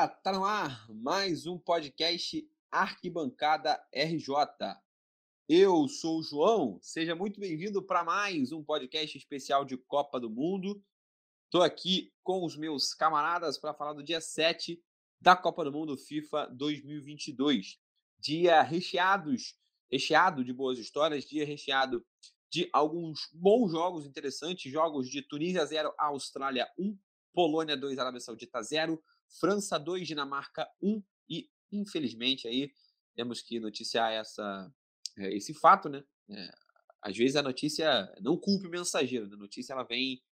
Galera, 0.00 0.16
tá 0.22 0.32
no 0.32 0.44
ar 0.46 0.88
mais 0.88 1.46
um 1.46 1.58
podcast 1.58 2.48
Arquibancada 2.70 3.78
RJ. 3.92 4.32
Eu 5.46 5.86
sou 5.88 6.20
o 6.20 6.22
João, 6.22 6.78
seja 6.80 7.14
muito 7.14 7.38
bem-vindo 7.38 7.82
para 7.82 8.02
mais 8.02 8.50
um 8.50 8.64
podcast 8.64 9.18
especial 9.18 9.62
de 9.62 9.76
Copa 9.76 10.18
do 10.18 10.30
Mundo. 10.30 10.82
Estou 11.44 11.62
aqui 11.62 12.14
com 12.22 12.46
os 12.46 12.56
meus 12.56 12.94
camaradas 12.94 13.58
para 13.58 13.74
falar 13.74 13.92
do 13.92 14.02
dia 14.02 14.22
7 14.22 14.82
da 15.20 15.36
Copa 15.36 15.64
do 15.64 15.72
Mundo 15.72 15.98
FIFA 15.98 16.46
2022. 16.46 17.78
Dia 18.18 18.62
recheados, 18.62 19.54
recheado 19.92 20.42
de 20.42 20.52
boas 20.54 20.78
histórias, 20.78 21.26
dia 21.26 21.44
recheado 21.44 22.02
de 22.48 22.70
alguns 22.72 23.28
bons 23.34 23.70
jogos 23.70 24.06
interessantes, 24.06 24.72
jogos 24.72 25.10
de 25.10 25.20
Tunísia 25.20 25.66
0, 25.66 25.92
Austrália 25.98 26.66
1, 26.78 26.98
Polônia 27.34 27.76
2, 27.76 27.98
Arábia 27.98 28.20
Saudita 28.20 28.62
0, 28.62 28.98
França 29.38 29.78
2, 29.78 30.06
Dinamarca 30.06 30.68
1 30.82 31.02
e, 31.28 31.50
infelizmente, 31.70 32.48
aí 32.48 32.72
temos 33.14 33.40
que 33.42 33.60
noticiar 33.60 34.12
essa, 34.12 34.72
eh, 35.18 35.36
esse 35.36 35.54
fato, 35.54 35.88
né? 35.88 36.02
É, 36.28 36.50
às 37.02 37.16
vezes 37.16 37.36
a 37.36 37.42
notícia 37.42 38.12
não 38.20 38.36
culpa 38.36 38.66
o 38.66 38.70
mensageiro, 38.70 39.26
né? 39.28 39.34
a 39.34 39.38
notícia 39.38 39.72
ela 39.72 39.84
vem 39.84 40.22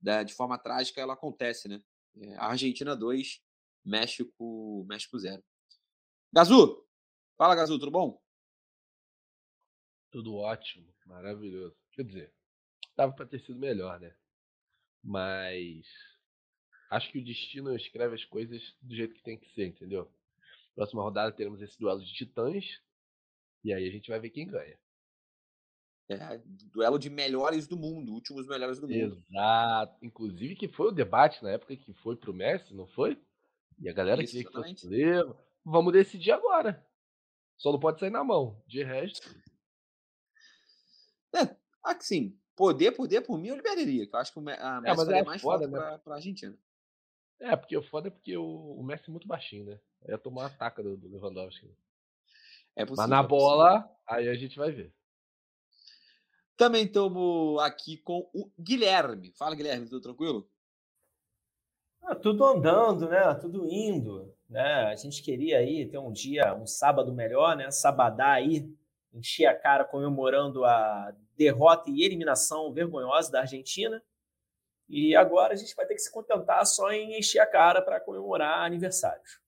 da, 0.00 0.22
de 0.22 0.34
forma 0.34 0.58
trágica, 0.58 1.00
ela 1.00 1.14
acontece, 1.14 1.68
né? 1.68 1.82
É, 2.16 2.36
Argentina 2.36 2.96
2, 2.96 3.42
México, 3.84 4.84
México 4.88 5.18
0. 5.18 5.42
Gazu! 6.32 6.86
Fala, 7.36 7.54
Gazu, 7.54 7.78
tudo 7.78 7.90
bom? 7.90 8.20
Tudo 10.10 10.34
ótimo, 10.36 10.94
maravilhoso. 11.04 11.76
Quer 11.92 12.04
dizer, 12.04 12.34
dava 12.96 13.12
para 13.12 13.26
ter 13.26 13.40
sido 13.40 13.58
melhor, 13.58 14.00
né? 14.00 14.16
Mas 15.02 15.86
acho 16.90 17.10
que 17.10 17.18
o 17.18 17.24
destino 17.24 17.74
escreve 17.74 18.14
as 18.14 18.24
coisas 18.24 18.62
do 18.80 18.94
jeito 18.94 19.14
que 19.14 19.22
tem 19.22 19.38
que 19.38 19.48
ser, 19.54 19.66
entendeu? 19.66 20.10
Próxima 20.74 21.02
rodada 21.02 21.32
teremos 21.32 21.60
esse 21.62 21.78
duelo 21.78 22.00
de 22.00 22.12
titãs. 22.12 22.80
E 23.64 23.72
aí 23.72 23.88
a 23.88 23.90
gente 23.90 24.10
vai 24.10 24.20
ver 24.20 24.30
quem 24.30 24.46
ganha. 24.46 24.78
É, 26.08 26.40
duelo 26.72 26.98
de 26.98 27.10
melhores 27.10 27.66
do 27.66 27.76
mundo, 27.76 28.12
últimos 28.12 28.46
melhores 28.46 28.78
do 28.78 28.86
mundo. 28.86 29.24
Exato. 29.28 30.04
Inclusive 30.04 30.54
que 30.54 30.68
foi 30.68 30.88
o 30.88 30.92
debate 30.92 31.42
na 31.42 31.50
época 31.50 31.76
que 31.76 31.92
foi 31.94 32.14
pro 32.14 32.32
Messi, 32.32 32.72
não 32.74 32.86
foi? 32.86 33.20
E 33.80 33.88
a 33.88 33.92
galera 33.92 34.24
queria 34.24 34.44
que 34.44 34.52
fosse. 34.52 34.88
Vamos 35.64 35.92
decidir 35.92 36.30
agora. 36.30 36.86
Só 37.56 37.72
não 37.72 37.80
pode 37.80 37.98
sair 37.98 38.10
na 38.10 38.22
mão. 38.22 38.62
De 38.68 38.84
resto. 38.84 39.34
É, 41.34 41.56
assim, 41.82 42.38
poder, 42.54 42.92
poder 42.92 43.22
por 43.22 43.36
mim 43.36 43.48
eu 43.48 43.56
liberaria. 43.56 44.06
Que 44.06 44.14
eu 44.14 44.20
acho 44.20 44.32
que 44.32 44.38
a 44.38 44.42
Messi 44.42 44.60
é, 44.62 44.80
mas 44.80 45.08
é 45.08 45.24
mais 45.24 45.42
foda, 45.42 45.66
né? 45.66 45.76
pra, 45.76 45.98
pra 45.98 46.14
Argentina. 46.14 46.56
É, 47.40 47.54
porque 47.54 47.76
o 47.76 47.82
foda 47.82 48.08
é 48.08 48.10
porque 48.10 48.36
o, 48.36 48.76
o 48.78 48.82
Messi 48.82 49.04
é 49.08 49.10
muito 49.10 49.28
baixinho, 49.28 49.66
né? 49.66 49.78
Aí 50.02 50.10
ia 50.10 50.18
tomar 50.18 50.42
uma 50.42 50.50
taca 50.50 50.82
do, 50.82 50.96
do 50.96 51.08
Lewandowski. 51.08 51.70
É 52.74 52.84
possível, 52.84 53.08
Mas 53.08 53.10
na 53.10 53.20
é 53.20 53.26
bola, 53.26 53.90
aí 54.06 54.28
a 54.28 54.34
gente 54.34 54.56
vai 54.56 54.70
ver. 54.70 54.94
Também 56.56 56.84
estamos 56.84 57.60
aqui 57.62 57.98
com 57.98 58.30
o 58.32 58.50
Guilherme. 58.58 59.32
Fala, 59.32 59.54
Guilherme, 59.54 59.88
tudo 59.88 60.00
tranquilo? 60.00 60.50
Ah, 62.02 62.14
tudo 62.14 62.44
andando, 62.44 63.08
né? 63.08 63.34
Tudo 63.34 63.66
indo. 63.66 64.34
Né? 64.48 64.84
A 64.86 64.96
gente 64.96 65.22
queria 65.22 65.58
aí 65.58 65.86
ter 65.86 65.98
um 65.98 66.12
dia, 66.12 66.54
um 66.54 66.66
sábado 66.66 67.12
melhor, 67.12 67.56
né? 67.56 67.70
Sabadá 67.70 68.32
aí, 68.32 68.72
encher 69.12 69.46
a 69.46 69.58
cara 69.58 69.84
comemorando 69.84 70.64
a 70.64 71.14
derrota 71.36 71.90
e 71.90 72.02
eliminação 72.02 72.72
vergonhosa 72.72 73.30
da 73.30 73.40
Argentina. 73.40 74.02
E 74.88 75.16
agora 75.16 75.52
a 75.52 75.56
gente 75.56 75.74
vai 75.74 75.86
ter 75.86 75.94
que 75.94 76.00
se 76.00 76.12
contentar 76.12 76.64
só 76.64 76.90
em 76.92 77.18
encher 77.18 77.40
a 77.40 77.46
cara 77.46 77.82
para 77.82 78.00
comemorar 78.00 78.64
aniversários. 78.64 79.40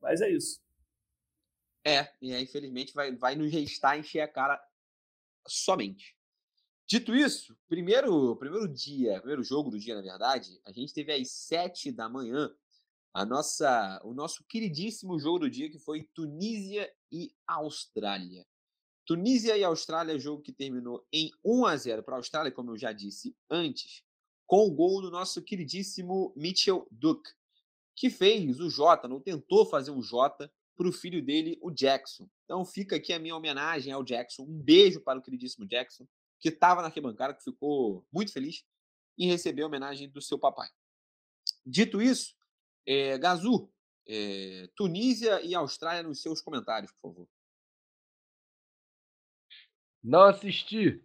Mas 0.00 0.20
é 0.20 0.30
isso. 0.30 0.60
É, 1.84 2.08
e 2.22 2.32
aí, 2.32 2.44
infelizmente, 2.44 2.94
vai, 2.94 3.14
vai 3.14 3.34
nos 3.34 3.52
restar 3.52 3.98
encher 3.98 4.20
a 4.20 4.28
cara 4.28 4.62
somente. 5.46 6.16
Dito 6.86 7.14
isso, 7.14 7.56
primeiro, 7.68 8.36
primeiro 8.36 8.68
dia, 8.68 9.18
primeiro 9.18 9.42
jogo 9.42 9.70
do 9.70 9.78
dia, 9.78 9.94
na 9.94 10.02
verdade, 10.02 10.60
a 10.64 10.72
gente 10.72 10.92
teve 10.92 11.12
às 11.12 11.30
sete 11.30 11.90
da 11.90 12.08
manhã 12.08 12.54
a 13.12 13.24
nossa, 13.24 14.00
o 14.04 14.12
nosso 14.12 14.44
queridíssimo 14.44 15.18
jogo 15.18 15.40
do 15.40 15.50
dia, 15.50 15.70
que 15.70 15.78
foi 15.78 16.02
Tunísia 16.14 16.92
e 17.10 17.34
Austrália. 17.46 18.46
Tunísia 19.06 19.56
e 19.56 19.64
Austrália, 19.64 20.18
jogo 20.18 20.42
que 20.42 20.52
terminou 20.52 21.06
em 21.12 21.30
1 21.44 21.66
a 21.66 21.76
0 21.76 22.02
para 22.02 22.14
a 22.14 22.18
Austrália, 22.18 22.52
como 22.52 22.72
eu 22.72 22.76
já 22.76 22.92
disse 22.92 23.36
antes 23.50 24.03
com 24.46 24.66
o 24.66 24.70
gol 24.70 25.00
do 25.00 25.10
nosso 25.10 25.42
queridíssimo 25.42 26.32
Mitchell 26.36 26.86
Duke, 26.90 27.30
que 27.96 28.10
fez 28.10 28.60
o 28.60 28.68
Jota, 28.68 29.08
não 29.08 29.20
tentou 29.20 29.64
fazer 29.66 29.90
um 29.90 30.02
Jota 30.02 30.52
para 30.76 30.88
o 30.88 30.92
filho 30.92 31.24
dele, 31.24 31.58
o 31.62 31.70
Jackson. 31.70 32.28
Então 32.44 32.64
fica 32.64 32.96
aqui 32.96 33.12
a 33.12 33.18
minha 33.18 33.36
homenagem 33.36 33.92
ao 33.92 34.02
Jackson. 34.02 34.42
Um 34.42 34.58
beijo 34.58 35.00
para 35.00 35.18
o 35.18 35.22
queridíssimo 35.22 35.66
Jackson, 35.66 36.06
que 36.40 36.48
estava 36.48 36.80
na 36.80 36.88
arquibancada, 36.88 37.34
que 37.34 37.44
ficou 37.44 38.04
muito 38.12 38.32
feliz 38.32 38.64
em 39.16 39.28
receber 39.28 39.62
a 39.62 39.66
homenagem 39.66 40.08
do 40.08 40.20
seu 40.20 40.38
papai. 40.38 40.68
Dito 41.64 42.02
isso, 42.02 42.34
é, 42.86 43.16
Gazu, 43.16 43.72
é, 44.06 44.68
Tunísia 44.76 45.40
e 45.42 45.54
Austrália 45.54 46.02
nos 46.02 46.20
seus 46.20 46.40
comentários, 46.40 46.92
por 46.92 47.10
favor. 47.10 47.28
Não 50.02 50.22
assisti. 50.22 51.02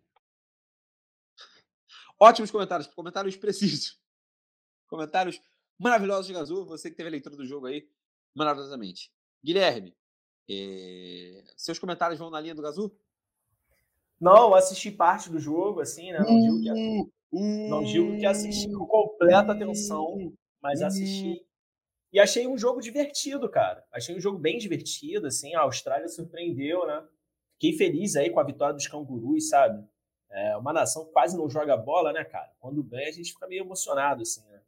Ótimos 2.20 2.52
comentários, 2.52 2.88
comentários 2.88 3.38
precisos. 3.38 4.00
Comentários 4.88 5.40
maravilhosos 5.78 6.26
de 6.26 6.34
Gazu. 6.34 6.66
Você 6.66 6.90
que 6.90 6.98
teve 6.98 7.10
a 7.10 7.12
leitura 7.12 7.36
do 7.36 7.46
jogo 7.46 7.68
aí, 7.68 7.88
maravilhosamente. 8.34 9.12
Guilherme, 9.44 9.96
é... 10.50 11.44
seus 11.56 11.78
comentários 11.78 12.20
vão 12.20 12.32
na 12.32 12.42
linha 12.42 12.56
do 12.56 12.62
Gazu? 12.62 12.92
Não, 14.20 14.54
assisti 14.54 14.92
parte 14.92 15.30
do 15.30 15.40
jogo, 15.40 15.80
assim, 15.80 16.12
né? 16.12 16.20
Não 16.20 16.42
digo 16.42 16.62
que, 16.62 17.10
uh, 17.32 17.70
não 17.70 17.84
digo 17.84 18.18
que 18.18 18.26
assisti 18.26 18.70
com 18.72 18.86
completa 18.86 19.54
atenção, 19.54 20.34
mas 20.62 20.82
assisti. 20.82 21.46
E 22.12 22.20
achei 22.20 22.48
um 22.48 22.58
jogo 22.58 22.82
divertido, 22.82 23.48
cara. 23.48 23.86
Achei 23.94 24.18
um 24.18 24.20
jogo 24.20 24.38
bem 24.38 24.58
divertido, 24.58 25.28
assim. 25.28 25.56
A 25.56 25.62
Austrália 25.62 26.10
surpreendeu, 26.10 26.86
né? 26.86 27.08
Fiquei 27.54 27.78
feliz 27.78 28.16
aí 28.16 28.30
com 28.30 28.40
a 28.40 28.44
vitória 28.44 28.74
dos 28.74 28.88
cangurus, 28.88 29.50
sabe? 29.50 29.88
É 30.32 30.56
uma 30.58 30.72
nação 30.72 31.06
quase 31.06 31.36
não 31.36 31.50
joga 31.50 31.76
bola, 31.76 32.14
né, 32.14 32.24
cara? 32.24 32.52
Quando 32.60 32.84
ganha, 32.84 33.08
a 33.08 33.12
gente 33.12 33.34
fica 33.34 33.48
meio 33.48 33.64
emocionado, 33.64 34.22
assim, 34.22 34.46
né? 34.48 34.62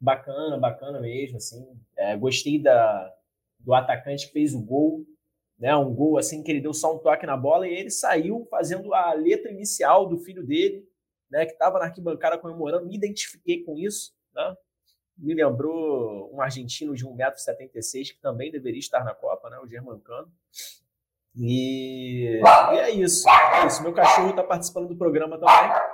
Bacana, 0.00 0.56
bacana 0.56 1.00
mesmo, 1.00 1.36
assim. 1.36 1.66
É, 1.96 2.16
gostei 2.16 2.60
da, 2.60 3.12
do 3.58 3.74
atacante 3.74 4.26
que 4.26 4.32
fez 4.32 4.54
o 4.54 4.60
gol, 4.60 5.04
né? 5.58 5.74
Um 5.76 5.92
gol, 5.92 6.18
assim, 6.18 6.42
que 6.42 6.50
ele 6.50 6.60
deu 6.60 6.72
só 6.72 6.94
um 6.94 6.98
toque 6.98 7.26
na 7.26 7.36
bola 7.36 7.66
e 7.66 7.72
ele 7.72 7.90
saiu 7.90 8.46
fazendo 8.50 8.94
a 8.94 9.12
letra 9.12 9.50
inicial 9.50 10.08
do 10.08 10.18
filho 10.18 10.44
dele, 10.44 10.88
né? 11.30 11.46
Que 11.46 11.52
estava 11.52 11.78
na 11.78 11.86
arquibancada 11.86 12.38
comemorando. 12.38 12.86
Me 12.86 12.94
identifiquei 12.94 13.64
com 13.64 13.76
isso, 13.76 14.14
né? 14.34 14.56
Me 15.16 15.34
lembrou 15.34 16.32
um 16.34 16.40
argentino 16.40 16.94
de 16.94 17.04
1,76m 17.06 18.14
que 18.14 18.20
também 18.20 18.50
deveria 18.50 18.80
estar 18.80 19.04
na 19.04 19.14
Copa, 19.14 19.50
né? 19.50 19.58
O 19.58 19.68
Germancano. 19.68 20.32
E, 21.36 22.40
e 22.40 22.78
é 22.78 22.90
isso. 22.90 23.28
É. 23.28 23.82
Meu 23.82 23.92
cachorro 23.94 24.30
está 24.30 24.44
participando 24.44 24.88
do 24.88 24.96
programa 24.96 25.38
também. 25.38 25.92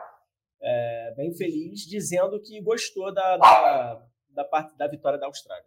É, 0.61 1.15
bem 1.17 1.33
feliz, 1.35 1.81
dizendo 1.81 2.41
que 2.41 2.61
gostou 2.61 3.13
da, 3.15 3.37
da, 3.37 4.07
da, 4.31 4.45
parte 4.45 4.77
da 4.77 4.89
vitória 4.89 5.19
da 5.19 5.27
Austrália. 5.27 5.65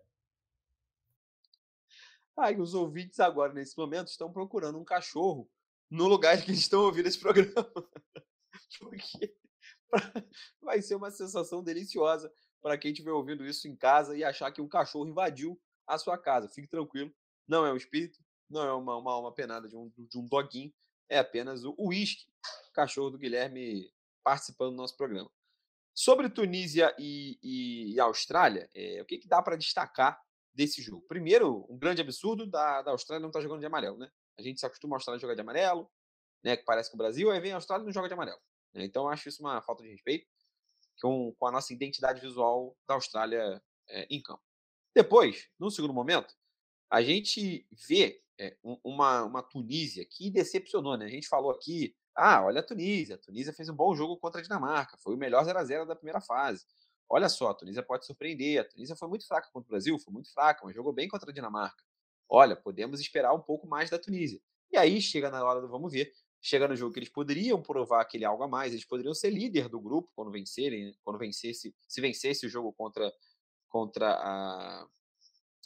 Ah, 2.38 2.51
e 2.51 2.59
os 2.59 2.73
ouvintes 2.73 3.19
agora, 3.19 3.53
nesse 3.53 3.77
momento, 3.77 4.07
estão 4.07 4.31
procurando 4.31 4.77
um 4.77 4.83
cachorro 4.83 5.50
no 5.89 6.07
lugar 6.07 6.41
que 6.41 6.51
eles 6.51 6.62
estão 6.62 6.81
ouvindo 6.81 7.07
esse 7.07 7.19
programa. 7.19 7.53
Porque 8.79 9.33
vai 10.62 10.81
ser 10.81 10.95
uma 10.95 11.12
sensação 11.12 11.63
deliciosa 11.63 12.31
para 12.62 12.77
quem 12.77 12.91
estiver 12.91 13.12
ouvindo 13.12 13.45
isso 13.45 13.67
em 13.67 13.75
casa 13.75 14.15
e 14.15 14.24
achar 14.24 14.51
que 14.51 14.62
um 14.62 14.67
cachorro 14.67 15.07
invadiu 15.07 15.59
a 15.88 15.97
sua 15.97 16.17
casa. 16.17 16.50
Fique 16.50 16.67
tranquilo, 16.67 17.13
não 17.47 17.65
é 17.65 17.74
um 17.74 17.77
espírito, 17.77 18.19
não 18.51 18.63
é 18.63 18.74
uma, 18.74 18.98
uma, 18.98 19.18
uma 19.18 19.31
penada 19.31 19.68
de 19.68 19.75
um, 19.75 19.92
de 19.98 20.18
um 20.18 20.25
doguinho, 20.25 20.74
é 21.09 21.19
apenas 21.19 21.63
o 21.63 21.75
uísque, 21.77 22.25
cachorro 22.74 23.09
do 23.09 23.18
Guilherme 23.18 23.92
participando 24.24 24.71
do 24.71 24.77
nosso 24.77 24.95
programa. 24.95 25.30
Sobre 25.94 26.30
Tunísia 26.30 26.95
e, 26.98 27.38
e, 27.44 27.94
e 27.94 28.00
Austrália, 28.00 28.69
é, 28.74 29.01
o 29.01 29.06
que, 29.06 29.18
que 29.18 29.27
dá 29.27 29.42
para 29.42 29.57
destacar 29.57 30.21
desse 30.53 30.81
jogo? 30.81 31.06
Primeiro, 31.07 31.65
um 31.69 31.77
grande 31.77 32.01
absurdo 32.01 32.45
da, 32.45 32.81
da 32.81 32.92
Austrália 32.92 33.21
não 33.21 33.30
estar 33.30 33.39
tá 33.39 33.44
jogando 33.44 33.59
de 33.59 33.65
amarelo, 33.65 33.98
né? 33.98 34.09
A 34.38 34.42
gente 34.42 34.59
se 34.59 34.65
acostuma 34.65 34.95
a 34.95 34.98
Austrália 34.98 35.19
jogar 35.19 35.36
de 35.36 35.42
amarelo, 35.42 35.92
né? 36.44 36.56
Que 36.56 36.63
parece 36.63 36.89
que 36.89 36.95
o 36.95 36.98
Brasil, 36.98 37.30
aí 37.30 37.39
vem 37.39 37.51
a 37.51 37.56
Austrália 37.56 37.83
e 37.83 37.86
não 37.86 37.94
joga 37.94 38.07
de 38.07 38.13
amarelo. 38.13 38.39
Né? 38.74 38.86
Então, 38.86 39.09
acho 39.09 39.27
isso 39.27 39.42
uma 39.42 39.62
falta 39.62 39.83
de 39.83 39.89
respeito 39.89 40.25
com, 41.01 41.33
com 41.38 41.48
a 41.48 41.51
nossa 41.51 41.74
identidade 41.74 42.21
visual 42.21 42.75
da 42.88 42.94
Austrália 42.94 43.62
é, 43.89 44.07
em 44.09 44.21
campo. 44.21 44.44
Depois, 44.95 45.50
no 45.59 45.69
segundo 45.69 45.94
momento, 45.94 46.33
a 46.89 47.01
gente 47.01 47.65
vê 47.88 48.21
é, 48.41 48.57
uma, 48.83 49.23
uma 49.23 49.43
Tunísia 49.43 50.03
que 50.03 50.31
decepcionou, 50.31 50.97
né? 50.97 51.05
A 51.05 51.09
gente 51.09 51.27
falou 51.27 51.51
aqui, 51.51 51.95
ah, 52.15 52.43
olha 52.43 52.59
a 52.59 52.63
Tunísia, 52.63 53.15
a 53.15 53.17
Tunísia 53.19 53.53
fez 53.53 53.69
um 53.69 53.75
bom 53.75 53.93
jogo 53.95 54.17
contra 54.17 54.39
a 54.39 54.43
Dinamarca, 54.43 54.97
foi 54.97 55.13
o 55.13 55.17
melhor 55.17 55.45
0 55.45 55.59
a 55.59 55.63
0 55.63 55.85
da 55.85 55.95
primeira 55.95 56.19
fase. 56.19 56.65
olha 57.07 57.29
só, 57.29 57.49
a 57.49 57.53
Tunísia 57.53 57.83
pode 57.83 58.05
surpreender. 58.05 58.61
A 58.61 58.63
Tunísia 58.63 58.95
foi 58.95 59.07
muito 59.07 59.27
fraca 59.27 59.49
contra 59.53 59.67
o 59.67 59.71
Brasil, 59.71 59.99
foi 59.99 60.11
muito 60.13 60.33
fraca, 60.33 60.61
mas 60.63 60.73
jogou 60.75 60.91
bem 60.91 61.07
contra 61.07 61.29
a 61.29 61.33
Dinamarca. 61.33 61.83
Olha, 62.27 62.55
podemos 62.55 62.99
esperar 62.99 63.33
um 63.33 63.41
pouco 63.41 63.67
mais 63.67 63.89
da 63.89 63.99
Tunísia. 63.99 64.41
E 64.71 64.77
aí 64.77 65.01
chega 65.01 65.29
na 65.29 65.43
hora 65.43 65.61
do 65.61 65.67
vamos 65.67 65.91
ver, 65.91 66.11
chega 66.41 66.67
no 66.67 66.75
jogo 66.75 66.93
que 66.93 66.99
eles 66.99 67.09
poderiam 67.09 67.61
provar 67.61 68.01
aquele 68.01 68.25
algo 68.25 68.43
a 68.43 68.47
mais, 68.47 68.73
eles 68.73 68.85
poderiam 68.85 69.13
ser 69.13 69.29
líder 69.29 69.69
do 69.69 69.79
grupo 69.79 70.11
quando 70.15 70.31
vencerem, 70.31 70.95
quando 71.03 71.19
vencesse, 71.19 71.75
se 71.88 72.01
vencesse 72.01 72.45
o 72.45 72.49
jogo 72.49 72.73
contra 72.73 73.11
contra 73.69 74.11
a, 74.15 74.88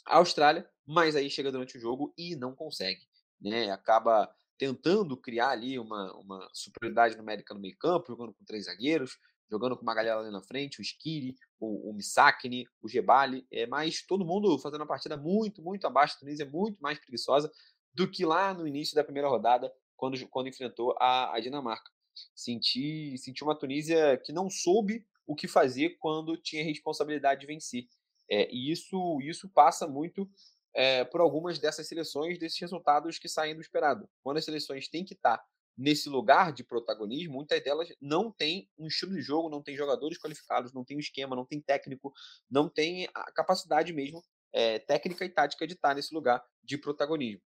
a 0.06 0.16
Austrália, 0.18 0.68
mas 0.86 1.16
aí 1.16 1.28
chega 1.28 1.50
durante 1.50 1.76
o 1.76 1.80
jogo 1.80 2.14
e 2.16 2.36
não 2.36 2.54
consegue, 2.54 3.06
né? 3.40 3.70
Acaba 3.70 4.32
tentando 4.58 5.16
criar 5.16 5.50
ali 5.50 5.78
uma, 5.78 6.12
uma 6.14 6.48
superioridade 6.52 7.16
numérica 7.16 7.52
no 7.52 7.60
meio 7.60 7.76
campo, 7.78 8.06
jogando 8.08 8.32
com 8.32 8.44
três 8.44 8.66
zagueiros, 8.66 9.18
jogando 9.50 9.76
com 9.76 9.82
uma 9.82 9.94
galera 9.94 10.20
ali 10.20 10.30
na 10.30 10.42
frente, 10.42 10.80
o 10.80 10.82
Skiri, 10.82 11.36
o, 11.60 11.90
o 11.90 11.94
Misakni, 11.94 12.66
o 12.80 12.88
Gebali, 12.88 13.46
é, 13.50 13.66
mas 13.66 14.02
todo 14.02 14.24
mundo 14.24 14.58
fazendo 14.58 14.80
uma 14.80 14.86
partida 14.86 15.16
muito, 15.16 15.62
muito 15.62 15.86
abaixo. 15.86 16.14
A 16.16 16.18
Tunísia 16.20 16.44
é 16.44 16.48
muito 16.48 16.80
mais 16.80 16.98
preguiçosa 16.98 17.50
do 17.94 18.10
que 18.10 18.24
lá 18.24 18.52
no 18.52 18.66
início 18.66 18.94
da 18.94 19.04
primeira 19.04 19.28
rodada, 19.28 19.72
quando, 19.96 20.26
quando 20.28 20.48
enfrentou 20.48 20.94
a, 20.98 21.34
a 21.34 21.40
Dinamarca. 21.40 21.90
Senti, 22.34 23.16
senti 23.18 23.42
uma 23.42 23.58
Tunísia 23.58 24.18
que 24.24 24.32
não 24.32 24.48
soube 24.48 25.06
o 25.26 25.34
que 25.34 25.48
fazer 25.48 25.96
quando 25.98 26.36
tinha 26.36 26.64
responsabilidade 26.64 27.40
de 27.40 27.46
vencer. 27.46 27.86
É, 28.30 28.48
e 28.52 28.70
isso, 28.70 29.18
isso 29.20 29.48
passa 29.48 29.86
muito 29.86 30.28
é, 30.74 31.04
por 31.04 31.20
algumas 31.20 31.58
dessas 31.58 31.86
seleções, 31.88 32.38
desses 32.38 32.60
resultados 32.60 33.18
que 33.18 33.28
saem 33.28 33.54
do 33.54 33.60
esperado. 33.60 34.08
Quando 34.22 34.38
as 34.38 34.44
seleções 34.44 34.88
têm 34.88 35.04
que 35.04 35.14
estar 35.14 35.42
nesse 35.76 36.08
lugar 36.08 36.52
de 36.52 36.64
protagonismo, 36.64 37.34
muitas 37.34 37.62
delas 37.62 37.88
não 38.00 38.30
têm 38.30 38.68
um 38.78 38.86
estilo 38.86 39.12
de 39.12 39.20
jogo, 39.20 39.50
não 39.50 39.62
tem 39.62 39.76
jogadores 39.76 40.18
qualificados, 40.18 40.72
não 40.72 40.84
tem 40.84 40.96
um 40.96 41.00
esquema, 41.00 41.36
não 41.36 41.44
tem 41.44 41.60
técnico, 41.60 42.12
não 42.50 42.68
tem 42.68 43.08
a 43.14 43.30
capacidade 43.32 43.92
mesmo 43.92 44.22
é, 44.52 44.78
técnica 44.78 45.24
e 45.24 45.28
tática 45.28 45.66
de 45.66 45.74
estar 45.74 45.94
nesse 45.94 46.14
lugar 46.14 46.42
de 46.64 46.78
protagonismo. 46.78 47.42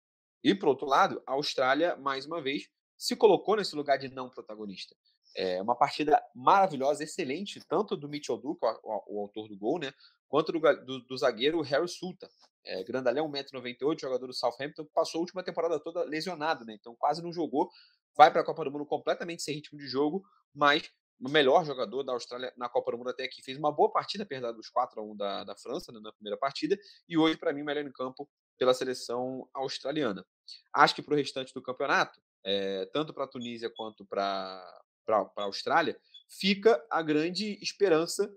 E, 0.43 0.53
por 0.53 0.69
outro 0.69 0.85
lado, 0.85 1.21
a 1.25 1.33
Austrália, 1.33 1.95
mais 1.95 2.25
uma 2.25 2.41
vez, 2.41 2.69
se 2.97 3.15
colocou 3.15 3.55
nesse 3.55 3.75
lugar 3.75 3.97
de 3.97 4.09
não 4.09 4.29
protagonista. 4.29 4.95
É 5.35 5.61
uma 5.61 5.75
partida 5.75 6.21
maravilhosa, 6.33 7.03
excelente, 7.03 7.61
tanto 7.67 7.95
do 7.95 8.09
Mitchell 8.09 8.37
Duke, 8.37 8.65
o, 8.65 9.15
o, 9.15 9.21
autor 9.21 9.47
do 9.47 9.57
gol, 9.57 9.79
né, 9.79 9.93
quanto 10.27 10.51
do, 10.51 10.59
do, 10.59 10.99
do 11.05 11.17
zagueiro 11.17 11.61
Harry 11.61 11.87
Sulta. 11.87 12.29
É, 12.65 12.83
grandalhão, 12.83 13.31
1,98m, 13.31 13.99
jogador 13.99 14.27
do 14.27 14.33
Southampton, 14.33 14.85
passou 14.93 15.19
a 15.19 15.21
última 15.21 15.43
temporada 15.43 15.79
toda 15.79 16.03
lesionado, 16.03 16.65
né, 16.65 16.75
então 16.77 16.95
quase 16.97 17.23
não 17.23 17.31
jogou, 17.31 17.69
vai 18.15 18.29
para 18.29 18.41
a 18.41 18.43
Copa 18.43 18.65
do 18.65 18.71
Mundo 18.71 18.85
completamente 18.85 19.41
sem 19.41 19.55
ritmo 19.55 19.79
de 19.79 19.87
jogo, 19.87 20.21
mas 20.53 20.91
o 21.19 21.29
melhor 21.29 21.65
jogador 21.65 22.03
da 22.03 22.13
Austrália 22.13 22.53
na 22.57 22.69
Copa 22.69 22.91
do 22.91 22.97
Mundo 22.97 23.09
até 23.09 23.23
aqui. 23.23 23.41
Fez 23.41 23.57
uma 23.57 23.71
boa 23.71 23.91
partida, 23.91 24.23
apesar 24.23 24.51
dos 24.51 24.69
4 24.69 24.99
a 24.99 25.03
1 25.03 25.15
da, 25.15 25.43
da 25.43 25.55
França 25.55 25.91
né, 25.91 25.99
na 26.01 26.11
primeira 26.11 26.37
partida, 26.37 26.77
e 27.07 27.17
hoje, 27.17 27.37
para 27.37 27.53
mim, 27.53 27.63
melhor 27.63 27.85
em 27.85 27.91
campo 27.91 28.29
pela 28.57 28.73
seleção 28.73 29.47
australiana. 29.53 30.25
Acho 30.73 30.95
que 30.95 31.01
para 31.01 31.13
o 31.13 31.17
restante 31.17 31.53
do 31.53 31.61
campeonato, 31.61 32.19
é, 32.45 32.85
tanto 32.93 33.13
para 33.13 33.25
a 33.25 33.27
Tunísia 33.27 33.71
quanto 33.75 34.05
para 34.05 34.81
a 35.07 35.43
Austrália, 35.43 35.99
fica 36.29 36.83
a 36.89 37.01
grande 37.01 37.57
esperança 37.61 38.31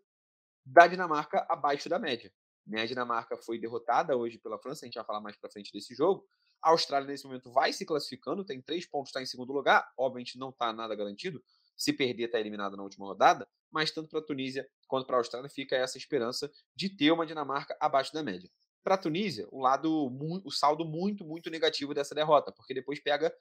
da 0.65 0.87
Dinamarca 0.87 1.47
abaixo 1.49 1.89
da 1.89 1.99
média. 1.99 2.33
Né? 2.67 2.83
A 2.83 2.87
Dinamarca 2.87 3.37
foi 3.37 3.59
derrotada 3.59 4.17
hoje 4.17 4.39
pela 4.39 4.59
França, 4.59 4.85
a 4.85 4.87
gente 4.87 4.95
vai 4.95 5.05
falar 5.05 5.21
mais 5.21 5.37
para 5.37 5.51
frente 5.51 5.73
desse 5.73 5.95
jogo. 5.95 6.27
A 6.63 6.71
Austrália, 6.71 7.09
nesse 7.09 7.25
momento, 7.25 7.51
vai 7.53 7.73
se 7.73 7.87
classificando, 7.87 8.45
tem 8.45 8.61
três 8.61 8.87
pontos, 8.87 9.09
está 9.09 9.23
em 9.23 9.27
segundo 9.27 9.53
lugar. 9.53 9.91
Obviamente, 9.97 10.39
não 10.39 10.51
está 10.51 10.73
nada 10.73 10.95
garantido. 10.95 11.43
Se 11.77 11.93
perder, 11.93 12.25
está 12.25 12.39
eliminada 12.39 12.77
na 12.77 12.83
última 12.83 13.07
rodada. 13.07 13.49
Mas 13.71 13.91
tanto 13.91 14.11
para 14.11 14.19
a 14.19 14.23
Tunísia 14.23 14.69
quanto 14.87 15.07
para 15.07 15.17
a 15.17 15.21
Austrália 15.21 15.49
fica 15.49 15.75
essa 15.75 15.97
esperança 15.97 16.51
de 16.77 16.95
ter 16.95 17.11
uma 17.13 17.25
Dinamarca 17.25 17.77
abaixo 17.81 18.13
da 18.13 18.23
média. 18.23 18.51
Para 18.83 18.95
a 18.95 18.99
Tunísia, 18.99 19.47
o 19.51 19.61
lado, 19.61 20.11
o 20.45 20.51
saldo 20.51 20.85
muito, 20.85 21.25
muito 21.25 21.51
negativo 21.51 21.95
dessa 21.95 22.15
derrota, 22.15 22.53
porque 22.53 22.75
depois 22.75 23.01
pega 23.01 23.35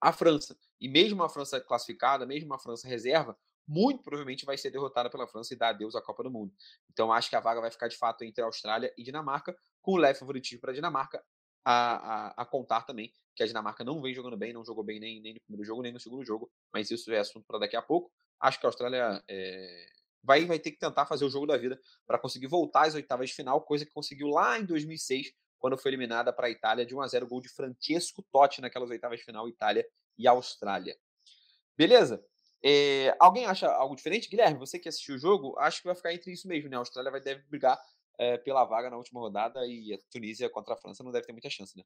a 0.00 0.12
França. 0.12 0.56
E 0.80 0.88
mesmo 0.88 1.22
a 1.22 1.28
França 1.28 1.60
classificada, 1.60 2.24
mesmo 2.24 2.54
a 2.54 2.58
França 2.58 2.86
reserva, 2.86 3.36
muito 3.68 4.02
provavelmente 4.02 4.46
vai 4.46 4.56
ser 4.56 4.70
derrotada 4.70 5.10
pela 5.10 5.28
França 5.28 5.52
e 5.52 5.56
dar 5.56 5.68
adeus 5.68 5.94
à 5.94 6.00
Copa 6.00 6.22
do 6.22 6.30
Mundo. 6.30 6.52
Então 6.90 7.12
acho 7.12 7.28
que 7.28 7.36
a 7.36 7.40
vaga 7.40 7.60
vai 7.60 7.70
ficar 7.70 7.88
de 7.88 7.96
fato 7.96 8.24
entre 8.24 8.42
Austrália 8.42 8.92
e 8.96 9.02
Dinamarca, 9.02 9.54
com 9.82 9.92
o 9.92 9.96
leve 9.96 10.18
favoritismo 10.18 10.60
para 10.60 10.70
a 10.70 10.74
Dinamarca, 10.74 11.22
a, 11.64 12.42
a, 12.42 12.46
contar 12.46 12.82
também 12.82 13.12
que 13.36 13.42
a 13.42 13.46
Dinamarca 13.46 13.84
não 13.84 14.00
vem 14.00 14.14
jogando 14.14 14.38
bem, 14.38 14.54
não 14.54 14.64
jogou 14.64 14.82
bem 14.82 14.98
nem, 14.98 15.20
nem 15.20 15.34
no 15.34 15.40
primeiro 15.40 15.64
jogo, 15.64 15.82
nem 15.82 15.92
no 15.92 16.00
segundo 16.00 16.24
jogo, 16.24 16.50
mas 16.72 16.90
isso 16.90 17.12
é 17.12 17.18
assunto 17.18 17.44
para 17.46 17.58
daqui 17.58 17.76
a 17.76 17.82
pouco. 17.82 18.10
Acho 18.40 18.58
que 18.58 18.64
a 18.64 18.68
Austrália 18.68 19.22
é, 19.28 19.86
vai, 20.22 20.46
vai 20.46 20.58
ter 20.58 20.70
que 20.70 20.78
tentar 20.78 21.04
fazer 21.04 21.26
o 21.26 21.30
jogo 21.30 21.46
da 21.46 21.56
vida 21.56 21.78
para 22.06 22.18
conseguir 22.18 22.46
voltar 22.46 22.86
às 22.86 22.94
oitavas 22.94 23.28
de 23.28 23.36
final, 23.36 23.60
coisa 23.60 23.84
que 23.84 23.92
conseguiu 23.92 24.28
lá 24.28 24.58
em 24.58 24.64
2006, 24.64 25.32
quando 25.58 25.76
foi 25.76 25.90
eliminada 25.90 26.32
para 26.32 26.46
a 26.46 26.50
Itália 26.50 26.86
de 26.86 26.94
1 26.94 27.02
a 27.02 27.06
0 27.06 27.26
gol 27.26 27.40
de 27.40 27.48
Francesco 27.48 28.24
Totti 28.32 28.62
naquelas 28.62 28.88
oitavas 28.88 29.18
de 29.18 29.24
final, 29.24 29.48
Itália 29.48 29.86
e 30.16 30.26
Austrália. 30.26 30.96
Beleza? 31.76 32.24
É, 32.62 33.16
alguém 33.20 33.46
acha 33.46 33.68
algo 33.68 33.94
diferente? 33.94 34.28
Guilherme, 34.28 34.58
você 34.58 34.78
que 34.78 34.88
assistiu 34.88 35.14
o 35.14 35.18
jogo, 35.18 35.56
acho 35.58 35.80
que 35.80 35.86
vai 35.86 35.94
ficar 35.94 36.12
entre 36.12 36.32
isso 36.32 36.48
mesmo, 36.48 36.68
né? 36.68 36.76
A 36.76 36.80
Austrália 36.80 37.10
vai 37.10 37.20
deve 37.20 37.42
brigar 37.48 37.78
é, 38.18 38.36
pela 38.36 38.64
vaga 38.64 38.90
na 38.90 38.96
última 38.96 39.20
rodada 39.20 39.64
e 39.66 39.94
a 39.94 39.98
Tunísia 40.10 40.50
contra 40.50 40.74
a 40.74 40.76
França 40.76 41.04
não 41.04 41.12
deve 41.12 41.26
ter 41.26 41.32
muita 41.32 41.48
chance, 41.48 41.76
né? 41.76 41.84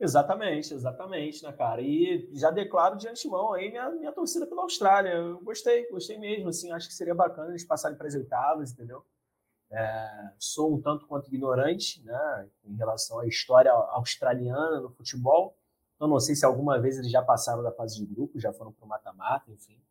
Exatamente, 0.00 0.74
exatamente, 0.74 1.42
né, 1.44 1.52
cara? 1.52 1.80
E 1.80 2.28
já 2.32 2.50
declaro 2.50 2.96
de 2.96 3.06
antemão 3.06 3.52
aí 3.52 3.70
minha, 3.70 3.90
minha 3.90 4.12
torcida 4.12 4.46
pela 4.46 4.62
Austrália. 4.62 5.10
Eu 5.10 5.40
gostei, 5.40 5.88
gostei 5.88 6.18
mesmo, 6.18 6.48
assim, 6.48 6.72
acho 6.72 6.88
que 6.88 6.94
seria 6.94 7.14
bacana 7.14 7.50
eles 7.50 7.64
passarem 7.64 7.96
para 7.96 8.08
as 8.08 8.14
oitavas, 8.14 8.72
entendeu? 8.72 9.04
É, 9.70 10.32
sou 10.38 10.74
um 10.74 10.80
tanto 10.80 11.06
quanto 11.06 11.28
ignorante, 11.28 12.02
né, 12.02 12.48
em 12.64 12.76
relação 12.76 13.20
à 13.20 13.26
história 13.26 13.72
australiana 13.72 14.80
no 14.80 14.90
futebol. 14.90 15.56
Então, 16.04 16.12
não 16.12 16.20
sei 16.20 16.34
se 16.34 16.44
alguma 16.44 16.78
vez 16.78 16.98
eles 16.98 17.10
já 17.10 17.22
passaram 17.22 17.62
da 17.62 17.72
fase 17.72 17.96
de 17.96 18.04
grupo, 18.04 18.38
já 18.38 18.52
foram 18.52 18.70
para 18.70 18.84
o 18.84 18.88
mata-mata, 18.88 19.50
enfim. 19.50 19.82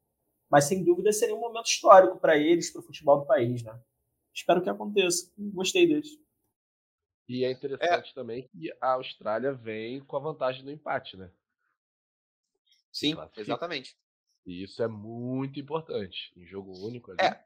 Mas, 0.47 0.65
sem 0.65 0.83
dúvida, 0.83 1.11
seria 1.11 1.35
um 1.35 1.39
momento 1.39 1.65
histórico 1.65 2.19
para 2.19 2.37
eles, 2.37 2.69
para 2.69 2.81
o 2.81 2.83
futebol 2.83 3.21
do 3.21 3.25
país, 3.25 3.63
né? 3.63 3.81
Espero 4.31 4.61
que 4.61 4.69
aconteça. 4.69 5.33
Gostei 5.35 5.87
deles. 5.87 6.19
E 7.27 7.43
é, 7.43 7.47
é. 7.47 7.51
interessante 7.51 8.11
é. 8.11 8.13
também 8.13 8.47
que 8.47 8.71
a 8.79 8.91
Austrália 8.91 9.53
vem 9.53 10.01
com 10.01 10.15
a 10.15 10.19
vantagem 10.19 10.63
do 10.63 10.69
empate, 10.69 11.17
né? 11.17 11.31
Sim, 12.91 13.15
exatamente. 13.35 13.97
E 14.45 14.61
isso 14.61 14.83
é 14.83 14.87
muito 14.87 15.59
importante 15.59 16.31
em 16.37 16.45
jogo 16.45 16.77
único. 16.85 17.09
Ali. 17.09 17.21
É, 17.21 17.43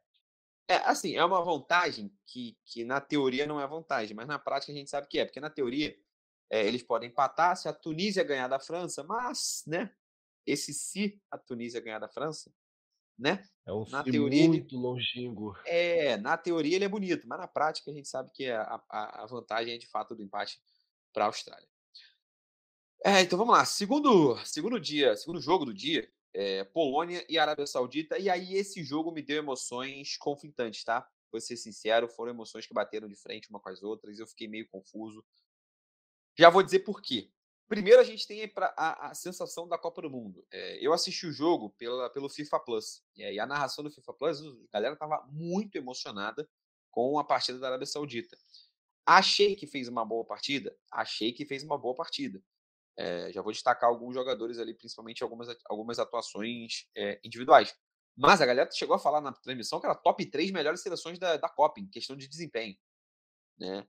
é, 0.67 0.75
assim, 0.79 1.15
é 1.15 1.23
uma 1.23 1.41
vantagem 1.41 2.11
que, 2.25 2.57
que 2.65 2.83
na 2.83 2.99
teoria 2.99 3.47
não 3.47 3.61
é 3.61 3.65
vantagem, 3.65 4.13
mas 4.13 4.27
na 4.27 4.37
prática 4.37 4.73
a 4.73 4.75
gente 4.75 4.89
sabe 4.89 5.07
que 5.07 5.19
é, 5.19 5.23
porque 5.23 5.39
na 5.39 5.49
teoria 5.49 5.97
é, 6.49 6.65
eles 6.65 6.83
podem 6.83 7.09
empatar 7.09 7.55
se 7.55 7.67
a 7.67 7.73
Tunísia 7.73 8.23
ganhar 8.23 8.47
da 8.47 8.59
França, 8.59 9.03
mas, 9.03 9.63
né? 9.67 9.93
Esse 10.45 10.73
se 10.73 11.21
a 11.29 11.37
Tunísia 11.37 11.81
ganhar 11.81 11.99
da 11.99 12.07
França, 12.07 12.51
né? 13.17 13.43
É 13.65 13.73
um 13.73 13.85
na 13.89 14.03
teoria 14.03 14.47
muito 14.47 14.75
ele, 14.75 14.81
longínquo. 14.81 15.53
É, 15.65 16.17
na 16.17 16.37
teoria 16.37 16.75
ele 16.75 16.85
é 16.85 16.89
bonito, 16.89 17.27
mas 17.27 17.39
na 17.39 17.47
prática 17.47 17.91
a 17.91 17.93
gente 17.93 18.07
sabe 18.07 18.31
que 18.31 18.49
a, 18.49 18.81
a, 18.89 19.23
a 19.23 19.25
vantagem 19.25 19.73
é 19.73 19.77
de 19.77 19.87
fato 19.87 20.15
do 20.15 20.23
empate 20.23 20.61
para 21.11 21.25
a 21.25 21.27
Austrália. 21.27 21.67
É, 23.03 23.21
então 23.21 23.37
vamos 23.37 23.53
lá. 23.53 23.65
Segundo, 23.65 24.37
segundo 24.45 24.79
dia, 24.79 25.15
segundo 25.15 25.41
jogo 25.41 25.65
do 25.65 25.73
dia, 25.73 26.09
é, 26.33 26.63
Polônia 26.63 27.25
e 27.29 27.37
Arábia 27.37 27.67
Saudita. 27.67 28.17
E 28.17 28.29
aí 28.29 28.53
esse 28.53 28.83
jogo 28.83 29.11
me 29.11 29.21
deu 29.21 29.37
emoções 29.37 30.17
conflitantes, 30.17 30.83
tá? 30.83 31.07
Vou 31.31 31.41
ser 31.41 31.57
sincero, 31.57 32.07
foram 32.07 32.31
emoções 32.31 32.65
que 32.65 32.73
bateram 32.73 33.07
de 33.07 33.15
frente 33.15 33.49
uma 33.49 33.59
com 33.59 33.69
as 33.69 33.83
outras. 33.83 34.17
Eu 34.17 34.27
fiquei 34.27 34.47
meio 34.47 34.67
confuso. 34.69 35.23
Já 36.37 36.49
vou 36.49 36.63
dizer 36.63 36.79
por 36.79 37.01
quê. 37.01 37.31
Primeiro, 37.67 37.99
a 37.99 38.03
gente 38.03 38.25
tem 38.25 38.49
a, 38.55 39.09
a, 39.09 39.13
sensação 39.13 39.67
da 39.67 39.77
Copa 39.77 40.01
do 40.01 40.09
Mundo. 40.09 40.45
É, 40.49 40.77
eu 40.85 40.93
assisti 40.93 41.27
o 41.27 41.33
jogo 41.33 41.71
pela, 41.71 42.09
pelo 42.09 42.29
FIFA 42.29 42.59
Plus. 42.61 43.03
e 43.15 43.39
a 43.39 43.45
narração 43.45 43.83
do 43.83 43.91
FIFA 43.91 44.13
Plus, 44.13 44.41
a 44.41 44.73
galera 44.73 44.93
estava 44.93 45.27
muito 45.29 45.75
emocionada 45.75 46.47
com 46.89 47.19
a 47.19 47.25
partida 47.25 47.59
da 47.59 47.67
Arábia 47.67 47.85
Saudita. 47.85 48.37
Achei 49.05 49.55
que 49.55 49.67
fez 49.67 49.87
uma 49.89 50.05
boa 50.05 50.23
partida? 50.23 50.77
Achei 50.91 51.33
que 51.33 51.45
fez 51.45 51.61
uma 51.63 51.77
boa 51.77 51.93
partida. 51.93 52.41
É, 52.97 53.31
já 53.31 53.41
vou 53.41 53.51
destacar 53.51 53.89
alguns 53.89 54.13
jogadores 54.13 54.59
ali, 54.59 54.73
principalmente 54.73 55.21
algumas, 55.23 55.47
algumas 55.65 55.99
atuações 55.99 56.87
é, 56.95 57.19
individuais. 57.23 57.75
Mas 58.15 58.41
a 58.41 58.45
galera 58.45 58.69
chegou 58.71 58.95
a 58.95 58.99
falar 58.99 59.21
na 59.21 59.31
transmissão 59.33 59.79
que 59.79 59.85
era 59.85 59.93
top 59.93 60.25
3 60.25 60.51
melhores 60.51 60.81
seleções 60.81 61.19
da, 61.19 61.37
da 61.37 61.49
Copa, 61.49 61.79
em 61.79 61.87
questão 61.87 62.15
de 62.15 62.27
desempenho. 62.27 62.75
Né? 63.59 63.87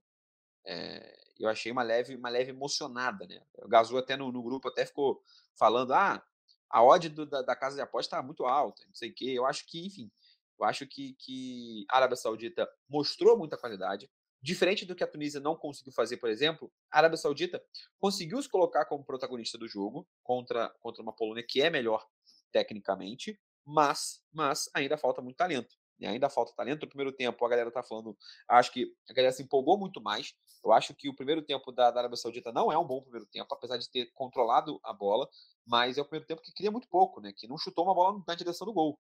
É, 0.67 1.19
eu 1.39 1.49
achei 1.49 1.71
uma 1.71 1.83
leve, 1.83 2.17
uma 2.17 2.29
leve 2.29 2.51
emocionada, 2.51 3.27
né? 3.27 3.41
O 3.55 3.69
Gazu 3.69 3.97
até 3.97 4.17
no, 4.17 4.33
no 4.33 4.43
grupo 4.43 4.69
até 4.69 4.85
ficou 4.85 5.23
falando, 5.57 5.93
ah, 5.93 6.23
a 6.71 6.83
odd 6.83 7.09
do, 7.09 7.25
da, 7.25 7.43
da, 7.43 7.57
casa 7.57 7.77
de 7.77 7.83
aposta 7.83 8.17
está 8.17 8.23
muito 8.23 8.45
alta, 8.45 8.83
não 8.87 8.95
sei 8.95 9.11
o 9.11 9.15
quê. 9.15 9.27
Eu 9.35 9.47
acho 9.47 9.67
que, 9.67 9.87
enfim, 9.87 10.11
eu 10.59 10.65
acho 10.65 10.87
que, 10.87 11.15
que 11.19 11.87
a 11.91 11.97
Arábia 11.97 12.17
Saudita 12.17 12.69
mostrou 12.89 13.39
muita 13.39 13.57
qualidade, 13.57 14.11
diferente 14.41 14.85
do 14.85 14.95
que 14.95 15.05
a 15.05 15.07
Tunísia 15.07 15.41
não 15.41 15.57
conseguiu 15.57 15.93
fazer, 15.93 16.17
por 16.17 16.29
exemplo. 16.29 16.71
A 16.91 16.99
Arábia 16.99 17.17
Saudita 17.17 17.63
conseguiu 17.99 18.41
se 18.43 18.49
colocar 18.49 18.85
como 18.85 19.05
protagonista 19.05 19.57
do 19.57 19.69
jogo 19.69 20.07
contra, 20.23 20.69
contra 20.81 21.03
uma 21.03 21.15
Polônia 21.15 21.45
que 21.47 21.63
é 21.63 21.71
melhor 21.71 22.07
tecnicamente, 22.53 23.39
mas, 23.65 24.23
mas 24.33 24.71
ainda 24.75 24.97
falta 24.97 25.21
muito 25.21 25.37
talento. 25.37 25.77
Ainda 26.07 26.29
falta 26.29 26.53
talento. 26.55 26.83
No 26.83 26.89
primeiro 26.89 27.13
tempo, 27.13 27.45
a 27.45 27.49
galera 27.49 27.71
tá 27.71 27.83
falando, 27.83 28.17
acho 28.49 28.73
que 28.73 28.95
a 29.09 29.13
galera 29.13 29.33
se 29.33 29.43
empolgou 29.43 29.79
muito 29.79 30.01
mais. 30.01 30.35
Eu 30.65 30.73
acho 30.73 30.95
que 30.95 31.09
o 31.09 31.15
primeiro 31.15 31.43
tempo 31.43 31.73
da, 31.73 31.91
da 31.91 32.01
Arábia 32.01 32.17
Saudita 32.17 32.53
não 32.53 32.71
é 32.71 32.79
um 32.79 32.87
bom 32.87 33.01
primeiro 33.03 33.27
tempo, 33.27 33.53
apesar 33.53 33.77
de 33.77 33.91
ter 33.91 34.13
controlado 34.13 34.81
a 34.83 34.93
bola, 34.93 35.29
mas 35.67 35.99
é 35.99 36.01
o 36.01 36.05
primeiro 36.05 36.27
tempo 36.27 36.43
que 36.43 36.53
cria 36.53 36.71
muito 36.71 36.89
pouco, 36.89 37.21
né? 37.21 37.33
Que 37.37 37.49
não 37.49 37.59
chutou 37.59 37.85
uma 37.85 37.95
bola 37.95 38.23
na 38.27 38.35
direção 38.35 38.67
do 38.67 38.73
gol. 38.73 38.99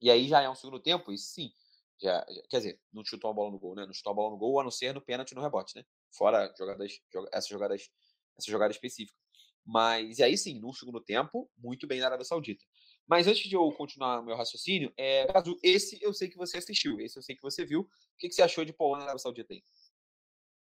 E 0.00 0.10
aí 0.10 0.28
já 0.28 0.42
é 0.42 0.48
um 0.48 0.54
segundo 0.54 0.78
tempo, 0.78 1.12
e 1.12 1.18
sim, 1.18 1.52
já, 2.00 2.24
já, 2.28 2.42
quer 2.48 2.58
dizer, 2.58 2.80
não 2.92 3.04
chutou 3.04 3.30
a 3.30 3.34
bola 3.34 3.50
no 3.50 3.58
gol, 3.58 3.74
né? 3.74 3.86
Não 3.86 3.94
chutou 3.94 4.10
a 4.10 4.14
bola 4.14 4.30
no 4.30 4.36
gol, 4.36 4.60
a 4.60 4.64
não 4.64 4.70
ser 4.70 4.92
no 4.94 5.00
pênalti 5.00 5.34
no 5.34 5.40
rebote, 5.40 5.76
né? 5.76 5.84
Fora 6.10 6.52
jogadas, 6.58 7.00
essas 7.32 7.48
jogadas, 7.48 7.90
essa 8.38 8.50
jogada 8.50 8.72
específica. 8.72 9.18
Mas, 9.64 10.18
e 10.18 10.22
aí 10.22 10.38
sim, 10.38 10.60
no 10.60 10.72
segundo 10.72 11.00
tempo, 11.00 11.50
muito 11.56 11.86
bem 11.86 12.00
na 12.00 12.06
Arábia 12.06 12.24
Saudita. 12.24 12.64
Mas 13.06 13.26
antes 13.26 13.48
de 13.48 13.54
eu 13.54 13.70
continuar 13.72 14.22
meu 14.22 14.36
raciocínio, 14.36 14.92
é, 14.96 15.26
esse 15.62 16.02
eu 16.02 16.12
sei 16.12 16.28
que 16.28 16.36
você 16.36 16.58
assistiu, 16.58 17.00
esse 17.00 17.16
eu 17.16 17.22
sei 17.22 17.36
que 17.36 17.42
você 17.42 17.64
viu. 17.64 17.82
O 17.82 17.88
que, 18.18 18.28
que 18.28 18.34
você 18.34 18.42
achou 18.42 18.64
de 18.64 18.72
Polônia 18.72 19.04
Arábia 19.04 19.20
Saudita 19.20 19.54
aí? 19.54 19.62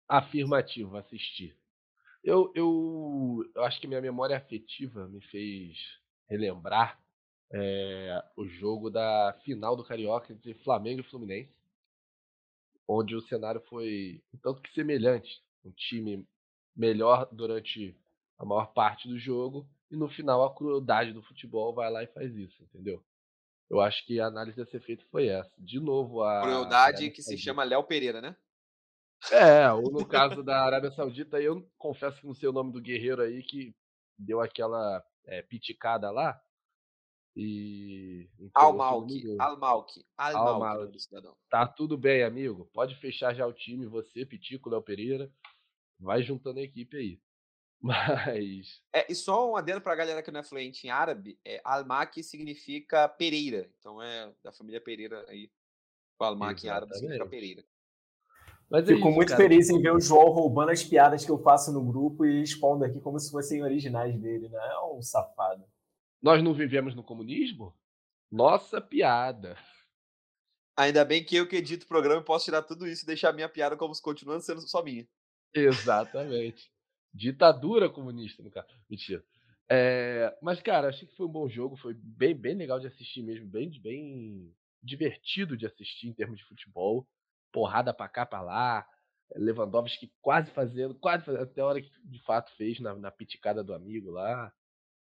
Afirmativo, 0.06 0.96
assisti. 0.96 1.56
Eu, 2.22 2.52
eu, 2.54 3.50
eu 3.54 3.64
acho 3.64 3.80
que 3.80 3.86
minha 3.86 4.00
memória 4.00 4.36
afetiva 4.36 5.08
me 5.08 5.22
fez 5.22 5.78
relembrar 6.28 7.00
é, 7.52 8.22
o 8.36 8.46
jogo 8.46 8.90
da 8.90 9.32
final 9.44 9.76
do 9.76 9.84
Carioca 9.84 10.32
entre 10.32 10.54
Flamengo 10.54 11.00
e 11.00 11.04
Fluminense, 11.04 11.56
onde 12.86 13.14
o 13.14 13.22
cenário 13.22 13.62
foi 13.68 14.22
tanto 14.42 14.60
que 14.60 14.72
semelhante. 14.74 15.42
Um 15.64 15.70
time 15.70 16.28
melhor 16.76 17.28
durante 17.32 17.96
a 18.38 18.44
maior 18.44 18.66
parte 18.72 19.08
do 19.08 19.18
jogo 19.18 19.66
e 19.90 19.96
no 19.96 20.08
final 20.08 20.44
a 20.44 20.54
crueldade 20.54 21.12
do 21.12 21.22
futebol 21.22 21.74
vai 21.74 21.90
lá 21.90 22.02
e 22.02 22.08
faz 22.08 22.34
isso, 22.34 22.62
entendeu? 22.62 23.04
Eu 23.68 23.80
acho 23.80 24.04
que 24.06 24.20
a 24.20 24.26
análise 24.26 24.60
a 24.60 24.66
ser 24.66 24.80
feita 24.80 25.04
foi 25.10 25.26
essa. 25.26 25.52
De 25.58 25.80
novo, 25.80 26.22
a. 26.22 26.42
Crueldade 26.42 27.10
que 27.10 27.22
se 27.22 27.36
chama 27.36 27.64
Léo 27.64 27.82
Pereira, 27.82 28.20
né? 28.20 28.36
É, 29.32 29.72
ou 29.72 29.90
no 29.90 30.06
caso 30.06 30.42
da 30.42 30.62
Arábia 30.62 30.90
Saudita, 30.92 31.40
eu 31.40 31.68
confesso 31.76 32.20
que 32.20 32.26
não 32.26 32.34
sei 32.34 32.48
o 32.48 32.52
nome 32.52 32.72
do 32.72 32.80
guerreiro 32.80 33.22
aí 33.22 33.42
que 33.42 33.74
deu 34.16 34.40
aquela 34.40 35.04
é, 35.24 35.42
piticada 35.42 36.10
lá. 36.10 36.40
E. 37.34 38.30
Al-Malki, 38.54 39.36
Al-Malki, 39.38 40.06
Al-Malki, 40.16 41.00
cidadão. 41.00 41.36
Tá 41.50 41.66
tudo 41.66 41.98
bem, 41.98 42.22
amigo. 42.22 42.70
Pode 42.72 42.94
fechar 42.96 43.34
já 43.34 43.46
o 43.46 43.52
time, 43.52 43.86
você, 43.86 44.24
Pitico, 44.24 44.70
Léo 44.70 44.82
Pereira. 44.82 45.30
Vai 45.98 46.22
juntando 46.22 46.60
a 46.60 46.62
equipe 46.62 46.96
aí. 46.96 47.20
Mas. 47.80 48.80
É, 48.92 49.10
e 49.10 49.14
só 49.14 49.50
um 49.50 49.56
adendo 49.56 49.80
pra 49.80 49.94
galera 49.94 50.22
que 50.22 50.30
não 50.30 50.40
é 50.40 50.44
fluente 50.44 50.86
em 50.86 50.90
árabe: 50.90 51.38
é, 51.44 51.60
Al-Maki 51.64 52.22
significa 52.22 53.08
Pereira. 53.08 53.70
Então 53.78 54.02
é 54.02 54.32
da 54.42 54.52
família 54.52 54.80
Pereira 54.80 55.24
aí. 55.28 55.50
O 56.18 56.24
Al-Maki 56.24 56.66
em 56.66 56.70
árabe 56.70 56.94
significa 56.94 57.26
Pereira. 57.26 57.64
Mas 58.68 58.88
é 58.88 58.94
Fico 58.94 59.10
muito 59.10 59.28
cara. 59.28 59.42
feliz 59.42 59.70
em 59.70 59.80
ver 59.80 59.92
o 59.92 60.00
João 60.00 60.30
roubando 60.30 60.70
as 60.70 60.82
piadas 60.82 61.24
que 61.24 61.30
eu 61.30 61.38
faço 61.38 61.72
no 61.72 61.84
grupo 61.84 62.24
e 62.24 62.42
expondo 62.42 62.84
aqui 62.84 63.00
como 63.00 63.18
se 63.18 63.30
fossem 63.30 63.62
originais 63.62 64.18
dele, 64.18 64.48
né? 64.48 64.58
É 64.58 64.80
um 64.80 65.00
safado. 65.00 65.64
Nós 66.20 66.42
não 66.42 66.52
vivemos 66.52 66.94
no 66.94 67.04
comunismo? 67.04 67.72
Nossa 68.30 68.80
piada. 68.80 69.56
Ainda 70.76 71.04
bem 71.04 71.24
que 71.24 71.36
eu 71.36 71.46
que 71.46 71.56
edito 71.56 71.84
o 71.84 71.88
programa 71.88 72.20
posso 72.22 72.46
tirar 72.46 72.62
tudo 72.62 72.88
isso 72.88 73.04
e 73.04 73.06
deixar 73.06 73.32
minha 73.32 73.48
piada 73.48 73.76
como 73.76 73.94
se 73.94 74.02
continuando 74.02 74.42
sendo 74.42 74.60
só 74.62 74.82
minha. 74.82 75.06
Exatamente. 75.54 76.70
Ditadura 77.12 77.88
comunista, 77.88 78.42
no 78.42 78.50
caso. 78.50 78.68
Mentira. 78.88 79.24
É, 79.68 80.36
mas, 80.40 80.60
cara, 80.60 80.88
achei 80.88 81.08
que 81.08 81.16
foi 81.16 81.26
um 81.26 81.32
bom 81.32 81.48
jogo. 81.48 81.76
Foi 81.76 81.94
bem, 81.94 82.34
bem 82.34 82.54
legal 82.54 82.78
de 82.78 82.86
assistir 82.86 83.22
mesmo. 83.22 83.46
Bem, 83.46 83.70
bem 83.80 84.54
divertido 84.82 85.56
de 85.56 85.66
assistir 85.66 86.08
em 86.08 86.12
termos 86.12 86.38
de 86.38 86.44
futebol. 86.44 87.06
Porrada 87.52 87.92
pra 87.92 88.08
cá, 88.08 88.24
pra 88.24 88.42
lá. 88.42 88.86
Lewandowski 89.34 90.12
quase 90.20 90.50
fazendo, 90.52 90.94
quase 90.94 91.24
fazendo, 91.24 91.42
até 91.42 91.60
a 91.60 91.66
hora 91.66 91.82
que 91.82 91.90
de 92.04 92.22
fato 92.22 92.54
fez 92.56 92.78
na, 92.78 92.94
na 92.94 93.10
piticada 93.10 93.64
do 93.64 93.74
amigo 93.74 94.10
lá. 94.10 94.52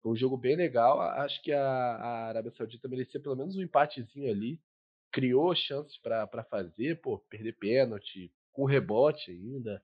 Foi 0.01 0.13
um 0.13 0.17
jogo 0.17 0.37
bem 0.37 0.57
legal. 0.57 1.01
Acho 1.01 1.41
que 1.43 1.53
a, 1.53 1.63
a 1.63 2.29
Arábia 2.29 2.53
Saudita 2.53 2.89
merecia 2.89 3.21
pelo 3.21 3.37
menos 3.37 3.57
um 3.57 3.63
empatezinho 3.63 4.31
ali. 4.31 4.61
Criou 5.11 5.55
chances 5.55 5.97
para 5.99 6.45
fazer, 6.45 7.01
pô, 7.01 7.19
perder 7.31 7.53
pênalti, 7.59 8.33
com 8.53 8.65
rebote 8.65 9.31
ainda. 9.31 9.83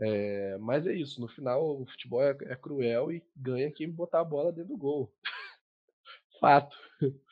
É, 0.00 0.56
mas 0.58 0.86
é 0.86 0.94
isso, 0.94 1.20
no 1.20 1.28
final 1.28 1.82
o 1.82 1.86
futebol 1.86 2.22
é, 2.22 2.30
é, 2.30 2.56
cruel 2.56 3.12
e 3.12 3.22
ganha 3.36 3.70
quem 3.70 3.90
botar 3.90 4.20
a 4.20 4.24
bola 4.24 4.50
dentro 4.50 4.70
do 4.70 4.78
gol. 4.78 5.12
Fato. 6.40 6.76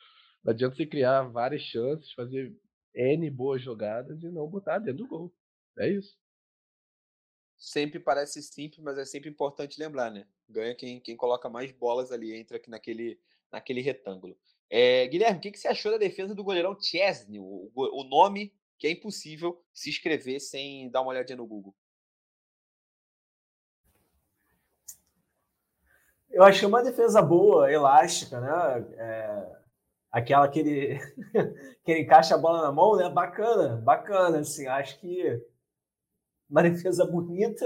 Não 0.43 0.51
adianta 0.51 0.75
você 0.75 0.85
criar 0.85 1.23
várias 1.23 1.63
chances, 1.63 2.13
fazer 2.13 2.55
N 2.93 3.29
boas 3.29 3.61
jogadas 3.61 4.23
e 4.23 4.29
não 4.29 4.47
botar 4.47 4.79
dentro 4.79 5.03
do 5.03 5.07
gol. 5.07 5.33
É 5.77 5.89
isso. 5.89 6.17
Sempre 7.57 7.99
parece 7.99 8.41
simples, 8.41 8.79
mas 8.79 8.97
é 8.97 9.03
sempre 9.03 9.29
importante 9.29 9.79
lembrar, 9.79 10.09
né? 10.09 10.25
Ganha 10.47 10.73
quem, 10.73 10.99
quem 10.99 11.17
coloca 11.17 11.49
mais 11.49 11.71
bolas 11.73 12.11
ali, 12.11 12.33
entra 12.33 12.55
aqui 12.55 12.69
naquele, 12.69 13.19
naquele 13.51 13.81
retângulo. 13.81 14.37
É, 14.69 15.05
Guilherme, 15.07 15.39
o 15.39 15.41
que, 15.41 15.51
que 15.51 15.59
você 15.59 15.67
achou 15.67 15.91
da 15.91 15.97
defesa 15.97 16.33
do 16.33 16.43
goleirão 16.43 16.79
Chesney? 16.79 17.39
O, 17.39 17.69
o 17.75 18.03
nome 18.05 18.53
que 18.77 18.87
é 18.87 18.91
impossível 18.91 19.61
se 19.73 19.89
escrever 19.89 20.39
sem 20.39 20.89
dar 20.89 21.01
uma 21.01 21.11
olhadinha 21.11 21.35
no 21.35 21.45
Google. 21.45 21.75
Eu 26.39 26.45
achei 26.45 26.65
uma 26.65 26.81
defesa 26.81 27.21
boa, 27.21 27.69
elástica, 27.69 28.39
né? 28.39 28.49
É, 28.97 29.57
aquela 30.09 30.47
que 30.47 30.59
ele, 30.59 30.97
que 31.83 31.91
ele 31.91 32.03
encaixa 32.03 32.33
a 32.33 32.37
bola 32.37 32.61
na 32.61 32.71
mão, 32.71 32.95
né? 32.95 33.09
Bacana, 33.09 33.75
bacana, 33.75 34.39
assim. 34.39 34.65
Acho 34.65 34.97
que 35.01 35.45
uma 36.49 36.63
defesa 36.63 37.05
bonita, 37.05 37.65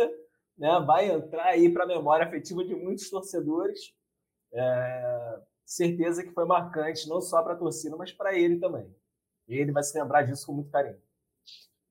né? 0.58 0.84
Vai 0.88 1.12
entrar 1.12 1.50
aí 1.50 1.72
para 1.72 1.84
a 1.84 1.88
memória 1.88 2.26
afetiva 2.26 2.66
de 2.66 2.74
muitos 2.74 3.12
torcedores. 3.12 3.94
É, 4.52 5.40
certeza 5.64 6.24
que 6.24 6.34
foi 6.34 6.46
marcante, 6.46 7.08
não 7.08 7.22
só 7.22 7.44
para 7.44 7.54
a 7.54 7.58
torcida, 7.58 7.96
mas 7.96 8.12
para 8.12 8.36
ele 8.36 8.60
também. 8.60 8.92
E 9.48 9.56
ele 9.56 9.72
vai 9.72 9.84
se 9.84 9.96
lembrar 9.96 10.24
disso 10.24 10.48
com 10.48 10.54
muito 10.54 10.72
carinho. 10.72 11.00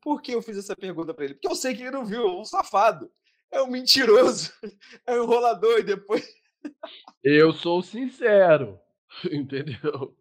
Por 0.00 0.20
que 0.20 0.32
eu 0.32 0.42
fiz 0.42 0.58
essa 0.58 0.74
pergunta 0.74 1.14
para 1.14 1.26
ele? 1.26 1.34
Porque 1.34 1.46
eu 1.46 1.54
sei 1.54 1.76
que 1.76 1.82
ele 1.82 1.92
não 1.92 2.04
viu, 2.04 2.26
é 2.26 2.40
um 2.40 2.44
safado, 2.44 3.08
é 3.52 3.62
um 3.62 3.68
mentiroso, 3.68 4.52
é 5.06 5.12
um 5.12 5.22
enrolador 5.22 5.78
e 5.78 5.84
depois 5.84 6.41
eu 7.23 7.52
sou 7.52 7.83
sincero, 7.83 8.81
entendeu? 9.31 10.16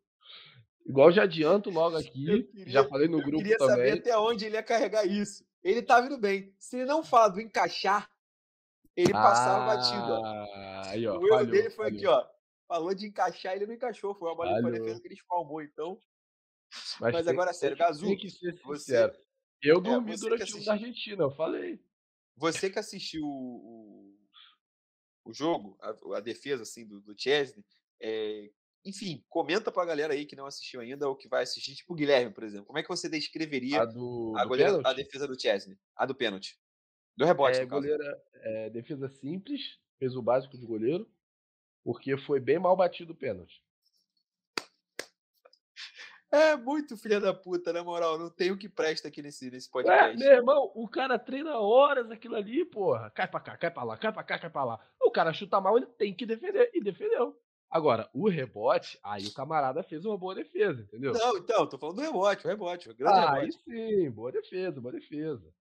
Igual 0.85 1.11
já 1.11 1.23
adianto 1.23 1.69
logo 1.69 1.95
aqui, 1.97 2.43
queria, 2.43 2.71
já 2.71 2.87
falei 2.87 3.07
no 3.07 3.21
grupo 3.21 3.37
também. 3.37 3.51
Eu 3.51 3.57
queria 3.57 3.75
saber 3.75 3.91
até 3.99 4.17
onde 4.17 4.45
ele 4.45 4.55
ia 4.55 4.63
carregar 4.63 5.05
isso. 5.05 5.45
Ele 5.63 5.81
tá 5.81 6.01
vindo 6.01 6.17
bem. 6.17 6.53
Se 6.57 6.77
ele 6.77 6.85
não 6.85 7.03
fala 7.03 7.29
do 7.29 7.41
encaixar, 7.41 8.09
ele 8.95 9.11
ah, 9.13 9.21
passava 9.21 9.65
batido. 9.75 10.11
Ó. 10.11 10.87
Aí, 10.87 11.07
ó, 11.07 11.17
o 11.17 11.27
erro 11.27 11.45
dele 11.45 11.69
foi 11.69 11.85
falhou. 11.85 11.97
aqui, 11.97 12.07
ó. 12.07 12.27
Falou 12.67 12.93
de 12.95 13.07
encaixar, 13.07 13.55
ele 13.55 13.67
não 13.67 13.73
encaixou. 13.73 14.15
Foi 14.15 14.29
uma 14.29 14.35
bola 14.35 14.61
de 14.61 14.71
defesa 14.71 15.01
que 15.01 15.07
ele 15.07 15.15
espalmou, 15.15 15.61
então. 15.61 15.99
Mas, 16.99 17.13
Mas 17.13 17.25
tem, 17.25 17.33
agora, 17.33 17.53
sério, 17.53 17.77
Gazu. 17.77 18.05
Você, 18.63 19.11
eu 19.61 19.77
é, 19.77 19.81
dormi 19.81 20.13
é, 20.13 20.17
durante 20.17 20.55
o 20.55 20.63
da 20.63 20.73
Argentina, 20.73 21.23
eu 21.23 21.31
falei. 21.31 21.79
Você 22.37 22.69
que 22.69 22.79
assistiu 22.79 23.23
o, 23.25 24.10
o 25.23 25.33
jogo, 25.33 25.77
a, 25.81 26.17
a 26.17 26.19
defesa 26.19 26.63
assim 26.63 26.85
do, 26.85 27.01
do 27.01 27.15
Chesney. 27.17 27.63
É, 28.01 28.49
enfim, 28.83 29.23
comenta 29.29 29.71
pra 29.71 29.85
galera 29.85 30.13
aí 30.13 30.25
que 30.25 30.35
não 30.35 30.45
assistiu 30.45 30.81
ainda 30.81 31.07
ou 31.07 31.15
que 31.15 31.27
vai 31.27 31.43
assistir, 31.43 31.75
tipo 31.75 31.93
o 31.93 31.95
Guilherme, 31.95 32.33
por 32.33 32.43
exemplo. 32.43 32.65
Como 32.65 32.79
é 32.79 32.83
que 32.83 32.89
você 32.89 33.07
descreveria 33.07 33.81
a, 33.81 33.85
do, 33.85 34.33
a, 34.35 34.45
goleira, 34.45 34.81
a 34.83 34.93
defesa 34.93 35.27
do 35.27 35.39
Chesney? 35.39 35.77
A 35.95 36.05
do 36.05 36.15
pênalti. 36.15 36.59
Do 37.15 37.25
rebote, 37.25 37.59
é, 37.59 37.65
goleira, 37.65 38.23
é, 38.33 38.69
defesa 38.71 39.07
simples, 39.09 39.77
fez 39.99 40.15
o 40.15 40.21
básico 40.21 40.57
de 40.57 40.65
goleiro, 40.65 41.07
porque 41.83 42.17
foi 42.17 42.39
bem 42.39 42.57
mal 42.57 42.75
batido 42.75 43.13
o 43.13 43.15
pênalti. 43.15 43.61
É 46.31 46.55
muito 46.55 46.95
filha 46.95 47.19
da 47.19 47.33
puta, 47.33 47.73
na 47.73 47.83
moral. 47.83 48.17
Não 48.17 48.29
tem 48.29 48.51
o 48.51 48.57
que 48.57 48.69
presta 48.69 49.09
aqui 49.09 49.21
nesse, 49.21 49.51
nesse 49.51 49.69
podcast. 49.69 50.15
É, 50.15 50.15
meu 50.15 50.37
irmão, 50.37 50.71
o 50.73 50.87
cara 50.87 51.19
treina 51.19 51.57
horas 51.59 52.09
aquilo 52.09 52.35
ali, 52.35 52.63
porra. 52.63 53.09
Cai 53.09 53.27
pra 53.27 53.41
cá, 53.41 53.57
cai 53.57 53.69
pra 53.69 53.83
lá, 53.83 53.97
cai 53.97 54.13
pra 54.13 54.23
cá, 54.23 54.39
cai 54.39 54.49
pra 54.49 54.63
lá. 54.63 54.79
O 55.01 55.11
cara 55.11 55.33
chuta 55.33 55.59
mal, 55.59 55.75
ele 55.75 55.87
tem 55.87 56.13
que 56.13 56.25
defender. 56.25 56.71
E 56.73 56.81
defendeu. 56.81 57.35
Agora, 57.69 58.09
o 58.13 58.29
rebote, 58.29 58.97
aí 59.03 59.25
o 59.27 59.33
camarada 59.33 59.83
fez 59.83 60.05
uma 60.05 60.17
boa 60.17 60.35
defesa, 60.35 60.81
entendeu? 60.81 61.13
Não, 61.13 61.37
então, 61.37 61.67
tô 61.67 61.77
falando 61.77 61.97
do 61.97 62.01
rebote, 62.01 62.45
o 62.45 62.49
rebote. 62.49 62.89
O 62.89 62.95
grande 62.95 63.17
ah, 63.17 63.33
rebote. 63.33 63.63
aí 63.67 64.03
sim, 64.03 64.11
boa 64.11 64.31
defesa, 64.31 64.81
boa 64.81 64.93
defesa. 64.93 65.53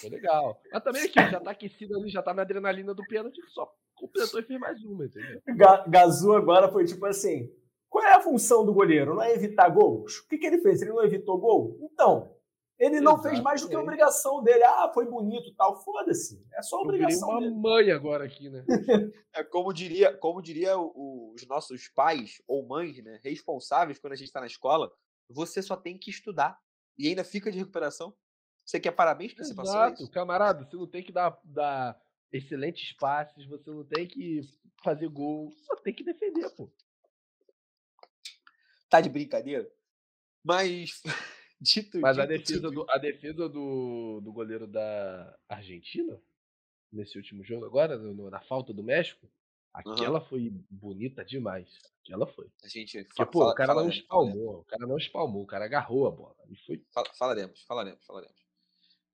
Foi 0.00 0.10
legal. 0.10 0.60
Mas 0.72 0.82
também 0.82 1.02
aqui, 1.02 1.30
já 1.30 1.40
tá 1.40 1.50
aquecido 1.50 1.96
ali, 1.96 2.08
já 2.08 2.22
tá 2.22 2.32
na 2.32 2.42
adrenalina 2.42 2.94
do 2.94 3.02
pênalti, 3.04 3.40
só 3.48 3.70
completou 3.94 4.40
e 4.40 4.42
fez 4.42 4.60
mais 4.60 4.82
uma, 4.84 5.04
entendeu? 5.04 5.42
Gazu 5.88 6.32
agora 6.32 6.70
foi 6.70 6.84
tipo 6.84 7.04
assim: 7.06 7.50
qual 7.94 8.04
é 8.04 8.14
a 8.14 8.20
função 8.20 8.66
do 8.66 8.74
goleiro? 8.74 9.14
Não 9.14 9.22
é 9.22 9.32
evitar 9.32 9.68
gols? 9.68 10.18
O 10.18 10.26
que, 10.26 10.36
que 10.36 10.44
ele 10.44 10.58
fez? 10.58 10.82
Ele 10.82 10.90
não 10.90 11.04
evitou 11.04 11.38
gol? 11.38 11.78
Então, 11.80 12.28
ele 12.76 13.00
não 13.00 13.12
Exatamente. 13.12 13.22
fez 13.22 13.40
mais 13.40 13.62
do 13.62 13.68
que 13.68 13.76
a 13.76 13.80
obrigação 13.80 14.42
dele. 14.42 14.64
Ah, 14.64 14.90
foi 14.92 15.06
bonito 15.06 15.54
tal. 15.54 15.80
Foda-se. 15.80 16.44
É 16.54 16.60
só 16.60 16.78
a 16.78 16.82
obrigação 16.82 17.28
uma 17.28 17.38
dele. 17.38 17.54
mãe 17.54 17.92
agora 17.92 18.24
aqui, 18.24 18.50
né? 18.50 18.64
é 19.32 19.44
como 19.44 19.72
diria, 19.72 20.12
como 20.16 20.42
diria 20.42 20.76
os 20.76 21.46
nossos 21.46 21.86
pais 21.86 22.42
ou 22.48 22.66
mães, 22.66 23.00
né, 23.04 23.20
responsáveis 23.22 24.00
quando 24.00 24.14
a 24.14 24.16
gente 24.16 24.26
está 24.26 24.40
na 24.40 24.48
escola. 24.48 24.90
você 25.30 25.62
só 25.62 25.76
tem 25.76 25.96
que 25.96 26.10
estudar. 26.10 26.58
E 26.98 27.06
ainda 27.06 27.22
fica 27.22 27.48
de 27.48 27.58
recuperação. 27.58 28.12
Você 28.66 28.80
quer 28.80 28.90
parabéns 28.90 29.34
Exato, 29.34 29.46
você 29.46 29.54
passou 29.54 29.94
isso? 29.94 30.10
camarada, 30.10 30.64
você 30.64 30.76
não 30.76 30.88
tem 30.88 31.04
que 31.04 31.12
dar, 31.12 31.38
dar 31.44 31.96
excelentes 32.32 32.92
passes, 32.96 33.46
você 33.46 33.70
não 33.70 33.84
tem 33.84 34.08
que 34.08 34.40
fazer 34.82 35.06
gol, 35.08 35.52
só 35.64 35.76
tem 35.76 35.94
que 35.94 36.02
defender, 36.02 36.50
pô. 36.56 36.68
Tá 38.94 39.00
de 39.00 39.08
brincadeira? 39.08 39.68
Mas, 40.44 41.02
dito 41.60 41.98
Mas 41.98 42.16
a 42.16 42.24
dito 42.26 42.38
defesa, 42.38 42.60
tudo 42.62 42.84
do, 42.84 42.90
a 42.92 42.96
defesa 42.96 43.48
do, 43.48 44.20
do 44.22 44.32
goleiro 44.32 44.68
da 44.68 45.36
Argentina, 45.48 46.22
nesse 46.92 47.18
último 47.18 47.42
jogo 47.42 47.64
agora, 47.66 47.98
no- 47.98 48.30
na 48.30 48.40
falta 48.42 48.72
do 48.72 48.84
México, 48.84 49.28
aquela 49.72 50.20
foi 50.20 50.48
bonita 50.70 51.24
demais. 51.24 51.68
Aquela 52.04 52.24
foi. 52.24 52.46
A 52.62 52.68
gente 52.68 53.02
Porque, 53.02 53.16
fa- 53.16 53.26
pô, 53.26 53.40
fala- 53.40 53.50
o 53.50 53.54
cara 53.56 53.74
não 53.74 53.88
espalmou, 53.88 54.60
o 54.60 54.64
cara 54.64 54.86
não 54.86 54.96
espalmou, 54.96 55.42
o 55.42 55.46
cara 55.46 55.64
agarrou 55.64 56.06
a 56.06 56.12
bola. 56.12 56.36
E 56.48 56.54
foi 56.64 56.80
Fala- 56.92 57.12
Falaremos, 57.18 57.62
falaremos, 57.62 58.06
falaremos. 58.06 58.36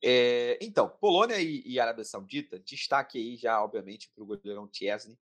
É, 0.04 0.58
então, 0.60 0.90
Polônia 0.90 1.40
e, 1.40 1.62
e 1.64 1.80
Arábia 1.80 2.04
Saudita, 2.04 2.58
destaque 2.58 3.16
aí 3.16 3.38
já, 3.38 3.64
obviamente, 3.64 4.10
para 4.14 4.22
o 4.24 4.26
goleirão 4.26 4.68
Chesney. 4.70 5.18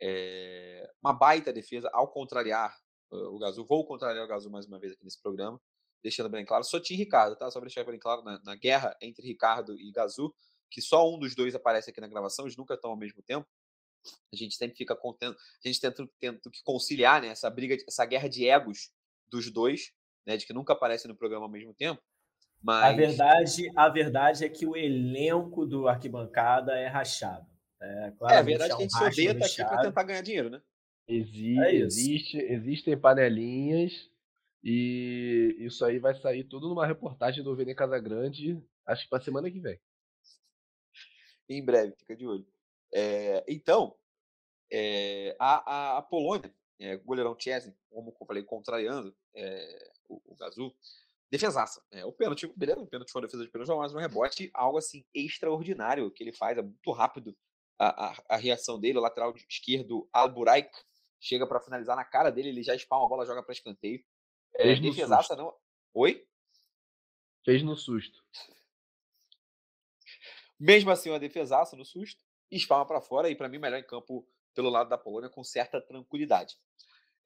É, 0.00 0.90
uma 1.00 1.12
baita 1.12 1.52
defesa, 1.52 1.88
ao 1.92 2.08
contrariar 2.08 2.81
o 3.12 3.38
Gazu. 3.38 3.64
Vou 3.64 3.84
contrariar 3.86 4.24
o 4.24 4.28
Gazu 4.28 4.50
mais 4.50 4.66
uma 4.66 4.78
vez 4.78 4.92
aqui 4.92 5.04
nesse 5.04 5.20
programa, 5.20 5.60
deixando 6.02 6.28
bem 6.28 6.44
claro. 6.44 6.64
Só 6.64 6.80
tinha 6.80 6.98
Ricardo, 6.98 7.36
tá? 7.36 7.50
Só 7.50 7.60
para 7.60 7.68
deixar 7.68 7.84
bem 7.84 7.98
claro, 7.98 8.22
na, 8.22 8.40
na 8.44 8.56
guerra 8.56 8.96
entre 9.00 9.26
Ricardo 9.26 9.78
e 9.78 9.90
Gazu, 9.92 10.34
que 10.70 10.80
só 10.80 11.08
um 11.08 11.18
dos 11.18 11.34
dois 11.34 11.54
aparece 11.54 11.90
aqui 11.90 12.00
na 12.00 12.08
gravação, 12.08 12.44
eles 12.46 12.56
nunca 12.56 12.74
estão 12.74 12.90
ao 12.90 12.96
mesmo 12.96 13.22
tempo. 13.22 13.46
A 14.32 14.36
gente 14.36 14.56
sempre 14.56 14.76
fica 14.76 14.96
contendo, 14.96 15.36
a 15.64 15.68
gente 15.68 15.80
tenta, 15.80 16.08
tenta 16.18 16.50
que 16.50 16.62
conciliar 16.64 17.22
né, 17.22 17.28
essa 17.28 17.48
briga, 17.48 17.76
essa 17.86 18.04
guerra 18.04 18.28
de 18.28 18.48
egos 18.48 18.90
dos 19.28 19.50
dois, 19.50 19.92
né, 20.26 20.36
de 20.36 20.44
que 20.44 20.52
nunca 20.52 20.72
aparecem 20.72 21.08
no 21.08 21.16
programa 21.16 21.46
ao 21.46 21.50
mesmo 21.50 21.72
tempo. 21.72 22.02
Mas 22.60 22.84
A 22.84 22.96
verdade, 22.96 23.70
a 23.76 23.88
verdade 23.88 24.44
é 24.44 24.48
que 24.48 24.66
o 24.66 24.76
elenco 24.76 25.66
do 25.66 25.88
arquibancada 25.88 26.72
é 26.72 26.86
rachado. 26.86 27.46
É, 27.80 28.12
É, 28.30 28.36
a 28.36 28.42
verdade 28.42 28.70
é 28.70 28.74
há 28.74 28.76
que 28.76 28.82
a 28.82 28.86
um 28.86 28.88
gente 28.88 28.92
se 28.92 29.04
odeia 29.04 29.38
tá 29.38 29.46
aqui 29.46 29.64
para 29.64 29.82
tentar 29.82 30.02
ganhar 30.04 30.22
dinheiro, 30.22 30.50
né? 30.50 30.62
Exi 31.08 31.58
É 31.58 31.74
existe, 31.74 32.38
existem 32.38 32.98
panelinhas 32.98 34.10
e 34.62 35.56
isso 35.58 35.84
aí 35.84 35.98
vai 35.98 36.14
sair 36.14 36.44
tudo 36.44 36.68
numa 36.68 36.86
reportagem 36.86 37.42
do 37.42 37.54
Vene 37.56 37.74
Casagrande, 37.74 38.62
acho 38.86 39.04
que 39.04 39.10
pra 39.10 39.20
semana 39.20 39.50
que 39.50 39.60
vem. 39.60 39.80
Em 41.48 41.64
breve, 41.64 41.94
fica 41.98 42.16
de 42.16 42.26
olho. 42.26 42.46
É, 42.94 43.44
então, 43.48 43.96
é, 44.70 45.36
a, 45.38 45.94
a, 45.94 45.98
a 45.98 46.02
Polônia, 46.02 46.54
é, 46.78 46.94
o 46.94 47.04
goleirão 47.04 47.36
Chesney, 47.38 47.74
como 47.90 48.14
eu 48.18 48.26
falei, 48.26 48.42
contrariando 48.44 49.14
é, 49.34 49.92
o, 50.08 50.20
o 50.24 50.36
Gazu, 50.36 50.74
defesaça. 51.30 51.82
É, 51.90 52.04
o 52.04 52.12
pênalti, 52.12 52.46
beleza, 52.56 52.80
o 52.80 52.86
pênalti 52.86 53.10
foi 53.10 53.20
uma 53.20 53.26
defesa 53.26 53.44
de 53.44 53.50
pênalti, 53.50 53.68
mas 53.70 53.94
um 53.94 53.98
rebote, 53.98 54.50
algo 54.54 54.78
assim 54.78 55.04
extraordinário 55.12 56.10
que 56.10 56.22
ele 56.22 56.32
faz, 56.32 56.56
é 56.56 56.62
muito 56.62 56.90
rápido 56.92 57.36
a, 57.78 58.10
a, 58.10 58.22
a 58.28 58.36
reação 58.36 58.78
dele, 58.78 58.98
o 58.98 59.02
lateral 59.02 59.34
esquerdo, 59.48 60.08
Alburaik, 60.12 60.70
chega 61.22 61.46
para 61.46 61.60
finalizar 61.60 61.94
na 61.94 62.04
cara 62.04 62.30
dele, 62.30 62.48
ele 62.48 62.62
já 62.64 62.74
espalma 62.74 63.06
a 63.06 63.08
bola, 63.08 63.24
joga 63.24 63.42
para 63.42 63.52
escanteio. 63.52 64.04
É, 64.54 64.64
Fez 64.64 64.80
no 64.80 64.90
defesaça, 64.90 65.36
não. 65.36 65.56
Oi? 65.94 66.26
Fez 67.44 67.62
no 67.62 67.76
susto. 67.76 68.22
Mesmo 70.58 70.90
assim, 70.90 71.10
uma 71.10 71.20
defesaça 71.20 71.76
no 71.76 71.84
susto, 71.84 72.22
espalma 72.50 72.84
para 72.84 73.00
fora 73.00 73.30
e, 73.30 73.36
para 73.36 73.48
mim, 73.48 73.58
melhor 73.58 73.78
em 73.78 73.86
campo 73.86 74.28
pelo 74.52 74.68
lado 74.68 74.90
da 74.90 74.98
Polônia 74.98 75.30
com 75.30 75.42
certa 75.44 75.80
tranquilidade. 75.80 76.58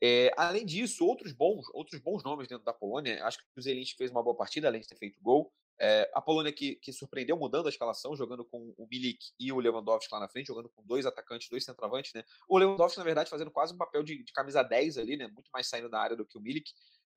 É, 0.01 0.31
além 0.37 0.65
disso, 0.65 1.07
outros 1.07 1.33
bons, 1.33 1.67
outros 1.73 1.99
bons 2.01 2.23
nomes 2.23 2.47
dentro 2.47 2.65
da 2.65 2.73
Polônia. 2.73 3.25
Acho 3.25 3.39
que 3.39 3.45
o 3.57 3.63
Zelinski 3.63 3.97
fez 3.97 4.11
uma 4.11 4.23
boa 4.23 4.37
partida, 4.37 4.69
além 4.69 4.83
de 4.83 4.89
ter 4.89 4.97
feito 4.97 5.21
gol. 5.23 5.51
É, 5.79 6.11
a 6.15 6.23
Polônia 6.23 6.53
que, 6.53 6.77
que 6.77 6.93
surpreendeu 6.93 7.37
mudando 7.37 7.67
a 7.67 7.69
escalação, 7.69 8.17
jogando 8.17 8.45
com 8.45 8.75
o 8.79 8.87
Milik 8.91 9.19
e 9.39 9.53
o 9.53 9.59
Lewandowski 9.59 10.13
lá 10.13 10.21
na 10.21 10.29
frente, 10.29 10.47
jogando 10.47 10.71
com 10.71 10.83
dois 10.85 11.05
atacantes, 11.05 11.49
dois 11.51 11.65
centroavantes, 11.65 12.13
né? 12.15 12.25
O 12.49 12.57
Lewandowski, 12.57 12.99
na 12.99 13.05
verdade, 13.05 13.29
fazendo 13.29 13.51
quase 13.51 13.75
um 13.75 13.77
papel 13.77 14.03
de, 14.03 14.23
de 14.23 14.33
camisa 14.33 14.63
10 14.63 14.97
ali, 14.97 15.17
né? 15.17 15.29
Muito 15.29 15.51
mais 15.53 15.69
saindo 15.69 15.91
da 15.91 16.01
área 16.01 16.17
do 16.17 16.25
que 16.25 16.39
o 16.39 16.41
Milik. 16.41 16.71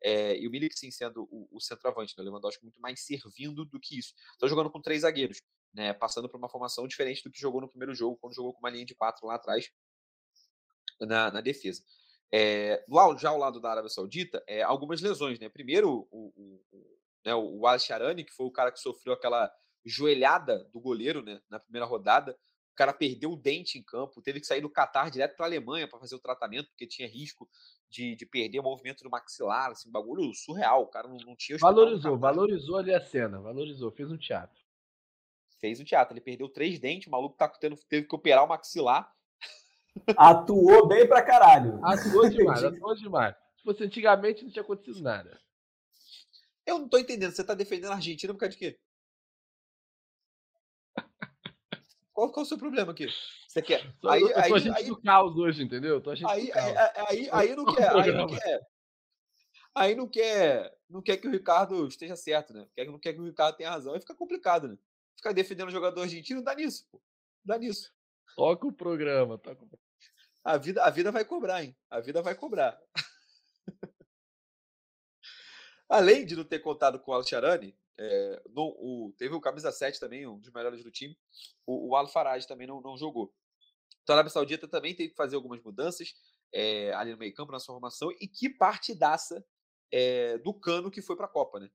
É, 0.03 0.37
e 0.37 0.47
o 0.47 0.51
Milik, 0.51 0.77
sim, 0.77 0.91
sendo 0.91 1.23
o, 1.31 1.47
o 1.51 1.61
centroavante, 1.61 2.13
né? 2.17 2.21
O 2.21 2.25
Lewandowski 2.25 2.63
muito 2.63 2.81
mais 2.81 3.05
servindo 3.05 3.65
do 3.65 3.79
que 3.79 3.97
isso. 3.97 4.13
Então, 4.35 4.49
jogando 4.49 4.69
com 4.69 4.81
três 4.81 5.01
zagueiros, 5.01 5.41
né? 5.73 5.93
Passando 5.93 6.27
por 6.27 6.37
uma 6.37 6.49
formação 6.49 6.85
diferente 6.85 7.23
do 7.23 7.31
que 7.31 7.39
jogou 7.39 7.61
no 7.61 7.69
primeiro 7.69 7.95
jogo, 7.95 8.17
quando 8.19 8.35
jogou 8.35 8.53
com 8.53 8.59
uma 8.59 8.69
linha 8.69 8.85
de 8.85 8.95
quatro 8.95 9.25
lá 9.25 9.35
atrás 9.35 9.69
na, 10.99 11.31
na 11.31 11.41
defesa. 11.41 11.81
É, 12.31 12.83
lá, 12.89 13.15
já 13.17 13.29
ao 13.29 13.37
lado 13.37 13.59
da 13.59 13.71
Arábia 13.71 13.89
Saudita, 13.89 14.43
é, 14.47 14.61
algumas 14.61 15.01
lesões, 15.01 15.39
né? 15.39 15.49
Primeiro, 15.49 16.07
o, 16.11 16.33
o, 16.35 16.99
né, 17.25 17.33
o 17.35 17.65
Al 17.67 17.79
Sharani, 17.79 18.23
que 18.23 18.33
foi 18.33 18.45
o 18.45 18.51
cara 18.51 18.71
que 18.71 18.79
sofreu 18.79 19.13
aquela 19.13 19.51
joelhada 19.85 20.63
do 20.73 20.79
goleiro 20.79 21.21
né, 21.23 21.41
na 21.49 21.59
primeira 21.59 21.85
rodada. 21.85 22.37
O 22.71 22.75
cara 22.75 22.93
perdeu 22.93 23.31
o 23.31 23.35
dente 23.35 23.77
em 23.77 23.83
campo, 23.83 24.21
teve 24.21 24.39
que 24.39 24.47
sair 24.47 24.61
do 24.61 24.69
Catar 24.69 25.11
direto 25.11 25.35
para 25.35 25.45
a 25.45 25.49
Alemanha 25.49 25.87
para 25.87 25.99
fazer 25.99 26.15
o 26.15 26.19
tratamento, 26.19 26.69
porque 26.69 26.87
tinha 26.87 27.07
risco 27.07 27.49
de, 27.89 28.15
de 28.15 28.25
perder 28.25 28.59
o 28.59 28.63
movimento 28.63 29.03
do 29.03 29.09
maxilar, 29.09 29.71
assim, 29.71 29.89
um 29.89 29.91
bagulho 29.91 30.33
surreal. 30.33 30.83
O 30.83 30.87
cara 30.87 31.07
não, 31.07 31.17
não 31.17 31.35
tinha 31.35 31.57
Valorizou, 31.57 32.17
valorizou 32.17 32.77
ali 32.77 32.93
a 32.93 33.01
cena, 33.01 33.41
valorizou, 33.41 33.91
fez 33.91 34.09
um 34.09 34.17
teatro. 34.17 34.63
Fez 35.59 35.79
o 35.79 35.83
teatro, 35.83 36.13
ele 36.13 36.21
perdeu 36.21 36.47
três 36.47 36.79
dentes, 36.79 37.07
o 37.07 37.11
maluco 37.11 37.35
tá 37.35 37.49
tendo, 37.49 37.75
teve 37.89 38.07
que 38.07 38.15
operar 38.15 38.45
o 38.45 38.47
maxilar. 38.47 39.13
Atuou 40.15 40.87
bem 40.87 41.05
pra 41.05 41.21
caralho. 41.21 41.83
Atuou 41.83 42.29
demais, 42.29 42.63
atuou 42.63 42.95
demais. 42.95 43.35
Se 43.57 43.63
fosse 43.63 43.83
antigamente, 43.83 44.45
não 44.45 44.51
tinha 44.51 44.63
acontecido 44.63 45.01
nada. 45.01 45.37
Eu 46.69 46.79
não 46.79 46.87
tô 46.87 46.97
entendendo, 46.97 47.31
você 47.31 47.43
tá 47.43 47.55
defendendo 47.55 47.91
a 47.91 47.95
Argentina 47.95 48.33
por 48.33 48.39
causa 48.39 48.51
de 48.51 48.57
quê? 48.57 48.79
Qual, 52.13 52.31
qual 52.31 52.43
é 52.43 52.45
o 52.45 52.45
seu 52.45 52.57
problema 52.57 52.91
aqui? 52.91 53.07
Você 53.47 53.61
quer. 53.61 53.81
Aí, 54.07 54.21
eu 54.21 54.33
tô 54.33 54.39
aí, 54.39 54.69
aí, 54.75 54.85
do 54.85 55.01
caos 55.01 55.35
hoje, 55.37 55.63
entendeu? 55.63 55.95
Eu 55.95 56.01
tô 56.01 56.11
aí, 56.11 56.21
aí, 56.25 56.51
aí, 57.07 57.29
aí 57.31 57.55
não 57.55 57.65
Tô 57.65 57.75
quer, 57.75 57.95
aí 57.95 58.11
não 58.11 58.27
quer. 58.27 58.67
Aí 59.73 59.95
não 59.95 60.07
quer, 60.07 60.77
não 60.89 61.01
quer 61.01 61.17
que 61.17 61.27
o 61.27 61.31
Ricardo 61.31 61.87
esteja 61.87 62.15
certo, 62.15 62.53
né? 62.53 62.67
Quer, 62.75 62.85
não 62.85 62.99
quer 62.99 63.13
que 63.13 63.19
o 63.19 63.25
Ricardo 63.25 63.55
tenha 63.55 63.69
razão, 63.69 63.93
aí 63.93 63.99
fica 63.99 64.13
complicado, 64.13 64.67
né? 64.67 64.77
Ficar 65.15 65.31
defendendo 65.31 65.69
o 65.69 65.71
jogador 65.71 66.01
argentino 66.01 66.43
dá 66.43 66.53
nisso, 66.53 66.85
pô. 66.91 67.01
Dá 67.45 67.57
nisso. 67.57 67.93
Toca 68.35 68.67
o 68.67 68.73
programa, 68.73 69.37
toca 69.37 69.63
o 69.63 69.67
programa. 69.67 69.89
A 70.43 70.57
vida, 70.57 70.83
a 70.83 70.89
vida 70.89 71.11
vai 71.11 71.23
cobrar, 71.23 71.63
hein? 71.63 71.75
A 71.89 71.99
vida 71.99 72.21
vai 72.21 72.35
cobrar. 72.35 72.77
Além 75.89 76.25
de 76.25 76.35
não 76.35 76.43
ter 76.43 76.59
contado 76.59 76.99
com 76.99 77.11
o 77.11 77.13
Al-Charani, 77.15 77.75
é, 77.97 78.41
no- 78.51 78.75
o- 78.79 79.13
teve 79.17 79.33
o 79.33 79.41
camisa 79.41 79.71
7 79.71 79.99
também, 79.99 80.25
um 80.27 80.37
dos 80.39 80.51
melhores 80.53 80.83
do 80.83 80.91
time. 80.91 81.17
O, 81.65 81.89
o 81.89 81.95
Al-Faraj 81.95 82.45
também 82.45 82.67
não, 82.67 82.79
não 82.81 82.95
jogou. 82.97 83.33
Então 84.03 84.13
a 84.13 84.17
Arábia 84.19 84.31
Saudita 84.31 84.67
também 84.67 84.95
teve 84.95 85.09
que 85.09 85.15
fazer 85.15 85.35
algumas 85.35 85.61
mudanças 85.61 86.13
é, 86.53 86.93
ali 86.93 87.11
no 87.11 87.17
meio 87.17 87.33
campo, 87.33 87.51
na 87.51 87.59
sua 87.59 87.73
formação. 87.75 88.11
E 88.21 88.27
que 88.27 88.49
partidaça 88.49 89.43
é, 89.91 90.37
do 90.39 90.53
Cano 90.53 90.89
que 90.91 91.01
foi 91.01 91.15
para 91.15 91.25
a 91.25 91.29
Copa, 91.29 91.59
né? 91.59 91.69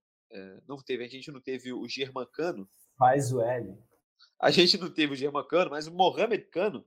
Não 0.66 0.78
teve, 0.78 1.04
a 1.04 1.08
gente 1.08 1.30
não 1.30 1.40
teve 1.40 1.72
o 1.72 1.86
German 1.88 2.26
Cano, 2.32 2.68
Faz 2.98 3.32
o 3.32 3.40
L. 3.40 3.76
a 4.40 4.50
gente 4.50 4.76
não 4.78 4.90
teve 4.90 5.12
o 5.12 5.16
German 5.16 5.46
Cano, 5.46 5.70
mas 5.70 5.86
o 5.86 5.92
Mohamed 5.94 6.46
Cano, 6.46 6.84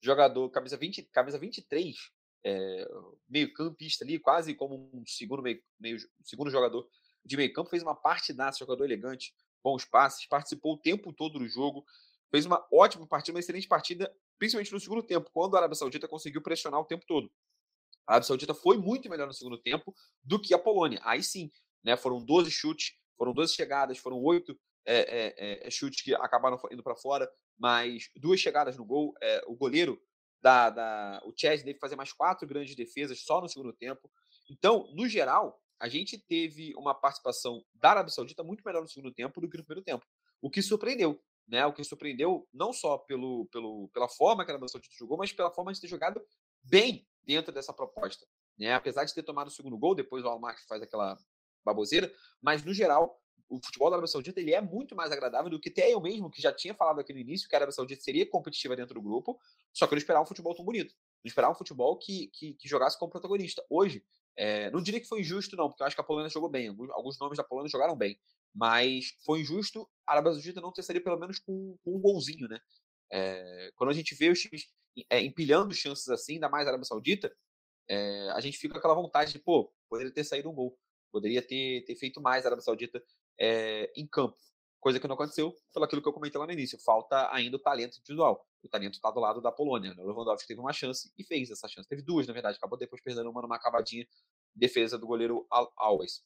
jogador 0.00 0.48
camisa, 0.50 0.76
20, 0.76 1.02
camisa 1.04 1.36
23, 1.36 1.96
é, 2.44 2.88
meio 3.28 3.52
campista 3.52 4.04
ali, 4.04 4.18
quase 4.18 4.54
como 4.54 4.90
um 4.92 5.04
segundo, 5.06 5.42
meio, 5.42 5.62
meio, 5.80 5.98
segundo 6.22 6.50
jogador 6.50 6.88
de 7.24 7.36
meio 7.36 7.52
campo, 7.52 7.70
fez 7.70 7.82
uma 7.82 7.94
partidaça, 7.94 8.58
jogador 8.58 8.84
elegante, 8.84 9.34
bons 9.62 9.84
passes, 9.84 10.26
participou 10.26 10.74
o 10.74 10.78
tempo 10.78 11.12
todo 11.12 11.38
do 11.38 11.48
jogo, 11.48 11.84
fez 12.30 12.44
uma 12.44 12.64
ótima 12.70 13.06
partida, 13.06 13.36
uma 13.36 13.40
excelente 13.40 13.66
partida, 13.66 14.14
principalmente 14.38 14.72
no 14.72 14.80
segundo 14.80 15.02
tempo, 15.02 15.30
quando 15.32 15.54
a 15.54 15.58
Arábia 15.60 15.74
Saudita 15.74 16.06
conseguiu 16.06 16.42
pressionar 16.42 16.80
o 16.80 16.84
tempo 16.84 17.06
todo. 17.06 17.32
A 18.06 18.12
Arábia 18.12 18.26
Saudita 18.26 18.52
foi 18.52 18.76
muito 18.76 19.08
melhor 19.08 19.26
no 19.26 19.32
segundo 19.32 19.56
tempo 19.56 19.94
do 20.22 20.38
que 20.38 20.52
a 20.52 20.58
Polônia. 20.58 21.00
Aí 21.02 21.22
sim, 21.22 21.50
né, 21.82 21.96
foram 21.96 22.22
12 22.22 22.50
chutes, 22.50 22.92
foram 23.16 23.32
12 23.32 23.54
chegadas, 23.54 23.96
foram 23.96 24.22
8 24.22 24.58
é, 24.86 25.62
é, 25.64 25.66
é, 25.66 25.70
chutes 25.70 26.02
que 26.02 26.14
acabaram 26.14 26.60
indo 26.70 26.82
para 26.82 26.94
fora, 26.94 27.30
mas 27.58 28.10
duas 28.14 28.38
chegadas 28.38 28.76
no 28.76 28.84
gol. 28.84 29.14
É, 29.22 29.42
o 29.46 29.54
goleiro 29.54 29.98
da, 30.44 30.68
da 30.68 31.22
o 31.24 31.32
Chelsea 31.34 31.72
que 31.72 31.80
fazer 31.80 31.96
mais 31.96 32.12
quatro 32.12 32.46
grandes 32.46 32.76
defesas 32.76 33.20
só 33.20 33.40
no 33.40 33.48
segundo 33.48 33.72
tempo. 33.72 34.10
Então, 34.50 34.86
no 34.92 35.08
geral, 35.08 35.58
a 35.80 35.88
gente 35.88 36.18
teve 36.18 36.74
uma 36.76 36.94
participação 36.94 37.64
da 37.72 37.92
Arábia 37.92 38.12
Saudita 38.12 38.44
muito 38.44 38.62
melhor 38.62 38.82
no 38.82 38.88
segundo 38.88 39.10
tempo 39.10 39.40
do 39.40 39.48
que 39.48 39.56
no 39.56 39.64
primeiro 39.64 39.82
tempo, 39.82 40.04
o 40.42 40.50
que 40.50 40.60
surpreendeu. 40.60 41.18
Né, 41.46 41.64
o 41.66 41.74
que 41.74 41.84
surpreendeu 41.84 42.48
não 42.54 42.72
só 42.72 42.96
pelo, 42.96 43.46
pelo, 43.52 43.90
pela 43.92 44.08
forma 44.08 44.46
que 44.46 44.50
a 44.50 44.54
Arábia 44.54 44.68
Saudita 44.68 44.94
jogou, 44.98 45.18
mas 45.18 45.30
pela 45.30 45.50
forma 45.50 45.74
de 45.74 45.80
ter 45.80 45.88
jogado 45.88 46.18
bem 46.62 47.06
dentro 47.22 47.52
dessa 47.52 47.70
proposta. 47.70 48.26
Né? 48.58 48.72
Apesar 48.72 49.04
de 49.04 49.12
ter 49.12 49.22
tomado 49.22 49.48
o 49.48 49.50
segundo 49.50 49.76
gol, 49.76 49.94
depois 49.94 50.24
o 50.24 50.28
Almar 50.28 50.56
faz 50.66 50.80
aquela 50.80 51.18
baboseira, 51.62 52.10
mas 52.40 52.64
no 52.64 52.72
geral, 52.72 53.20
o 53.48 53.60
futebol 53.64 53.90
da 53.90 53.96
Arábia 53.96 54.08
Saudita 54.08 54.40
ele 54.40 54.54
é 54.54 54.60
muito 54.60 54.94
mais 54.96 55.12
agradável 55.12 55.50
do 55.50 55.60
que 55.60 55.68
até 55.68 55.92
eu 55.92 56.00
mesmo, 56.00 56.30
que 56.30 56.40
já 56.40 56.52
tinha 56.52 56.74
falado 56.74 57.00
aqui 57.00 57.12
no 57.12 57.18
início 57.18 57.48
que 57.48 57.54
a 57.54 57.58
Arábia 57.58 57.72
Saudita 57.72 58.02
seria 58.02 58.28
competitiva 58.28 58.74
dentro 58.74 58.94
do 58.94 59.02
grupo, 59.02 59.38
só 59.72 59.86
que 59.86 59.92
eu 59.92 59.96
não 59.96 60.00
esperava 60.00 60.24
um 60.24 60.28
futebol 60.28 60.54
tão 60.54 60.64
bonito. 60.64 60.94
Não 61.24 61.28
esperava 61.28 61.52
um 61.52 61.56
futebol 61.56 61.96
que, 61.98 62.28
que, 62.28 62.54
que 62.54 62.68
jogasse 62.68 62.98
como 62.98 63.10
protagonista. 63.10 63.64
Hoje, 63.70 64.04
É, 64.36 64.68
não 64.72 64.82
diria 64.82 65.00
que 65.00 65.06
foi 65.06 65.20
injusto, 65.20 65.54
não, 65.56 65.68
porque 65.68 65.80
eu 65.80 65.86
acho 65.86 65.94
que 65.94 66.00
a 66.00 66.04
Polônia 66.04 66.28
jogou 66.28 66.50
bem. 66.50 66.66
Alguns, 66.66 66.90
alguns 66.90 67.18
nomes 67.20 67.36
da 67.36 67.44
Polônia 67.44 67.70
jogaram 67.70 67.96
bem. 67.96 68.18
Mas 68.52 69.14
foi 69.24 69.42
injusto 69.42 69.88
a 70.04 70.12
Arábia 70.12 70.32
Saudita 70.32 70.60
não 70.60 70.72
ter 70.72 70.82
saído 70.82 71.04
pelo 71.04 71.16
menos 71.16 71.38
com, 71.38 71.78
com 71.84 71.96
um 71.96 72.00
golzinho, 72.00 72.48
né? 72.48 72.58
É, 73.12 73.70
quando 73.76 73.90
a 73.90 73.92
gente 73.92 74.12
vê 74.16 74.30
os 74.30 74.40
times 74.40 74.66
é, 75.08 75.20
empilhando 75.20 75.72
chances 75.72 76.08
assim, 76.08 76.34
ainda 76.34 76.48
mais 76.48 76.66
a 76.66 76.70
Arábia 76.70 76.84
Saudita, 76.84 77.32
a 78.34 78.40
gente 78.40 78.58
fica 78.58 78.72
com 78.72 78.78
aquela 78.78 78.94
vontade 78.94 79.32
de, 79.32 79.38
pô, 79.38 79.72
poderia 79.88 80.12
ter 80.12 80.24
saído 80.24 80.50
um 80.50 80.54
gol. 80.54 80.76
Poderia 81.12 81.40
ter, 81.40 81.84
ter 81.84 81.94
feito 81.94 82.20
mais 82.20 82.44
a 82.44 82.48
Arábia 82.48 82.64
Saudita 82.64 83.00
em 83.38 84.06
campo. 84.06 84.36
Coisa 84.80 85.00
que 85.00 85.08
não 85.08 85.14
aconteceu 85.14 85.56
pelo 85.72 85.86
aquilo 85.86 86.02
que 86.02 86.08
eu 86.08 86.12
comentei 86.12 86.38
lá 86.38 86.46
no 86.46 86.52
início. 86.52 86.78
Falta 86.78 87.32
ainda 87.32 87.56
o 87.56 87.58
talento 87.58 87.96
individual. 87.98 88.46
O 88.62 88.68
talento 88.68 88.94
está 88.94 89.10
do 89.10 89.18
lado 89.18 89.40
da 89.40 89.50
Polônia. 89.50 89.94
Né? 89.94 90.02
O 90.02 90.06
Lewandowski 90.06 90.46
teve 90.46 90.60
uma 90.60 90.74
chance 90.74 91.10
e 91.16 91.24
fez 91.24 91.50
essa 91.50 91.66
chance. 91.66 91.88
Teve 91.88 92.02
duas, 92.02 92.26
na 92.26 92.34
verdade. 92.34 92.58
Acabou 92.58 92.78
depois 92.78 93.00
perdendo 93.02 93.30
uma 93.30 93.40
numa 93.40 93.58
cavadinha 93.58 94.06
defesa 94.54 94.98
do 94.98 95.06
goleiro 95.06 95.46
Always. 95.76 96.22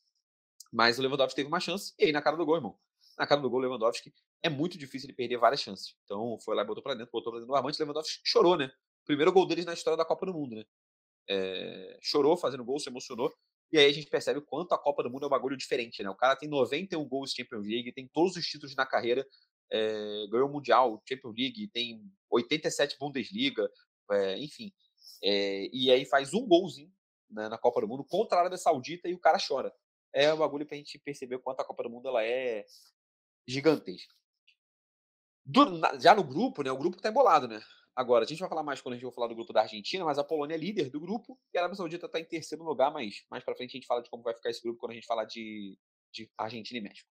Mas 0.72 0.98
o 0.98 1.02
Lewandowski 1.02 1.36
teve 1.36 1.48
uma 1.48 1.60
chance 1.60 1.94
e 1.98 2.06
aí 2.06 2.12
na 2.12 2.20
cara 2.20 2.36
do 2.36 2.44
gol, 2.44 2.56
irmão. 2.56 2.76
Na 3.16 3.26
cara 3.26 3.40
do 3.40 3.48
gol, 3.48 3.60
o 3.60 3.62
Lewandowski 3.62 4.12
é 4.42 4.48
muito 4.48 4.76
difícil 4.76 5.06
ele 5.06 5.16
perder 5.16 5.36
várias 5.36 5.60
chances. 5.60 5.94
Então 6.04 6.38
foi 6.40 6.56
lá 6.56 6.62
e 6.62 6.66
botou 6.66 6.82
pra 6.82 6.94
dentro, 6.94 7.12
botou 7.12 7.32
pra 7.32 7.38
dentro 7.40 7.52
do 7.52 7.56
armante. 7.56 7.80
O 7.80 7.84
Lewandowski 7.84 8.20
chorou, 8.24 8.56
né? 8.56 8.70
Primeiro 9.04 9.32
gol 9.32 9.46
deles 9.46 9.64
na 9.64 9.72
história 9.72 9.96
da 9.96 10.04
Copa 10.04 10.26
do 10.26 10.34
Mundo, 10.34 10.56
né? 10.56 10.64
É, 11.30 11.98
chorou 12.02 12.36
fazendo 12.36 12.64
gol, 12.64 12.78
se 12.78 12.88
emocionou. 12.88 13.32
E 13.70 13.78
aí 13.78 13.86
a 13.86 13.92
gente 13.92 14.08
percebe 14.08 14.38
o 14.38 14.42
quanto 14.42 14.72
a 14.72 14.78
Copa 14.78 15.02
do 15.02 15.10
Mundo 15.10 15.24
é 15.24 15.26
um 15.26 15.30
bagulho 15.30 15.56
diferente, 15.56 16.02
né? 16.02 16.08
O 16.08 16.14
cara 16.14 16.36
tem 16.36 16.48
91 16.48 17.06
gols 17.06 17.30
de 17.30 17.36
Champions 17.36 17.66
League, 17.66 17.92
tem 17.92 18.08
todos 18.08 18.36
os 18.36 18.46
títulos 18.46 18.74
na 18.74 18.86
carreira, 18.86 19.26
é, 19.70 20.26
ganhou 20.30 20.48
o 20.48 20.52
Mundial, 20.52 21.02
Champions 21.06 21.34
League, 21.36 21.68
tem 21.68 22.02
87 22.30 22.96
Bundesliga, 22.98 23.70
é, 24.10 24.38
enfim. 24.38 24.72
É, 25.22 25.68
e 25.72 25.90
aí 25.90 26.06
faz 26.06 26.32
um 26.32 26.46
golzinho 26.46 26.92
né, 27.30 27.48
na 27.48 27.58
Copa 27.58 27.80
do 27.80 27.88
Mundo 27.88 28.04
contra 28.04 28.38
a 28.38 28.40
Arábia 28.40 28.58
Saudita 28.58 29.08
e 29.08 29.14
o 29.14 29.18
cara 29.18 29.38
chora. 29.38 29.72
É 30.12 30.32
um 30.32 30.38
bagulho 30.38 30.66
pra 30.66 30.76
gente 30.76 30.98
perceber 30.98 31.36
o 31.36 31.40
quanto 31.40 31.60
a 31.60 31.64
Copa 31.64 31.82
do 31.82 31.90
Mundo 31.90 32.08
ela 32.08 32.24
é 32.24 32.64
gigantesca. 33.46 34.14
Do, 35.44 35.80
já 35.98 36.14
no 36.14 36.24
grupo, 36.24 36.62
né? 36.62 36.70
O 36.70 36.78
grupo 36.78 37.00
tá 37.00 37.08
embolado, 37.08 37.48
né? 37.48 37.60
Agora, 37.98 38.24
a 38.24 38.28
gente 38.28 38.38
vai 38.38 38.48
falar 38.48 38.62
mais 38.62 38.80
quando 38.80 38.92
a 38.92 38.96
gente 38.96 39.06
for 39.06 39.12
falar 39.12 39.26
do 39.26 39.34
grupo 39.34 39.52
da 39.52 39.62
Argentina, 39.62 40.04
mas 40.04 40.20
a 40.20 40.22
Polônia 40.22 40.54
é 40.54 40.56
líder 40.56 40.88
do 40.88 41.00
grupo 41.00 41.36
e 41.52 41.58
a 41.58 41.62
Arábia 41.62 41.76
Saudita 41.76 42.06
está 42.06 42.20
em 42.20 42.24
terceiro 42.24 42.62
lugar, 42.62 42.92
mas 42.92 43.24
mais 43.28 43.42
para 43.42 43.56
frente 43.56 43.70
a 43.70 43.76
gente 43.76 43.88
fala 43.88 44.00
de 44.00 44.08
como 44.08 44.22
vai 44.22 44.32
ficar 44.32 44.50
esse 44.50 44.62
grupo 44.62 44.78
quando 44.78 44.92
a 44.92 44.94
gente 44.94 45.04
falar 45.08 45.24
de, 45.24 45.76
de 46.12 46.30
Argentina 46.38 46.78
e 46.78 46.82
México. 46.82 47.10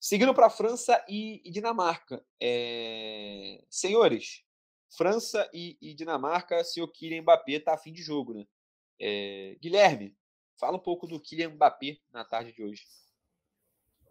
Seguindo 0.00 0.34
para 0.34 0.50
França 0.50 1.00
e, 1.08 1.40
e 1.44 1.52
Dinamarca. 1.52 2.20
É... 2.42 3.64
Senhores, 3.70 4.42
França 4.90 5.48
e, 5.54 5.78
e, 5.80 5.94
Dinamarca, 5.94 6.64
se 6.64 6.82
o 6.82 6.88
Kylian 6.88 7.22
Mbappé 7.22 7.60
tá 7.60 7.74
afim 7.74 7.92
de 7.92 8.02
jogo, 8.02 8.34
né? 8.34 8.44
É, 9.00 9.56
Guilherme, 9.62 10.16
fala 10.58 10.78
um 10.78 10.82
pouco 10.82 11.06
do 11.06 11.20
Kylian 11.20 11.50
Mbappé 11.50 11.98
na 12.12 12.24
tarde 12.24 12.52
de 12.52 12.64
hoje. 12.64 12.82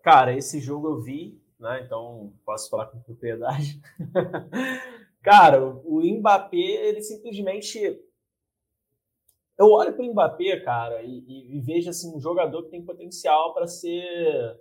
Cara, 0.02 0.34
esse 0.34 0.62
jogo 0.62 0.88
eu 0.88 1.02
vi, 1.02 1.38
né? 1.60 1.82
Então 1.84 2.34
posso 2.46 2.70
falar 2.70 2.86
com 2.86 3.02
propriedade. 3.02 3.82
Cara, 5.28 5.62
o 5.62 6.00
Mbappé, 6.02 6.56
ele 6.56 7.02
simplesmente. 7.02 8.02
Eu 9.58 9.70
olho 9.72 9.94
para 9.94 10.02
o 10.02 10.10
Mbappé, 10.10 10.62
cara, 10.62 11.04
e, 11.04 11.58
e, 11.58 11.60
vejo 11.60 11.90
assim, 11.90 12.16
um 12.16 12.20
jogador 12.22 12.64
que 12.64 12.70
tem 12.70 12.86
potencial 12.86 13.54
para 13.54 13.68
ser. 13.68 14.58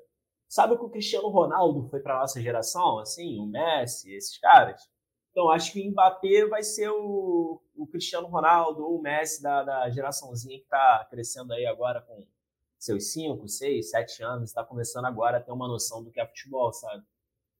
Sabe 0.48 0.74
o 0.74 0.78
que 0.78 0.84
o 0.84 0.90
Cristiano 0.90 1.28
Ronaldo 1.28 1.88
foi 1.88 2.00
para 2.00 2.18
nossa 2.18 2.40
geração? 2.42 2.98
Assim, 2.98 3.38
o 3.38 3.46
Messi, 3.46 4.12
esses 4.12 4.38
caras? 4.38 4.82
Então, 5.30 5.50
acho 5.50 5.72
que 5.72 5.80
o 5.80 5.88
Mbappé 5.88 6.46
vai 6.46 6.64
ser 6.64 6.88
o, 6.90 7.62
o 7.76 7.86
Cristiano 7.86 8.26
Ronaldo 8.26 8.82
ou 8.84 8.98
o 8.98 9.02
Messi 9.02 9.40
da, 9.40 9.62
da 9.62 9.88
geraçãozinha 9.88 10.58
que 10.58 10.64
está 10.64 11.06
crescendo 11.08 11.52
aí 11.52 11.64
agora 11.64 12.02
com 12.02 12.26
seus 12.76 13.12
5, 13.12 13.46
6, 13.46 13.88
7 13.88 14.24
anos, 14.24 14.50
está 14.50 14.64
começando 14.64 15.04
agora 15.04 15.36
a 15.38 15.40
ter 15.40 15.52
uma 15.52 15.68
noção 15.68 16.02
do 16.02 16.10
que 16.10 16.20
é 16.20 16.26
futebol, 16.26 16.72
sabe? 16.72 17.04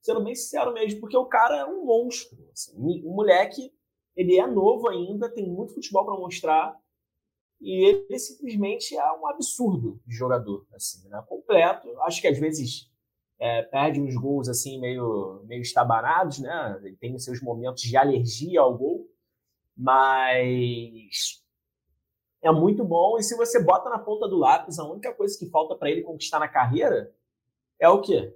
Sendo 0.06 0.22
bem 0.22 0.36
sincero 0.36 0.72
mesmo, 0.72 1.00
porque 1.00 1.16
o 1.16 1.24
cara 1.24 1.56
é 1.56 1.64
um 1.64 1.84
monstro. 1.84 2.38
Assim, 2.52 2.72
o 2.76 3.12
moleque, 3.12 3.72
ele 4.14 4.38
é 4.38 4.46
novo 4.46 4.88
ainda, 4.88 5.28
tem 5.28 5.44
muito 5.44 5.74
futebol 5.74 6.04
para 6.04 6.14
mostrar, 6.14 6.80
e 7.60 7.88
ele 7.88 8.16
simplesmente 8.16 8.96
é 8.96 9.12
um 9.14 9.26
absurdo 9.26 10.00
de 10.06 10.14
jogador, 10.14 10.64
assim, 10.72 11.08
né? 11.08 11.20
completo. 11.26 11.88
Acho 12.02 12.20
que 12.20 12.28
às 12.28 12.38
vezes 12.38 12.88
é, 13.36 13.62
perde 13.62 14.00
uns 14.00 14.14
gols 14.14 14.48
assim 14.48 14.78
meio, 14.78 15.42
meio 15.44 15.62
estabanados, 15.62 16.38
né? 16.38 16.80
Ele 16.84 16.96
tem 16.96 17.12
os 17.12 17.24
seus 17.24 17.42
momentos 17.42 17.82
de 17.82 17.96
alergia 17.96 18.60
ao 18.60 18.78
gol, 18.78 19.10
mas 19.76 21.42
é 22.42 22.52
muito 22.52 22.84
bom. 22.84 23.18
E 23.18 23.24
se 23.24 23.36
você 23.36 23.60
bota 23.60 23.90
na 23.90 23.98
ponta 23.98 24.28
do 24.28 24.38
lápis, 24.38 24.78
a 24.78 24.88
única 24.88 25.12
coisa 25.12 25.36
que 25.36 25.50
falta 25.50 25.74
para 25.74 25.90
ele 25.90 26.02
conquistar 26.02 26.38
na 26.38 26.46
carreira 26.46 27.12
é 27.80 27.88
o 27.88 28.00
quê? 28.00 28.32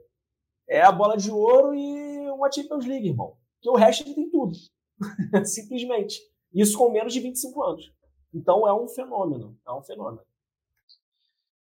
É 0.70 0.80
a 0.80 0.92
bola 0.92 1.16
de 1.16 1.32
ouro 1.32 1.74
e 1.74 2.30
uma 2.30 2.50
Champions 2.50 2.86
League, 2.86 3.08
irmão. 3.08 3.36
Que 3.60 3.68
o 3.68 3.74
resto 3.74 4.04
ele 4.04 4.14
tem 4.14 4.30
tudo. 4.30 4.56
Simplesmente. 5.44 6.22
Isso 6.54 6.78
com 6.78 6.90
menos 6.90 7.12
de 7.12 7.18
25 7.18 7.62
anos. 7.62 7.92
Então 8.32 8.66
é 8.68 8.72
um 8.72 8.86
fenômeno. 8.86 9.58
É 9.66 9.72
um 9.72 9.82
fenômeno. 9.82 10.24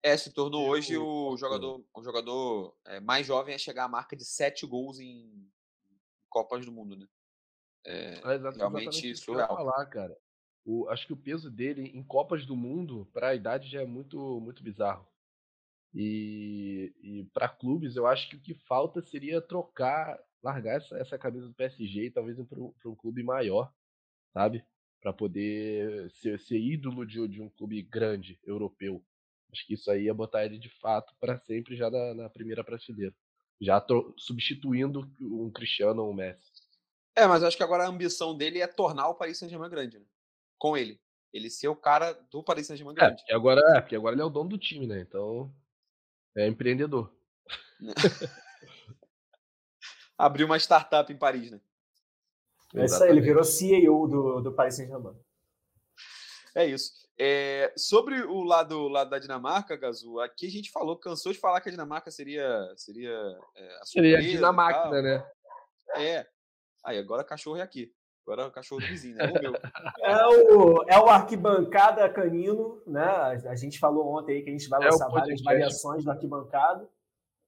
É, 0.03 0.17
se 0.17 0.33
tornou 0.33 0.69
hoje 0.69 0.97
o 0.97 1.37
jogador, 1.37 1.85
o 1.95 2.03
jogador 2.03 2.77
é, 2.85 3.01
mais 3.01 3.27
jovem 3.27 3.55
a 3.55 3.59
chegar 3.59 3.85
à 3.85 3.89
marca 3.89 4.17
de 4.17 4.25
sete 4.25 4.67
gols 4.67 4.99
em 4.99 5.49
Copas 6.29 6.67
do 6.67 6.73
Mundo, 6.73 6.97
né? 6.97 7.07
É, 7.85 8.21
é 8.25 8.35
exatamente, 8.35 8.59
realmente 8.59 9.11
isso 9.11 9.25
que 9.25 9.31
eu 9.31 9.47
falar, 9.47 9.87
cara. 9.87 10.17
O, 10.65 10.89
acho 10.89 11.07
que 11.07 11.13
o 11.13 11.17
peso 11.17 11.49
dele 11.49 11.93
em 11.95 12.03
Copas 12.03 12.45
do 12.45 12.57
Mundo 12.57 13.09
para 13.13 13.29
a 13.29 13.35
idade 13.35 13.69
já 13.69 13.83
é 13.83 13.87
muito 13.87 14.41
muito 14.41 14.63
bizarro. 14.63 15.07
E, 15.99 16.93
e 17.03 17.25
para 17.33 17.49
clubes, 17.49 17.97
eu 17.97 18.07
acho 18.07 18.29
que 18.29 18.37
o 18.37 18.41
que 18.41 18.53
falta 18.53 19.01
seria 19.01 19.41
trocar, 19.41 20.23
largar 20.43 20.77
essa, 20.77 20.95
essa 20.99 21.19
camisa 21.19 21.49
do 21.49 21.55
PSG 21.55 22.05
e 22.05 22.11
talvez 22.11 22.39
ir 22.39 22.45
para 22.45 22.61
um 22.61 22.95
clube 22.95 23.23
maior, 23.23 23.73
sabe? 24.31 24.63
Para 25.01 25.15
poder 25.15 26.11
ser, 26.11 26.39
ser 26.39 26.59
ídolo 26.59 27.07
de, 27.07 27.27
de 27.27 27.41
um 27.41 27.49
clube 27.49 27.81
grande, 27.81 28.39
europeu. 28.45 29.03
Acho 29.51 29.67
que 29.67 29.73
isso 29.73 29.91
aí 29.91 30.05
ia 30.05 30.13
botar 30.13 30.45
ele 30.45 30.59
de 30.59 30.69
fato 30.69 31.15
para 31.19 31.39
sempre 31.39 31.75
já 31.75 31.91
na, 31.91 32.13
na, 32.13 32.29
primeira 32.29 32.63
prateleira. 32.63 33.15
Já 33.59 33.81
tô 33.81 34.15
substituindo 34.19 35.11
um 35.19 35.51
Cristiano 35.51 36.03
ou 36.03 36.11
um 36.11 36.15
Messi. 36.15 36.53
É, 37.17 37.27
mas 37.27 37.43
acho 37.43 37.57
que 37.57 37.63
agora 37.63 37.85
a 37.85 37.89
ambição 37.89 38.37
dele 38.37 38.61
é 38.61 38.67
tornar 38.67 39.09
o 39.09 39.15
Paris 39.15 39.39
Saint-Germain 39.39 39.71
grande, 39.71 39.99
né? 39.99 40.05
Com 40.59 40.77
ele. 40.77 41.01
Ele 41.33 41.49
ser 41.49 41.69
o 41.69 41.77
cara 41.77 42.13
do 42.31 42.43
Paris 42.43 42.67
Saint-Germain 42.67 42.93
é, 42.93 42.97
grande. 42.97 43.15
É, 43.15 43.17
porque 43.17 43.33
agora, 43.33 43.79
é, 43.79 43.81
porque 43.81 43.97
agora 43.97 44.15
ele 44.15 44.21
é 44.21 44.27
o 44.27 44.31
dono 44.31 44.51
do 44.51 44.59
time, 44.59 44.87
né? 44.87 45.01
Então. 45.01 45.51
É 46.37 46.47
empreendedor. 46.47 47.13
Abriu 50.19 50.47
uma 50.47 50.59
startup 50.59 51.13
em 51.13 51.17
Paris, 51.17 51.51
né? 51.51 51.61
É 52.75 52.85
isso 52.85 53.03
aí, 53.03 53.11
ele 53.11 53.21
virou 53.21 53.45
CEO 53.45 54.07
do, 54.09 54.41
do 54.41 54.53
Paris 54.53 54.77
Saint-Germain. 54.77 55.17
É 56.55 56.65
isso. 56.67 56.93
É, 57.19 57.73
sobre 57.77 58.23
o 58.23 58.43
lado, 58.43 58.89
lado 58.89 59.11
da 59.11 59.19
Dinamarca, 59.19 59.77
Gazu, 59.77 60.21
aqui 60.21 60.47
a 60.47 60.51
gente 60.51 60.71
falou, 60.71 60.99
cansou 60.99 61.33
de 61.33 61.39
falar 61.39 61.61
que 61.61 61.69
a 61.69 61.73
Dinamarca 61.73 62.11
seria. 62.11 62.73
Seria, 62.77 63.39
é, 63.55 63.79
a 63.81 63.85
seria 63.85 64.21
Dinamarca, 64.21 64.91
né? 65.03 65.27
É. 65.97 66.27
Aí, 66.85 66.99
agora 66.99 67.25
cachorro 67.25 67.57
é 67.57 67.63
aqui. 67.63 67.95
Agora 68.27 68.43
é 68.43 68.47
o 68.47 68.51
cachorro 68.51 68.81
do 68.81 68.89
vizinho, 68.89 69.15
né? 69.15 69.31
O 69.31 69.41
meu. 69.41 69.53
É 70.03 70.27
o, 70.27 70.83
é 70.89 70.99
o 70.99 71.09
arquibancada 71.09 72.09
canino, 72.13 72.83
né? 72.85 73.05
A 73.49 73.55
gente 73.55 73.79
falou 73.79 74.19
ontem 74.19 74.37
aí 74.37 74.43
que 74.43 74.51
a 74.51 74.53
gente 74.53 74.69
vai 74.69 74.83
é 74.83 74.91
lançar 74.91 75.09
várias 75.09 75.41
variações 75.43 76.05
do 76.05 76.11
arquibancada. 76.11 76.89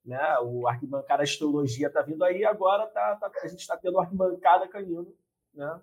Né? 0.04 0.38
O 0.38 0.68
arquibancada 0.68 1.24
astrologia 1.24 1.90
tá 1.90 2.00
vindo 2.02 2.22
aí, 2.22 2.44
agora 2.44 2.86
tá, 2.86 3.16
tá 3.16 3.30
a 3.42 3.48
gente 3.48 3.58
está 3.58 3.76
tendo 3.76 3.98
arquibancada 3.98 4.68
canino, 4.68 5.12
né? 5.52 5.80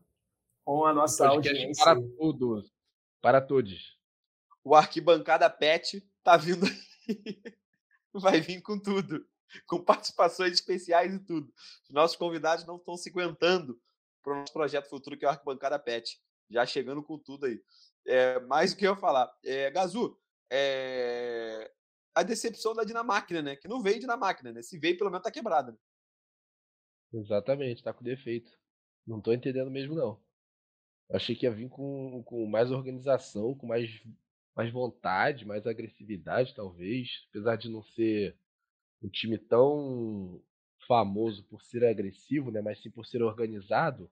Com 0.63 0.85
a 0.85 0.93
nossa 0.93 1.27
audiência. 1.27 1.83
Para 1.83 2.01
todos. 2.17 2.73
Para 3.21 3.41
todos. 3.41 3.99
O 4.63 4.73
Arquibancada 4.73 5.49
Pet 5.49 6.01
tá 6.23 6.37
vindo 6.37 6.65
aí. 6.65 7.41
Vai 8.13 8.39
vir 8.39 8.61
com 8.61 8.79
tudo. 8.79 9.27
Com 9.67 9.83
participações 9.83 10.53
especiais 10.53 11.13
e 11.13 11.19
tudo. 11.19 11.53
Os 11.83 11.89
nossos 11.89 12.15
convidados 12.15 12.65
não 12.65 12.77
estão 12.77 12.95
se 12.95 13.09
aguentando 13.09 13.79
para 14.25 14.33
o 14.33 14.39
nosso 14.39 14.51
projeto 14.51 14.89
futuro, 14.89 15.15
que 15.15 15.23
é 15.23 15.27
o 15.27 15.31
Arquibancada 15.31 15.77
Pet. 15.77 16.19
Já 16.49 16.65
chegando 16.65 17.03
com 17.03 17.17
tudo 17.17 17.45
aí. 17.45 17.61
É, 18.05 18.39
mais 18.41 18.73
o 18.73 18.77
que 18.77 18.85
eu 18.85 18.93
ia 18.93 18.97
falar. 18.97 19.31
É, 19.43 19.69
Gazu, 19.69 20.19
é, 20.51 21.71
a 22.13 22.23
decepção 22.23 22.73
da 22.73 22.83
Dinamáquina, 22.83 23.41
né? 23.41 23.55
Que 23.55 23.67
não 23.67 23.81
veio 23.81 23.99
Dinamáquina, 23.99 24.51
né? 24.51 24.61
Se 24.61 24.79
veio, 24.79 24.97
pelo 24.97 25.11
menos 25.11 25.23
tá 25.23 25.31
quebrada. 25.31 25.71
Né? 25.71 25.77
Exatamente, 27.13 27.83
tá 27.83 27.93
com 27.93 28.03
defeito. 28.03 28.51
Não 29.05 29.21
tô 29.21 29.31
entendendo 29.31 29.69
mesmo, 29.69 29.95
não. 29.95 30.19
Achei 31.11 31.35
que 31.35 31.45
ia 31.45 31.51
vir 31.51 31.69
com, 31.69 32.23
com 32.23 32.47
mais 32.47 32.71
organização, 32.71 33.55
com 33.55 33.67
mais, 33.67 34.01
mais 34.55 34.71
vontade, 34.71 35.45
mais 35.45 35.67
agressividade, 35.67 36.55
talvez. 36.55 37.27
Apesar 37.29 37.55
de 37.57 37.69
não 37.69 37.83
ser 37.83 38.35
um 39.01 39.09
time 39.09 39.37
tão 39.37 40.41
famoso 40.87 41.43
por 41.45 41.61
ser 41.61 41.85
agressivo, 41.85 42.51
né? 42.51 42.61
Mas 42.61 42.81
sim 42.81 42.89
por 42.89 43.05
ser 43.05 43.21
organizado. 43.21 44.09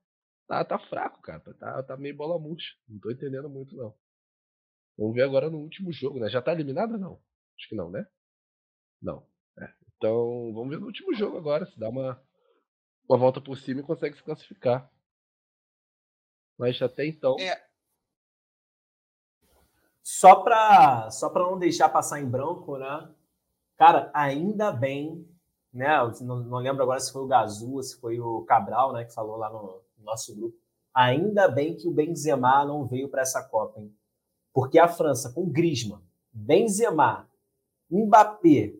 Tá, 0.47 0.63
tá 0.63 0.77
fraco, 0.77 1.21
cara. 1.21 1.39
Tá, 1.39 1.83
tá 1.83 1.97
meio 1.97 2.15
bola 2.15 2.39
murcha. 2.39 2.75
Não 2.87 2.99
tô 2.99 3.11
entendendo 3.11 3.49
muito, 3.49 3.75
não. 3.75 3.93
Vamos 4.97 5.15
ver 5.15 5.23
agora 5.23 5.49
no 5.49 5.59
último 5.59 5.91
jogo, 5.91 6.19
né? 6.19 6.29
Já 6.29 6.41
tá 6.41 6.51
eliminada 6.51 6.97
não? 6.97 7.19
Acho 7.57 7.69
que 7.69 7.75
não, 7.75 7.89
né? 7.89 8.05
Não. 9.01 9.25
É. 9.57 9.71
Então, 9.97 10.53
vamos 10.53 10.69
ver 10.69 10.79
no 10.79 10.85
último 10.85 11.13
jogo 11.13 11.37
agora, 11.37 11.65
se 11.65 11.79
dá 11.79 11.89
uma, 11.89 12.21
uma 13.09 13.17
volta 13.17 13.41
por 13.41 13.57
cima 13.57 13.81
e 13.81 13.83
consegue 13.83 14.15
se 14.15 14.23
classificar. 14.23 14.91
Mas 16.57 16.81
até 16.81 17.05
então. 17.05 17.35
É. 17.39 17.65
Só 20.03 20.43
para 20.43 21.09
só 21.09 21.29
pra 21.29 21.43
não 21.43 21.57
deixar 21.57 21.89
passar 21.89 22.19
em 22.19 22.29
branco, 22.29 22.77
né? 22.77 23.09
Cara, 23.77 24.11
ainda 24.13 24.71
bem, 24.71 25.27
né? 25.73 25.89
Não, 26.21 26.39
não 26.43 26.57
lembro 26.59 26.83
agora 26.83 26.99
se 26.99 27.11
foi 27.11 27.23
o 27.23 27.27
Gazu, 27.27 27.81
se 27.81 27.99
foi 27.99 28.19
o 28.19 28.43
Cabral, 28.43 28.93
né, 28.93 29.03
que 29.03 29.13
falou 29.13 29.37
lá 29.37 29.49
no, 29.49 29.81
no 29.97 30.05
nosso 30.05 30.35
grupo. 30.35 30.55
Ainda 30.93 31.47
bem 31.47 31.75
que 31.75 31.87
o 31.87 31.91
Benzema 31.91 32.63
não 32.63 32.85
veio 32.85 33.09
para 33.09 33.23
essa 33.23 33.41
Copa, 33.43 33.79
hein? 33.81 33.91
Porque 34.53 34.77
a 34.77 34.87
França, 34.87 35.33
com 35.33 35.49
Griezmann, 35.49 36.01
Benzema, 36.31 37.27
Mbappé 37.89 38.75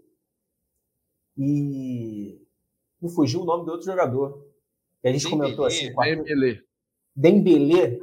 e. 1.38 2.40
Não 3.02 3.10
fugiu 3.10 3.42
o 3.42 3.46
nome 3.46 3.66
do 3.66 3.72
outro 3.72 3.86
jogador. 3.86 4.48
Que 5.02 5.08
a 5.08 5.12
gente 5.12 5.24
Dembélé, 5.24 5.42
comentou 5.42 5.66
assim. 5.66 5.94
Dembélé. 5.94 6.62
Dembélé. 7.16 8.00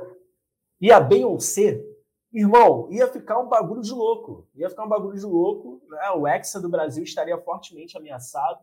E 0.80 0.90
a 0.90 1.00
Beyoncé. 1.00 1.84
Irmão, 2.32 2.88
ia 2.90 3.08
ficar 3.08 3.40
um 3.40 3.48
bagulho 3.48 3.80
de 3.80 3.92
louco. 3.92 4.46
Ia 4.54 4.68
ficar 4.68 4.84
um 4.84 4.88
bagulho 4.88 5.18
de 5.18 5.24
louco. 5.24 5.80
Né? 5.88 6.10
O 6.16 6.26
Hexa 6.26 6.60
do 6.60 6.68
Brasil 6.68 7.02
estaria 7.02 7.38
fortemente 7.38 7.96
ameaçado. 7.96 8.60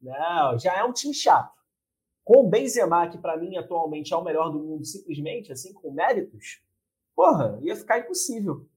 Né? 0.00 0.14
Já 0.58 0.78
é 0.78 0.84
um 0.84 0.92
time 0.92 1.14
chato. 1.14 1.54
Com 2.24 2.40
o 2.40 2.48
Benzema, 2.48 3.08
que 3.08 3.18
para 3.18 3.36
mim 3.36 3.56
atualmente 3.56 4.12
é 4.12 4.16
o 4.16 4.24
melhor 4.24 4.50
do 4.50 4.58
mundo, 4.58 4.84
simplesmente, 4.84 5.52
assim, 5.52 5.72
com 5.72 5.92
méritos, 5.92 6.60
porra, 7.14 7.58
ia 7.62 7.76
ficar 7.76 8.00
impossível. 8.00 8.68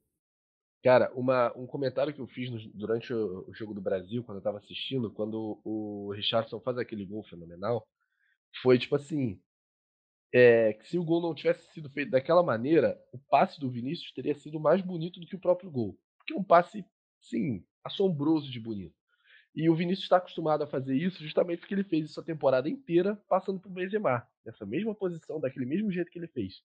Cara, 0.84 1.12
uma, 1.14 1.52
um 1.58 1.68
comentário 1.68 2.14
que 2.14 2.22
eu 2.22 2.28
fiz 2.28 2.50
no, 2.50 2.58
durante 2.74 3.14
o, 3.14 3.46
o, 3.50 3.54
jogo 3.54 3.74
do 3.74 3.82
Brasil, 3.82 4.24
quando 4.24 4.38
eu 4.38 4.44
tava 4.44 4.60
assistindo, 4.60 5.12
quando 5.12 5.60
o, 5.64 6.08
o 6.08 6.12
Richardson 6.14 6.60
faz 6.62 6.78
aquele 6.78 7.06
gol 7.06 7.24
fenomenal, 7.24 7.86
foi 8.62 8.80
tipo 8.80 8.96
assim: 8.96 9.42
é, 10.34 10.74
que 10.74 10.88
se 10.88 10.98
o 10.98 11.04
gol 11.04 11.22
não 11.22 11.36
tivesse 11.36 11.68
sido 11.74 11.90
feito 11.90 12.12
daquela 12.12 12.44
maneira, 12.44 12.98
o 13.12 13.18
passe 13.18 13.60
do 13.60 13.70
Vinícius 13.70 14.14
teria 14.14 14.36
sido 14.36 14.60
mais 14.60 14.82
bonito 14.82 15.20
do 15.20 15.26
que 15.26 15.36
o 15.36 15.42
próprio 15.42 15.70
gol. 15.70 15.98
Porque 16.18 16.34
é 16.34 16.38
um 16.38 16.44
passe, 16.44 16.86
sim, 17.20 17.66
assombroso 17.84 18.50
de 18.50 18.60
bonito. 18.60 18.96
E 19.56 19.70
o 19.70 19.76
Vinícius 19.76 20.06
está 20.06 20.18
acostumado 20.18 20.64
a 20.64 20.68
fazer 20.68 20.96
isso 20.96 21.24
justamente 21.24 21.60
porque 21.60 21.74
ele 21.74 21.84
fez 21.84 22.10
isso 22.10 22.20
a 22.20 22.24
temporada 22.24 22.70
inteira 22.70 23.16
passando 23.28 23.60
por 23.60 23.72
Benzema, 23.72 24.28
nessa 24.46 24.66
mesma 24.66 24.94
posição, 24.94 25.40
daquele 25.40 25.66
mesmo 25.66 25.92
jeito 25.92 26.12
que 26.12 26.20
ele 26.20 26.28
fez. 26.28 26.64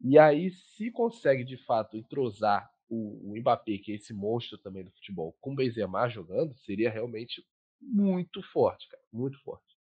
E 0.00 0.18
aí, 0.18 0.50
se 0.50 0.90
consegue 0.90 1.44
de 1.44 1.56
fato 1.56 1.96
entrosar 1.96 2.70
o, 2.88 3.30
o 3.30 3.36
Mbappé, 3.38 3.78
que 3.78 3.92
é 3.92 3.94
esse 3.94 4.12
monstro 4.12 4.58
também 4.58 4.84
do 4.84 4.90
futebol, 4.90 5.36
com 5.40 5.52
o 5.52 5.54
Benzema 5.54 6.08
jogando, 6.08 6.54
seria 6.58 6.90
realmente 6.90 7.44
muito 7.80 8.42
forte, 8.42 8.88
cara, 8.88 9.02
muito 9.12 9.40
forte. 9.42 9.76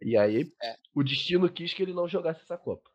E 0.00 0.16
aí, 0.16 0.52
é. 0.62 0.76
o 0.94 1.02
destino 1.02 1.50
quis 1.50 1.74
que 1.74 1.82
ele 1.82 1.92
não 1.92 2.08
jogasse 2.08 2.42
essa 2.42 2.56
Copa. 2.56 2.90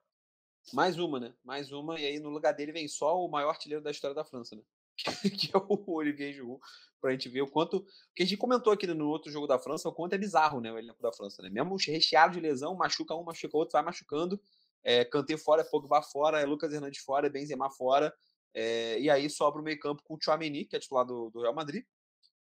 Mais 0.74 1.00
uma, 1.00 1.20
né? 1.20 1.34
Mais 1.44 1.72
uma, 1.72 2.00
e 2.00 2.06
aí 2.06 2.20
no 2.20 2.30
lugar 2.30 2.54
dele 2.54 2.72
vem 2.72 2.88
só 2.88 3.24
o 3.24 3.30
maior 3.30 3.50
artilheiro 3.50 3.84
da 3.84 3.92
história 3.92 4.16
da 4.16 4.26
França, 4.26 4.56
né? 4.56 4.62
que 5.38 5.56
é 5.56 5.58
o 5.58 5.92
Olivier 5.92 6.34
Giroud, 6.34 6.60
pra 7.02 7.12
gente 7.12 7.30
ver 7.30 7.42
o 7.42 7.48
quanto. 7.48 7.86
que 8.16 8.24
a 8.24 8.26
gente 8.26 8.38
comentou 8.38 8.74
aqui 8.74 8.88
no 8.88 9.08
outro 9.08 9.32
jogo 9.32 9.48
da 9.48 9.60
França, 9.60 9.90
o 9.90 9.94
quanto 9.94 10.14
é 10.14 10.18
bizarro, 10.18 10.60
né? 10.60 10.72
O 10.72 10.78
elenco 10.78 11.02
da 11.02 11.12
França, 11.12 11.42
né? 11.42 11.50
Mesmo 11.50 11.76
recheado 11.76 12.34
de 12.34 12.40
lesão, 12.40 12.76
machuca 12.76 13.16
um, 13.16 13.24
machuca 13.24 13.58
outro, 13.58 13.74
vai 13.74 13.84
machucando. 13.84 14.40
É, 14.84 15.04
Kanté 15.06 15.38
fora, 15.38 15.64
Pogba 15.64 16.02
fora, 16.02 16.40
é 16.40 16.46
Lucas 16.46 16.72
Hernandes 16.74 17.02
fora, 17.02 17.28
é 17.28 17.30
Benzema 17.30 17.70
fora. 17.70 18.14
É, 18.54 19.00
e 19.00 19.10
aí 19.10 19.30
sobra 19.30 19.62
o 19.62 19.64
meio-campo 19.64 20.02
com 20.04 20.16
o 20.16 20.20
Chouameni, 20.22 20.66
que 20.66 20.76
é 20.76 20.80
titular 20.80 21.06
do, 21.06 21.30
do 21.30 21.42
Real 21.42 21.54
Madrid. 21.54 21.84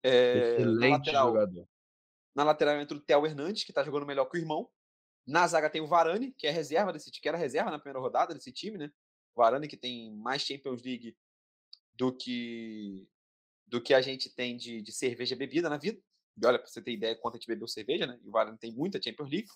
É, 0.04 0.56
Excelente 0.56 0.90
na 0.90 0.98
lateral, 0.98 1.28
jogador. 1.28 1.68
Na 2.36 2.44
lateral 2.44 2.76
entra 2.80 2.98
o 2.98 3.02
Theo 3.02 3.26
Hernandes, 3.26 3.64
que 3.64 3.74
tá 3.74 3.84
jogando 3.84 4.06
melhor 4.06 4.26
que 4.26 4.38
o 4.38 4.40
irmão. 4.40 4.70
Na 5.28 5.46
zaga 5.48 5.70
tem 5.70 5.82
o 5.82 5.88
Varane, 5.88 6.34
que 6.38 6.48
é 6.48 6.52
reserva 6.52 6.92
desse 6.92 7.12
que 7.12 7.28
era 7.28 7.38
reserva 7.38 7.70
na 7.70 7.78
primeira 7.78 8.00
rodada 8.00 8.34
desse 8.34 8.52
time, 8.52 8.78
né? 8.78 8.92
O 9.36 9.42
Varane 9.42 9.68
que 9.68 9.78
tem 9.78 10.16
mais 10.16 10.42
Champions 10.42 10.82
League 10.82 11.16
do 11.96 12.16
que 12.16 13.08
do 13.68 13.82
que 13.82 13.94
a 13.94 14.02
gente 14.02 14.30
tem 14.30 14.58
de, 14.58 14.82
de 14.82 14.92
cerveja 14.92 15.36
bebida 15.36 15.70
na 15.70 15.78
vida. 15.78 15.98
E 16.42 16.46
olha, 16.46 16.60
para 16.60 16.68
você 16.68 16.82
ter 16.82 16.92
ideia 16.92 17.16
quanto 17.16 17.36
a 17.36 17.38
gente 17.38 17.48
bebeu 17.48 17.68
cerveja, 17.68 18.06
né? 18.06 18.20
E 18.22 18.28
o 18.28 18.32
Varane 18.32 18.58
tem 18.58 18.74
muita 18.74 19.02
Champions 19.02 19.30
League. 19.30 19.48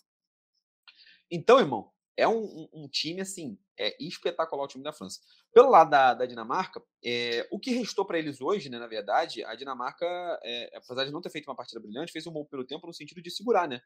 Então, 1.30 1.60
irmão, 1.60 1.92
é 2.18 2.28
um, 2.28 2.44
um, 2.44 2.70
um, 2.74 2.88
time, 2.88 3.22
assim, 3.22 3.58
é 3.78 3.96
espetacular 4.02 4.64
o 4.64 4.68
time 4.68 4.84
da 4.84 4.94
França. 4.94 5.20
Pelo 5.54 5.70
lado 5.70 5.90
da, 5.90 6.14
da 6.14 6.26
Dinamarca, 6.26 6.82
é, 7.04 7.48
o 7.52 7.60
que 7.60 7.72
restou 7.72 8.06
para 8.06 8.18
eles 8.18 8.40
hoje, 8.40 8.70
né, 8.70 8.80
na 8.80 8.88
verdade, 8.88 9.44
a 9.44 9.54
Dinamarca, 9.56 10.06
é, 10.44 10.78
apesar 10.78 11.06
de 11.06 11.12
não 11.12 11.22
ter 11.22 11.30
feito 11.30 11.50
uma 11.50 11.56
partida 11.56 11.82
brilhante, 11.82 12.12
fez 12.12 12.26
um 12.26 12.32
bom 12.32 12.46
pelo 12.46 12.66
tempo 12.66 12.88
no 12.88 12.94
sentido 12.94 13.22
de 13.22 13.32
segurar, 13.32 13.68
né, 13.68 13.82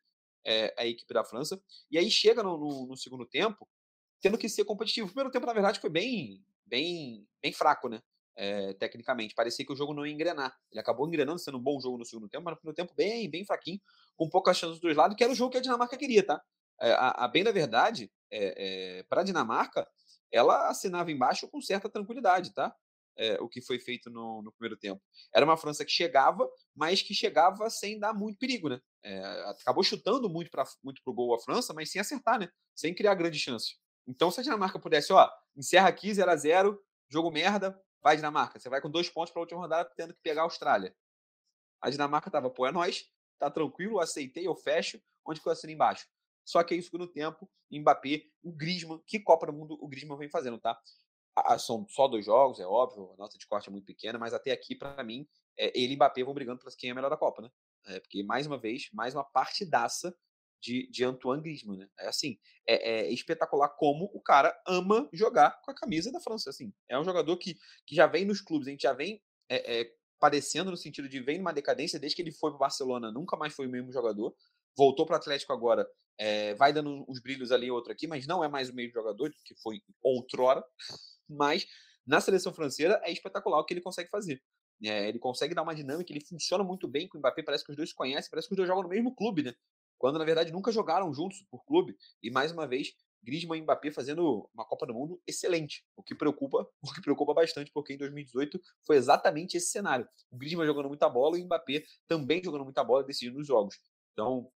é, 0.45 0.73
a 0.77 0.85
equipe 0.85 1.12
da 1.13 1.23
França. 1.23 1.59
E 1.89 1.97
aí 1.97 2.09
chega 2.12 2.43
no, 2.43 2.57
no, 2.57 2.88
no, 2.88 2.97
segundo 2.97 3.25
tempo, 3.25 3.67
tendo 4.21 4.38
que 4.38 4.47
ser 4.47 4.63
competitivo. 4.65 5.07
O 5.07 5.09
primeiro 5.09 5.31
tempo, 5.31 5.47
na 5.47 5.53
verdade, 5.53 5.79
foi 5.79 5.89
bem, 5.89 6.45
bem, 6.65 7.27
bem 7.41 7.51
fraco, 7.51 7.89
né, 7.89 7.99
é, 8.39 8.73
tecnicamente. 8.75 9.36
Parecia 9.36 9.65
que 9.65 9.73
o 9.73 9.75
jogo 9.75 9.93
não 9.93 10.06
ia 10.06 10.13
engrenar. 10.13 10.56
Ele 10.71 10.80
acabou 10.80 11.06
engrenando, 11.06 11.38
sendo 11.39 11.58
um 11.58 11.62
bom 11.62 11.78
jogo 11.82 11.97
no 11.97 12.06
segundo 12.06 12.30
tempo, 12.30 12.45
mas 12.45 12.54
no 12.54 12.58
primeiro 12.58 12.75
tempo 12.75 12.93
bem, 12.95 13.30
bem 13.30 13.45
fraquinho, 13.45 13.82
com 14.15 14.30
poucas 14.30 14.58
chances 14.58 14.80
dos 14.80 14.95
lados, 14.95 15.17
que 15.17 15.23
era 15.23 15.34
o 15.34 15.36
jogo 15.36 15.52
que 15.52 15.58
a 15.58 15.62
Dinamarca 15.62 15.97
queria, 15.97 16.25
tá? 16.25 16.41
É, 16.82 16.93
a, 16.93 17.25
a, 17.25 17.28
bem 17.28 17.43
da 17.43 17.52
verdade, 17.52 18.10
é, 18.32 18.99
é, 18.99 19.04
para 19.04 19.21
a 19.21 19.23
Dinamarca, 19.25 19.86
ela 20.32 20.69
assinava 20.69 21.12
embaixo 21.12 21.49
com 21.49 21.62
certa 21.62 21.89
tranquilidade, 21.89 22.54
tá? 22.54 22.73
O 23.41 23.49
que 23.49 23.60
foi 23.62 23.78
feito 23.78 24.10
no, 24.10 24.41
no, 24.41 24.49
primeiro 24.54 24.78
tempo. 24.78 25.02
Era 25.36 25.43
uma 25.43 25.58
França 25.58 25.84
que 25.84 25.91
chegava, 25.91 26.49
mas 26.73 27.02
que 27.02 27.13
chegava 27.13 27.69
sem 27.69 27.99
dar 27.99 28.13
muito 28.13 28.39
perigo, 28.39 28.69
né? 28.69 28.80
Acabou 29.60 29.84
chutando 29.84 30.30
muito 30.30 30.49
para 30.49 30.63
muito 30.82 31.02
pro 31.04 31.13
gol 31.13 31.36
a 31.36 31.39
França, 31.41 31.73
mas 31.73 31.91
sem 31.91 31.99
acertar, 31.99 32.39
né? 32.39 32.47
Sem 32.73 32.95
criar 32.95 33.15
grande 33.15 33.38
chance. 33.38 33.75
Então, 34.08 34.32
se 34.32 34.39
a 34.39 34.43
Dinamarca 34.43 34.80
pudesse, 34.80 35.12
ó, 35.12 35.30
encerra 35.54 35.89
aqui 35.89 36.13
0 36.13 36.32
a 36.32 36.36
0 36.38 36.82
jogo 37.10 37.30
merda, 37.30 37.78
vai 38.01 38.15
Dinamarca. 38.15 38.59
Você 38.59 38.69
vai 38.69 38.81
com 38.81 38.89
dois 38.89 39.09
pontos 39.09 39.31
para 39.31 39.39
a 39.39 39.43
última 39.43 39.59
rodada 39.59 39.89
tendo 39.95 40.13
que 40.13 40.21
pegar 40.21 40.41
a 40.41 40.45
Austrália. 40.45 40.95
A 41.81 41.89
Dinamarca 41.89 42.29
tava, 42.29 42.49
pô, 42.49 42.65
é 42.65 42.71
nós, 42.71 43.05
tá 43.38 43.49
tranquilo, 43.49 43.99
aceitei, 43.99 44.47
eu 44.47 44.55
fecho, 44.55 45.01
onde 45.25 45.41
que 45.41 45.47
eu 45.47 45.51
assino 45.51 45.71
embaixo? 45.71 46.07
Só 46.45 46.63
que 46.63 46.81
que 46.81 46.97
no 46.97 47.07
tempo, 47.07 47.49
Mbappé, 47.71 48.23
o 48.41 48.51
Griezmann, 48.51 49.01
que 49.05 49.19
Copa 49.19 49.45
do 49.45 49.53
Mundo 49.53 49.77
o 49.79 49.88
Griezmann 49.88 50.17
vem 50.17 50.29
fazendo, 50.29 50.59
tá? 50.59 50.79
são 51.57 51.88
só 51.88 52.07
dois 52.07 52.25
jogos, 52.25 52.59
é 52.59 52.65
óbvio, 52.65 53.13
a 53.13 53.17
nota 53.17 53.38
de 53.38 53.47
corte 53.47 53.69
é 53.69 53.71
muito 53.71 53.85
pequena, 53.85 54.19
mas 54.19 54.33
até 54.33 54.51
aqui, 54.51 54.75
para 54.75 55.01
mim, 55.03 55.27
é, 55.57 55.71
ele 55.79 55.93
e 55.93 55.95
Mbappé 55.95 56.23
vão 56.23 56.33
brigando 56.33 56.59
para 56.59 56.71
quem 56.77 56.89
é 56.89 56.93
melhor 56.93 57.09
da 57.09 57.15
Copa, 57.15 57.41
né? 57.41 57.49
É, 57.85 57.99
porque, 57.99 58.23
mais 58.23 58.45
uma 58.45 58.57
vez, 58.57 58.89
mais 58.91 59.13
uma 59.13 59.23
partidaça 59.23 60.13
de, 60.62 60.89
de 60.91 61.04
Antoine 61.04 61.41
Griezmann, 61.41 61.78
né? 61.78 61.88
É 62.00 62.08
assim, 62.08 62.38
é, 62.67 62.91
é, 62.91 63.12
espetacular 63.12 63.69
como 63.69 64.10
o 64.13 64.22
cara 64.22 64.56
ama 64.67 65.10
jogar 65.13 65.60
com 65.63 65.72
a 65.72 65.76
camisa 65.76 66.12
da 66.12 66.19
França, 66.19 66.50
assim. 66.50 66.74
É 66.88 67.00
um 67.00 67.04
jogador 67.04 67.38
que, 67.38 67.56
que 67.86 67.95
já 67.95 68.08
vem 68.08 68.26
nos 68.26 68.41
clubes, 68.41 68.67
a 68.67 68.72
gente 68.72 68.82
já 68.82 68.93
vem 68.93 69.22
é, 69.50 69.82
é, 69.82 69.91
padecendo 70.19 70.69
no 70.69 70.78
sentido 70.78 71.08
de 71.08 71.19
vem 71.22 71.38
numa 71.38 71.54
decadência 71.54 72.00
desde 72.00 72.15
que 72.15 72.22
ele 72.22 72.32
foi 72.32 72.52
para 72.52 72.60
Barcelona, 72.60 73.12
nunca 73.12 73.38
mais 73.38 73.54
foi 73.54 73.67
o 73.67 73.69
mesmo 73.69 73.91
jogador. 73.91 74.36
Voltou 74.78 75.06
para 75.06 75.13
o 75.13 75.17
Atlético 75.17 75.52
agora, 75.52 75.88
é, 76.17 76.54
vai 76.56 76.72
dando 76.72 77.06
uns 77.08 77.19
brilhos 77.22 77.52
ali 77.52 77.72
outro 77.72 77.91
aqui, 77.91 78.08
mas 78.08 78.28
não 78.28 78.43
é 78.43 78.48
mais 78.48 78.69
o 78.69 78.76
mesmo 78.76 78.93
jogador 78.93 79.32
que 79.45 79.56
foi 79.62 79.82
outrora. 80.02 80.63
Mas 81.28 81.65
na 82.06 82.19
seleção 82.19 82.54
francesa 82.54 83.00
é 83.04 83.12
espetacular 83.12 83.60
o 83.60 83.65
que 83.65 83.74
ele 83.74 83.82
consegue 83.82 84.10
fazer. 84.10 84.41
É, 84.84 85.10
ele 85.10 85.19
consegue 85.19 85.54
dar 85.54 85.63
uma 85.63 85.76
dinâmica, 85.76 86.12
ele 86.12 86.26
funciona 86.26 86.63
muito 86.63 86.88
bem 86.88 87.08
com 87.08 87.17
o 87.17 87.19
Mbappé, 87.19 87.43
parece 87.43 87.65
que 87.65 87.72
os 87.72 87.76
dois 87.76 87.89
se 87.89 87.95
conhecem, 87.95 88.30
parece 88.30 88.48
que 88.48 88.54
os 88.54 88.58
dois 88.58 88.67
jogam 88.67 88.84
no 88.84 88.89
mesmo 88.89 89.13
clube, 89.13 89.43
né? 89.43 89.54
Quando 89.99 90.17
na 90.17 90.25
verdade 90.25 90.51
nunca 90.51 90.71
jogaram 90.71 91.13
juntos 91.13 91.43
por 91.51 91.63
clube. 91.65 91.95
E 92.23 92.31
mais 92.31 92.51
uma 92.51 92.65
vez, 92.65 92.95
Griezmann 93.21 93.59
e 93.59 93.62
Mbappé 93.62 93.91
fazendo 93.91 94.49
uma 94.53 94.65
Copa 94.65 94.88
do 94.88 94.93
Mundo 94.93 95.21
excelente, 95.27 95.85
o 95.95 96.01
que 96.01 96.15
preocupa, 96.15 96.67
o 96.81 96.93
que 96.93 97.01
preocupa 97.01 97.33
bastante, 97.33 97.69
porque 97.71 97.93
em 97.93 97.97
2018 97.97 98.59
foi 98.88 98.95
exatamente 98.95 99.57
esse 99.57 99.67
cenário. 99.67 100.07
O 100.31 100.38
Griezmann 100.38 100.65
jogando 100.65 100.88
muita 100.88 101.07
bola 101.09 101.38
e 101.38 101.41
o 101.43 101.45
Mbappé 101.45 101.83
também 102.07 102.41
jogando 102.43 102.63
muita 102.63 102.83
bola 102.83 103.03
decidindo 103.03 103.39
os 103.39 103.45
jogos. 103.45 103.79
Então, 104.13 104.49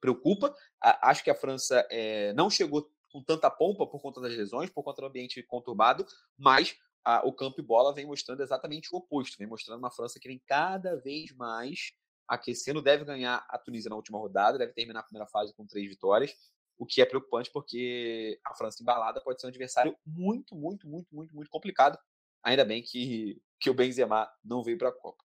preocupa. 0.00 0.54
acho 0.80 1.22
que 1.22 1.30
a 1.30 1.34
França 1.34 1.86
é, 1.90 2.32
não 2.32 2.48
chegou 2.48 2.90
com 3.12 3.22
tanta 3.22 3.50
pompa 3.50 3.86
por 3.86 4.00
conta 4.00 4.20
das 4.20 4.32
lesões, 4.34 4.70
por 4.70 4.82
conta 4.82 5.02
do 5.02 5.08
ambiente 5.08 5.42
conturbado, 5.42 6.06
mas 6.38 6.76
a, 7.04 7.26
o 7.26 7.32
campo 7.32 7.60
e 7.60 7.62
bola 7.62 7.94
vem 7.94 8.06
mostrando 8.06 8.42
exatamente 8.42 8.88
o 8.92 8.98
oposto, 8.98 9.36
vem 9.36 9.46
mostrando 9.46 9.78
uma 9.78 9.90
França 9.90 10.18
que 10.18 10.28
vem 10.28 10.40
cada 10.46 10.96
vez 10.96 11.32
mais 11.32 11.92
aquecendo, 12.30 12.80
deve 12.80 13.04
ganhar 13.04 13.44
a 13.48 13.58
Tunísia 13.58 13.90
na 13.90 13.96
última 13.96 14.16
rodada, 14.16 14.56
deve 14.56 14.72
terminar 14.72 15.00
a 15.00 15.02
primeira 15.02 15.26
fase 15.26 15.52
com 15.52 15.66
três 15.66 15.88
vitórias, 15.88 16.32
o 16.78 16.86
que 16.86 17.02
é 17.02 17.04
preocupante 17.04 17.50
porque 17.50 18.40
a 18.46 18.54
França 18.54 18.80
embalada 18.80 19.20
pode 19.20 19.40
ser 19.40 19.48
um 19.48 19.50
adversário 19.50 19.96
muito, 20.06 20.54
muito, 20.54 20.88
muito, 20.88 21.12
muito, 21.12 21.34
muito 21.34 21.50
complicado. 21.50 21.98
Ainda 22.42 22.64
bem 22.64 22.82
que, 22.82 23.42
que 23.58 23.68
o 23.68 23.74
Benzema 23.74 24.30
não 24.44 24.62
veio 24.62 24.78
para 24.78 24.88
a 24.88 24.92
Copa. 24.92 25.22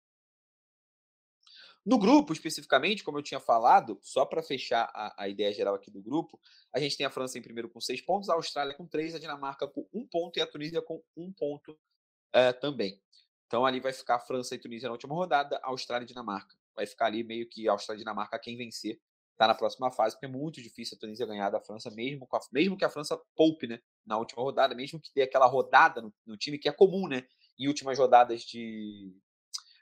No 1.85 1.99
grupo, 1.99 2.33
especificamente, 2.33 3.03
como 3.03 3.19
eu 3.19 3.21
tinha 3.21 3.39
falado, 3.39 3.99
só 4.01 4.25
para 4.25 4.41
fechar 4.41 4.89
a, 4.91 5.23
a, 5.23 5.29
ideia 5.29 5.53
geral 5.53 5.75
aqui 5.75 5.91
do 5.91 6.01
grupo, 6.01 6.39
a 6.73 6.79
gente 6.79 6.97
tem 6.97 7.05
a 7.05 7.11
França 7.11 7.37
em 7.37 7.43
primeiro 7.43 7.69
com 7.69 7.79
seis 7.79 8.01
pontos, 8.01 8.27
a 8.27 8.33
Austrália 8.33 8.73
com 8.73 8.87
três, 8.87 9.13
a 9.13 9.19
Dinamarca 9.19 9.67
com 9.67 9.87
um 9.93 10.05
ponto 10.07 10.37
e 10.37 10.41
a 10.41 10.47
Tunísia 10.47 10.81
com 10.81 11.03
um 11.15 11.31
ponto 11.31 11.73
uh, 11.73 12.59
também. 12.59 12.99
Então 13.45 13.63
ali 13.63 13.79
vai 13.79 13.93
ficar 13.93 14.19
França 14.19 14.55
e 14.55 14.57
Tunísia 14.57 14.89
na 14.89 14.93
última 14.93 15.13
rodada, 15.13 15.59
Austrália 15.61 16.05
e 16.05 16.07
Dinamarca. 16.07 16.55
Vai 16.75 16.85
ficar 16.85 17.07
ali 17.07 17.23
meio 17.23 17.47
que 17.49 17.67
Austrália 17.67 17.99
e 17.99 18.03
Dinamarca 18.03 18.39
quem 18.39 18.57
vencer 18.57 18.99
está 19.35 19.47
na 19.47 19.53
próxima 19.53 19.91
fase, 19.91 20.15
porque 20.15 20.25
é 20.25 20.29
muito 20.29 20.61
difícil 20.61 20.95
a 20.95 20.99
Tunísia 20.99 21.25
ganhar 21.25 21.49
da 21.49 21.59
França, 21.59 21.91
mesmo, 21.91 22.27
a, 22.31 22.39
mesmo 22.51 22.77
que 22.77 22.85
a 22.85 22.89
França 22.89 23.19
poupe 23.35 23.67
né, 23.67 23.79
na 24.05 24.17
última 24.17 24.41
rodada, 24.41 24.73
mesmo 24.73 24.99
que 24.99 25.11
tenha 25.11 25.25
aquela 25.25 25.45
rodada 25.45 26.01
no, 26.01 26.13
no, 26.25 26.37
time 26.37 26.57
que 26.57 26.69
é 26.69 26.71
comum 26.71 27.07
né, 27.07 27.27
em 27.59 27.67
últimas 27.67 27.99
rodadas 27.99 28.43
de, 28.43 29.13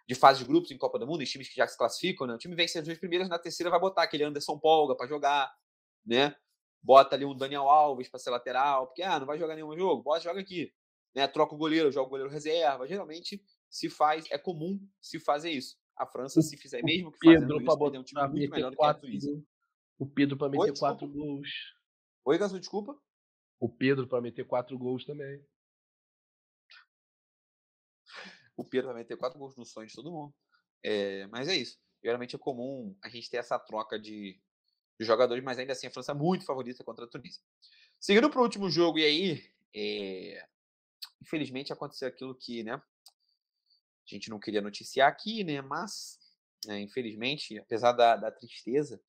de 0.08 0.16
fase 0.16 0.40
de 0.40 0.46
grupos 0.46 0.72
em 0.72 0.78
Copa 0.78 0.98
do 0.98 1.06
Mundo, 1.06 1.22
em 1.22 1.26
times 1.26 1.48
que 1.50 1.56
já 1.56 1.68
se 1.68 1.78
classificam, 1.78 2.26
né, 2.26 2.34
o 2.34 2.38
time 2.38 2.56
vence 2.56 2.80
as 2.80 2.86
duas 2.86 2.98
primeiras, 2.98 3.30
na 3.30 3.38
terceira 3.38 3.70
vai 3.70 3.80
botar 3.80 4.04
aquele 4.04 4.24
Anderson 4.24 4.58
Polga 4.58 4.96
para 4.96 5.08
jogar, 5.08 5.54
né? 6.06 6.36
Bota 6.82 7.16
ali 7.16 7.24
um 7.24 7.36
Daniel 7.36 7.70
Alves 7.70 8.10
para 8.10 8.20
ser 8.20 8.30
lateral, 8.30 8.88
porque 8.88 9.04
ah, 9.04 9.20
não 9.20 9.26
vai 9.26 9.38
jogar 9.38 9.56
nenhum 9.56 9.78
jogo, 9.78 10.04
bota 10.04 10.20
joga 10.20 10.42
aqui, 10.42 10.74
né? 11.16 11.28
Troca 11.28 11.56
o 11.56 11.58
goleiro, 11.58 11.92
joga 11.92 12.08
o 12.08 12.10
goleiro 12.10 12.30
reserva. 12.30 12.86
Geralmente 12.86 13.42
se 13.70 13.90
faz, 13.90 14.26
é 14.30 14.38
comum 14.38 14.80
se 15.00 15.18
fazer 15.18 15.52
isso. 15.52 15.78
A 15.96 16.08
França, 16.08 16.42
se 16.42 16.58
fizer, 16.58 16.84
mesmo 16.84 17.12
que 17.12 17.20
Pedro 17.20 17.62
isso, 17.62 17.86
um 18.00 18.04
time 18.04 18.28
muito 18.28 18.50
melhor 18.50 18.72
do 18.72 18.78
que 18.78 18.84
a. 18.84 19.00
O 20.00 20.08
Pedro 20.08 20.38
para 20.38 20.50
meter 20.50 20.72
Oi, 20.72 20.78
quatro 20.78 21.08
gols. 21.08 21.50
Oi, 22.26 22.38
Gasu, 22.38 22.60
desculpa. 22.60 22.98
O 23.60 23.70
Pedro 23.70 24.08
para 24.08 24.22
meter 24.22 24.46
quatro 24.46 24.78
gols 24.78 25.06
também. 25.06 25.46
O 28.58 28.64
Pedro 28.64 28.88
vai 28.88 28.98
meter 28.98 29.18
quatro 29.18 29.40
gols 29.40 29.56
no 29.56 29.66
sonho 29.66 29.88
de 29.88 29.94
todo 29.94 30.12
mundo. 30.12 30.34
É, 30.84 31.28
mas 31.28 31.48
é 31.48 31.56
isso. 31.56 31.80
Geralmente 32.04 32.36
é 32.36 32.40
comum 32.40 32.96
a 33.02 33.10
gente 33.10 33.30
ter 33.30 33.38
essa 33.38 33.58
troca 33.58 33.98
de, 34.00 34.40
de 35.00 35.06
jogadores, 35.06 35.44
mas 35.44 35.58
ainda 35.58 35.74
assim 35.74 35.88
a 35.88 35.92
França 35.92 36.12
é 36.12 36.16
muito 36.16 36.46
favorita 36.46 36.84
contra 36.84 37.06
a 37.06 37.08
Tunísia. 37.08 37.42
Seguindo 38.00 38.30
para 38.30 38.40
o 38.40 38.44
último 38.44 38.70
jogo, 38.70 39.00
e 39.00 39.06
aí, 39.06 39.50
é, 39.74 40.46
infelizmente 41.22 41.72
aconteceu 41.72 42.08
aquilo 42.10 42.36
que, 42.36 42.64
né, 42.64 42.82
a 44.06 44.14
gente 44.14 44.30
não 44.30 44.40
queria 44.40 44.62
noticiar 44.62 45.10
aqui, 45.10 45.44
né? 45.44 45.62
Mas, 45.62 46.20
né, 46.66 46.82
infelizmente, 46.82 47.58
apesar 47.60 47.92
da, 47.94 48.16
da 48.16 48.32
tristeza, 48.32 49.02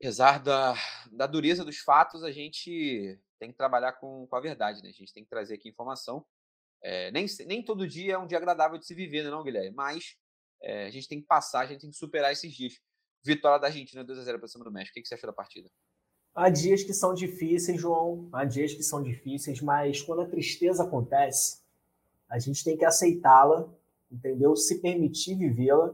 apesar 0.00 0.38
da, 0.38 0.74
da 1.12 1.26
dureza 1.26 1.64
dos 1.64 1.78
fatos, 1.78 2.22
a 2.22 2.30
gente 2.30 3.18
tem 3.38 3.50
que 3.50 3.56
trabalhar 3.56 3.92
com, 3.92 4.26
com 4.26 4.36
a 4.36 4.40
verdade, 4.40 4.82
né? 4.82 4.88
A 4.88 4.92
gente 4.92 5.12
tem 5.12 5.24
que 5.24 5.30
trazer 5.30 5.54
aqui 5.54 5.68
informação. 5.68 6.24
É, 6.82 7.10
nem, 7.10 7.26
nem 7.46 7.62
todo 7.62 7.88
dia 7.88 8.14
é 8.14 8.18
um 8.18 8.26
dia 8.26 8.38
agradável 8.38 8.78
de 8.78 8.86
se 8.86 8.94
viver, 8.94 9.24
né, 9.24 9.30
não, 9.30 9.42
Guilherme? 9.42 9.74
Mas 9.74 10.16
é, 10.62 10.86
a 10.86 10.90
gente 10.90 11.08
tem 11.08 11.20
que 11.20 11.26
passar, 11.26 11.60
a 11.60 11.66
gente 11.66 11.80
tem 11.80 11.90
que 11.90 11.96
superar 11.96 12.32
esses 12.32 12.52
dias. 12.52 12.80
Vitória 13.24 13.58
da 13.58 13.66
Argentina 13.66 14.04
2x0 14.04 14.38
para 14.38 14.48
cima 14.48 14.64
do 14.64 14.72
México. 14.72 14.92
O 14.92 14.94
que, 14.94 15.02
que 15.02 15.08
você 15.08 15.14
achou 15.14 15.28
da 15.28 15.34
partida? 15.34 15.68
Há 16.34 16.48
dias 16.50 16.84
que 16.84 16.94
são 16.94 17.12
difíceis, 17.14 17.80
João. 17.80 18.28
Há 18.32 18.44
dias 18.44 18.72
que 18.72 18.82
são 18.82 19.02
difíceis, 19.02 19.60
mas 19.60 20.00
quando 20.02 20.22
a 20.22 20.28
tristeza 20.28 20.84
acontece, 20.84 21.60
a 22.28 22.38
gente 22.38 22.62
tem 22.64 22.76
que 22.76 22.84
aceitá-la, 22.84 23.68
entendeu? 24.10 24.54
Se 24.54 24.80
permitir 24.80 25.34
vivê-la, 25.36 25.92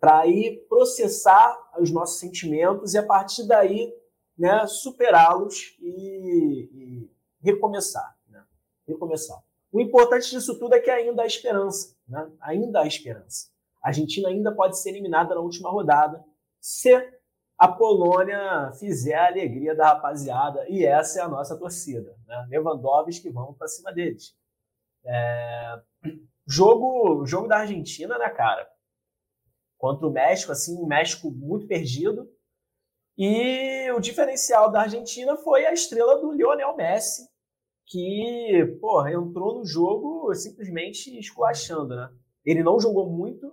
para 0.00 0.20
aí 0.20 0.64
processar 0.68 1.56
os 1.78 1.90
nossos 1.90 2.20
sentimentos 2.20 2.94
e 2.94 2.98
a 2.98 3.02
partir 3.04 3.46
daí, 3.46 3.92
né, 4.38 4.66
superá-los 4.66 5.76
e, 5.80 6.70
e, 6.72 7.10
recomeçar, 7.40 8.16
né? 8.28 8.44
Recomeçar. 8.86 9.42
O 9.72 9.80
importante 9.80 10.30
disso 10.30 10.58
tudo 10.58 10.74
é 10.74 10.80
que 10.80 10.90
ainda 10.90 11.22
há 11.22 11.26
esperança, 11.26 11.94
né? 12.08 12.30
Ainda 12.40 12.80
há 12.80 12.86
esperança. 12.86 13.48
A 13.82 13.88
Argentina 13.88 14.28
ainda 14.28 14.54
pode 14.54 14.80
ser 14.80 14.90
eliminada 14.90 15.34
na 15.34 15.40
última 15.40 15.70
rodada 15.70 16.24
se 16.60 16.94
a 17.58 17.66
Polônia 17.66 18.70
fizer 18.78 19.14
a 19.14 19.26
alegria 19.26 19.74
da 19.74 19.88
rapaziada 19.88 20.64
e 20.68 20.84
essa 20.84 21.20
é 21.20 21.22
a 21.22 21.28
nossa 21.28 21.56
torcida, 21.56 22.16
né? 22.26 22.46
Lewandowski 22.48 23.30
vamos 23.30 23.56
para 23.56 23.66
cima 23.66 23.92
deles. 23.92 24.37
É... 25.04 25.80
Jogo, 26.46 27.26
jogo 27.26 27.46
da 27.46 27.58
Argentina, 27.58 28.16
né, 28.18 28.28
cara? 28.30 28.66
Contra 29.76 30.06
o 30.06 30.12
México, 30.12 30.50
assim, 30.50 30.76
um 30.76 30.86
México 30.86 31.30
muito 31.30 31.66
perdido. 31.66 32.28
E 33.16 33.90
o 33.90 34.00
diferencial 34.00 34.70
da 34.70 34.82
Argentina 34.82 35.36
foi 35.36 35.66
a 35.66 35.72
estrela 35.72 36.20
do 36.20 36.32
Lionel 36.32 36.76
Messi, 36.76 37.28
que, 37.86 38.78
porra, 38.80 39.12
entrou 39.12 39.58
no 39.58 39.66
jogo 39.66 40.32
simplesmente 40.34 41.18
esculachando, 41.18 41.96
né? 41.96 42.10
Ele 42.44 42.62
não 42.62 42.78
jogou 42.78 43.10
muito, 43.10 43.52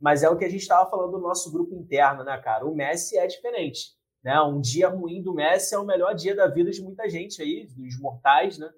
mas 0.00 0.22
é 0.22 0.28
o 0.28 0.36
que 0.36 0.44
a 0.44 0.48
gente 0.48 0.60
estava 0.60 0.88
falando 0.90 1.12
do 1.12 1.20
nosso 1.20 1.50
grupo 1.50 1.74
interno, 1.74 2.22
né, 2.22 2.38
cara? 2.38 2.66
O 2.66 2.74
Messi 2.74 3.16
é 3.16 3.26
diferente, 3.26 3.96
né? 4.22 4.40
Um 4.42 4.60
dia 4.60 4.88
ruim 4.88 5.22
do 5.22 5.34
Messi 5.34 5.74
é 5.74 5.78
o 5.78 5.86
melhor 5.86 6.14
dia 6.14 6.36
da 6.36 6.46
vida 6.46 6.70
de 6.70 6.82
muita 6.82 7.08
gente 7.08 7.40
aí, 7.40 7.66
dos 7.66 7.98
mortais, 7.98 8.58
né? 8.58 8.70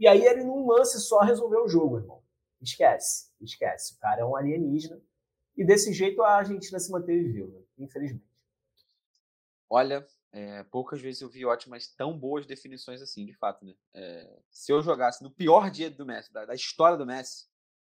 E 0.00 0.08
aí 0.08 0.24
ele, 0.24 0.42
num 0.42 0.66
lance 0.66 0.98
só, 0.98 1.20
resolveu 1.20 1.64
o 1.64 1.68
jogo, 1.68 1.98
irmão. 1.98 2.22
Esquece, 2.58 3.30
esquece. 3.38 3.94
O 3.94 3.98
cara 3.98 4.22
é 4.22 4.24
um 4.24 4.34
alienígena. 4.34 4.98
E 5.54 5.62
desse 5.62 5.92
jeito 5.92 6.22
a 6.22 6.36
Argentina 6.36 6.80
se 6.80 6.90
manteve 6.90 7.30
viva, 7.30 7.62
infelizmente. 7.76 8.24
Olha, 9.68 10.06
é, 10.32 10.64
poucas 10.64 11.02
vezes 11.02 11.20
eu 11.20 11.28
vi 11.28 11.44
ótimas, 11.44 11.86
tão 11.86 12.18
boas 12.18 12.46
definições 12.46 13.02
assim, 13.02 13.26
de 13.26 13.34
fato, 13.34 13.62
né? 13.62 13.74
É, 13.92 14.40
se 14.50 14.72
eu 14.72 14.80
jogasse 14.80 15.22
no 15.22 15.30
pior 15.30 15.70
dia 15.70 15.90
do 15.90 16.06
Messi, 16.06 16.32
da, 16.32 16.46
da, 16.46 16.54
história 16.54 16.96
do 16.96 17.04
Messi, 17.04 17.46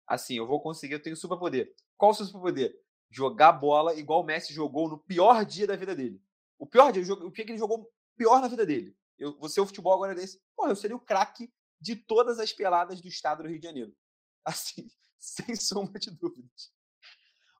assim, 0.07 0.37
eu 0.37 0.47
vou 0.47 0.61
conseguir, 0.61 0.93
eu 0.93 1.01
tenho 1.01 1.15
superpoder. 1.15 1.75
Qual 1.97 2.11
o 2.11 2.13
seu 2.13 2.25
superpoder? 2.25 2.73
Jogar 3.09 3.51
bola 3.51 3.93
igual 3.95 4.21
o 4.21 4.25
Messi 4.25 4.53
jogou 4.53 4.87
no 4.87 4.97
pior 4.97 5.43
dia 5.43 5.67
da 5.67 5.75
vida 5.75 5.93
dele. 5.93 6.21
O 6.57 6.65
pior 6.65 6.93
dia, 6.93 7.03
o 7.03 7.31
dia 7.31 7.45
que 7.45 7.51
ele 7.51 7.59
jogou 7.59 7.91
pior 8.15 8.39
na 8.39 8.47
vida 8.47 8.65
dele. 8.65 8.95
Eu, 9.19 9.37
você 9.37 9.59
o 9.59 9.65
futebol 9.65 9.93
agora 9.93 10.15
desse. 10.15 10.41
Porra, 10.55 10.71
eu 10.71 10.75
seria 10.75 10.95
o 10.95 11.01
craque 11.01 11.51
de 11.79 11.95
todas 11.95 12.39
as 12.39 12.51
peladas 12.51 13.01
do 13.01 13.07
estado 13.07 13.43
do 13.43 13.49
Rio 13.49 13.59
de 13.59 13.67
Janeiro. 13.67 13.95
Assim, 14.45 14.89
sem 15.19 15.55
sombra 15.55 15.99
de 15.99 16.11
dúvidas. 16.11 16.71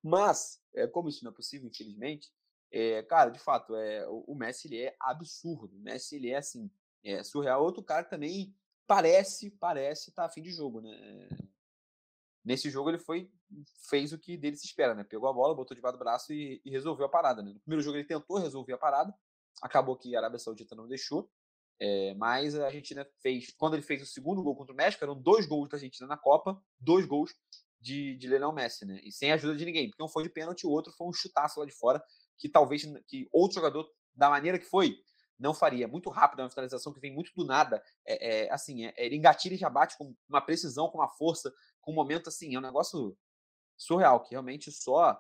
Mas, 0.04 0.62
é, 0.74 0.88
como 0.88 1.10
isso 1.10 1.24
não 1.24 1.32
é 1.32 1.36
possível, 1.36 1.68
infelizmente, 1.68 2.32
é, 2.72 3.02
cara, 3.04 3.30
de 3.30 3.40
fato, 3.40 3.76
é, 3.76 4.08
o, 4.08 4.24
o 4.28 4.36
Messi 4.36 4.68
ele 4.68 4.82
é 4.82 4.96
absurdo. 5.00 5.76
O 5.76 5.80
Messi 5.80 6.16
ele 6.16 6.30
é 6.30 6.38
assim, 6.38 6.70
é 7.04 7.24
surreal. 7.24 7.64
Outro 7.64 7.84
cara 7.84 8.04
também 8.04 8.56
parece, 8.86 9.52
parece 9.52 10.10
estar 10.10 10.24
tá 10.24 10.28
afim 10.28 10.42
de 10.42 10.52
jogo, 10.52 10.82
né? 10.82 11.30
Nesse 12.44 12.70
jogo 12.70 12.90
ele 12.90 12.98
foi, 12.98 13.30
fez 13.90 14.14
o 14.14 14.18
que 14.18 14.38
dele 14.38 14.56
se 14.56 14.66
espera, 14.66 14.96
né? 14.96 15.04
Pegou 15.04 15.28
a 15.28 15.34
bola, 15.34 15.56
botou 15.56 15.76
debaixo 15.76 15.98
do 15.98 16.04
braço 16.04 16.32
e, 16.32 16.62
e 16.64 16.70
resolveu 16.70 17.06
a 17.06 17.10
parada, 17.10 17.42
né? 17.42 17.52
No 17.54 17.60
primeiro 17.60 17.84
jogo 17.84 17.98
ele 17.98 18.08
tentou 18.08 18.38
resolver 18.38 18.74
a 18.74 18.78
parada, 18.78 19.14
acabou 19.62 19.98
que 19.98 20.16
a 20.16 20.20
Arábia 20.20 20.40
Saudita 20.40 20.76
não 20.76 20.88
deixou. 20.88 21.30
É, 21.80 22.14
mas 22.16 22.58
a 22.58 22.66
Argentina 22.66 23.08
fez, 23.22 23.54
quando 23.56 23.76
ele 23.76 23.84
fez 23.84 24.02
o 24.02 24.06
segundo 24.06 24.42
gol 24.42 24.56
contra 24.56 24.74
o 24.74 24.76
México, 24.76 25.04
eram 25.04 25.20
dois 25.20 25.46
gols 25.46 25.70
da 25.70 25.78
Argentina 25.78 26.08
na 26.08 26.18
Copa, 26.18 26.60
dois 26.80 27.06
gols 27.06 27.32
de, 27.80 28.16
de 28.18 28.28
Lionel 28.28 28.52
Messi, 28.52 28.86
né? 28.86 29.00
E 29.04 29.12
sem 29.12 29.32
ajuda 29.32 29.56
de 29.56 29.66
ninguém, 29.66 29.90
porque 29.90 30.04
um 30.04 30.08
foi 30.08 30.24
de 30.24 30.30
pênalti, 30.30 30.66
o 30.66 30.72
outro 30.72 30.92
foi 30.94 31.08
um 31.08 31.14
chutaço 31.14 31.60
lá 31.60 31.66
de 31.66 31.72
fora, 31.72 32.04
que 32.38 32.50
talvez 32.50 32.84
que 33.08 33.28
outro 33.32 33.56
jogador, 33.56 33.88
da 34.16 34.30
maneira 34.30 34.58
que 34.58 34.66
foi, 34.66 34.98
não 35.40 35.54
faria. 35.54 35.88
Muito 35.88 36.10
rápido, 36.10 36.40
é 36.40 36.44
uma 36.44 36.50
finalização 36.50 36.92
que 36.92 37.00
vem 37.00 37.14
muito 37.14 37.32
do 37.36 37.46
nada. 37.46 37.82
É, 38.06 38.46
é 38.46 38.52
assim, 38.52 38.86
é, 38.86 38.94
ele 38.98 39.16
engatilha 39.16 39.54
e 39.54 39.58
já 39.58 39.70
bate 39.70 39.98
com 39.98 40.16
uma 40.28 40.42
precisão, 40.42 40.90
com 40.90 40.98
uma 40.98 41.10
força, 41.10 41.54
com 41.80 41.92
um 41.92 41.96
momento 41.96 42.30
assim, 42.30 42.56
é 42.56 42.58
um 42.58 42.62
negócio 42.62 43.16
surreal, 43.78 44.24
que 44.24 44.32
realmente 44.32 44.72
só, 44.72 45.20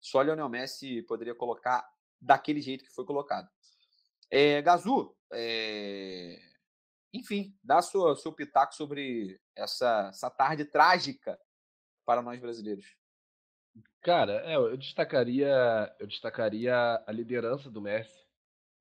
só 0.00 0.20
Lionel 0.20 0.50
Messi 0.50 1.02
poderia 1.02 1.34
colocar 1.34 1.88
daquele 2.20 2.60
jeito 2.60 2.84
que 2.84 2.92
foi 2.92 3.06
colocado. 3.06 3.48
É, 4.30 4.60
Gazu, 4.62 5.14
é... 5.34 6.38
enfim, 7.12 7.56
dá 7.62 7.82
sua, 7.82 8.16
seu 8.16 8.32
pitaco 8.32 8.74
sobre 8.74 9.40
essa, 9.56 10.08
essa 10.08 10.30
tarde 10.30 10.64
trágica 10.64 11.38
para 12.04 12.22
nós 12.22 12.40
brasileiros. 12.40 12.86
Cara, 14.02 14.42
é, 14.44 14.56
eu 14.56 14.76
destacaria, 14.76 15.94
eu 15.98 16.06
destacaria 16.06 16.74
a 17.06 17.10
liderança 17.10 17.70
do 17.70 17.80
Messi, 17.80 18.24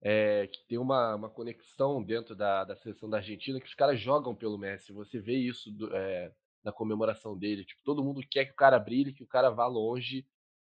é, 0.01 0.47
que 0.47 0.65
tem 0.67 0.77
uma, 0.77 1.15
uma 1.15 1.29
conexão 1.29 2.03
dentro 2.03 2.35
da, 2.35 2.65
da 2.65 2.75
seleção 2.75 3.09
da 3.09 3.17
Argentina, 3.17 3.59
que 3.59 3.67
os 3.67 3.73
caras 3.73 3.99
jogam 3.99 4.35
pelo 4.35 4.57
Messi. 4.57 4.91
Você 4.91 5.19
vê 5.19 5.35
isso 5.35 5.71
do, 5.71 5.95
é, 5.95 6.33
na 6.63 6.73
comemoração 6.73 7.37
dele. 7.37 7.63
Tipo, 7.63 7.81
todo 7.83 8.03
mundo 8.03 8.21
quer 8.29 8.45
que 8.45 8.51
o 8.51 8.55
cara 8.55 8.77
brilhe, 8.77 9.13
que 9.13 9.23
o 9.23 9.27
cara 9.27 9.49
vá 9.49 9.65
longe 9.65 10.27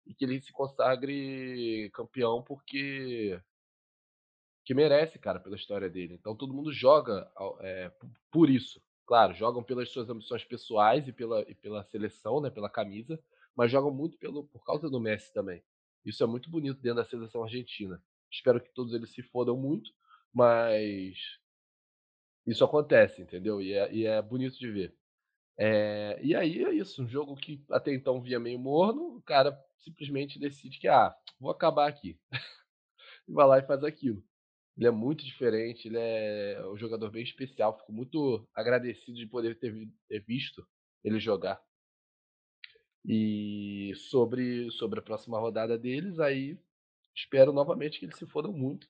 e 0.05 0.13
que 0.13 0.23
ele 0.23 0.39
se 0.39 0.53
consagre 0.53 1.89
campeão, 1.91 2.43
porque 2.43 3.41
que 4.65 4.73
merece, 4.73 5.19
cara, 5.19 5.39
pela 5.39 5.55
história 5.55 5.89
dele. 5.89 6.15
Então 6.15 6.35
todo 6.35 6.53
mundo 6.53 6.73
joga 6.73 7.31
é, 7.61 7.91
por 8.31 8.49
isso. 8.49 8.81
Claro, 9.05 9.35
jogam 9.35 9.63
pelas 9.63 9.89
suas 9.89 10.09
ambições 10.09 10.43
pessoais 10.43 11.07
e 11.07 11.13
pela, 11.13 11.41
e 11.47 11.53
pela 11.53 11.83
seleção, 11.83 12.41
né, 12.41 12.49
pela 12.49 12.69
camisa, 12.69 13.21
mas 13.55 13.71
jogam 13.71 13.91
muito 13.91 14.17
pelo, 14.17 14.45
por 14.45 14.65
causa 14.65 14.89
do 14.89 14.99
Messi 14.99 15.31
também. 15.31 15.63
Isso 16.03 16.23
é 16.23 16.27
muito 16.27 16.49
bonito 16.49 16.81
dentro 16.81 16.97
da 16.97 17.05
seleção 17.05 17.43
argentina. 17.43 18.01
Espero 18.31 18.59
que 18.59 18.73
todos 18.73 18.93
eles 18.93 19.11
se 19.11 19.21
fodam 19.21 19.55
muito, 19.55 19.91
mas 20.33 21.15
isso 22.47 22.65
acontece, 22.65 23.21
entendeu? 23.21 23.61
E 23.61 23.73
é, 23.73 23.93
e 23.93 24.05
é 24.05 24.19
bonito 24.21 24.57
de 24.57 24.71
ver. 24.71 24.95
É, 25.57 26.19
e 26.21 26.35
aí 26.35 26.63
é 26.63 26.73
isso, 26.73 27.03
um 27.03 27.07
jogo 27.07 27.35
que 27.35 27.63
até 27.69 27.93
então 27.93 28.21
via 28.21 28.39
meio 28.39 28.59
morno, 28.59 29.17
o 29.17 29.21
cara 29.21 29.57
simplesmente 29.77 30.39
decide 30.39 30.79
que, 30.79 30.87
ah, 30.87 31.15
vou 31.39 31.51
acabar 31.51 31.87
aqui. 31.87 32.19
e 33.27 33.33
vai 33.33 33.47
lá 33.47 33.59
e 33.59 33.67
faz 33.67 33.83
aquilo. 33.83 34.23
Ele 34.77 34.87
é 34.87 34.91
muito 34.91 35.23
diferente, 35.23 35.87
ele 35.87 35.97
é 35.97 36.61
um 36.67 36.77
jogador 36.77 37.09
bem 37.09 37.23
especial. 37.23 37.77
Fico 37.77 37.93
muito 37.93 38.47
agradecido 38.53 39.17
de 39.17 39.25
poder 39.25 39.57
ter, 39.57 39.73
ter 40.09 40.19
visto 40.19 40.67
ele 41.03 41.19
jogar. 41.19 41.63
E 43.05 43.93
sobre, 44.09 44.69
sobre 44.71 44.99
a 44.99 45.03
próxima 45.03 45.39
rodada 45.39 45.77
deles, 45.77 46.19
aí 46.19 46.59
espero 47.15 47.53
novamente 47.53 47.99
que 47.99 48.05
eles 48.05 48.17
se 48.17 48.25
fodam 48.25 48.51
muito 48.51 48.89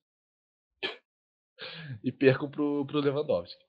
e 2.03 2.11
percam 2.11 2.49
pro, 2.49 2.85
pro 2.85 2.99
Lewandowski. 2.99 3.63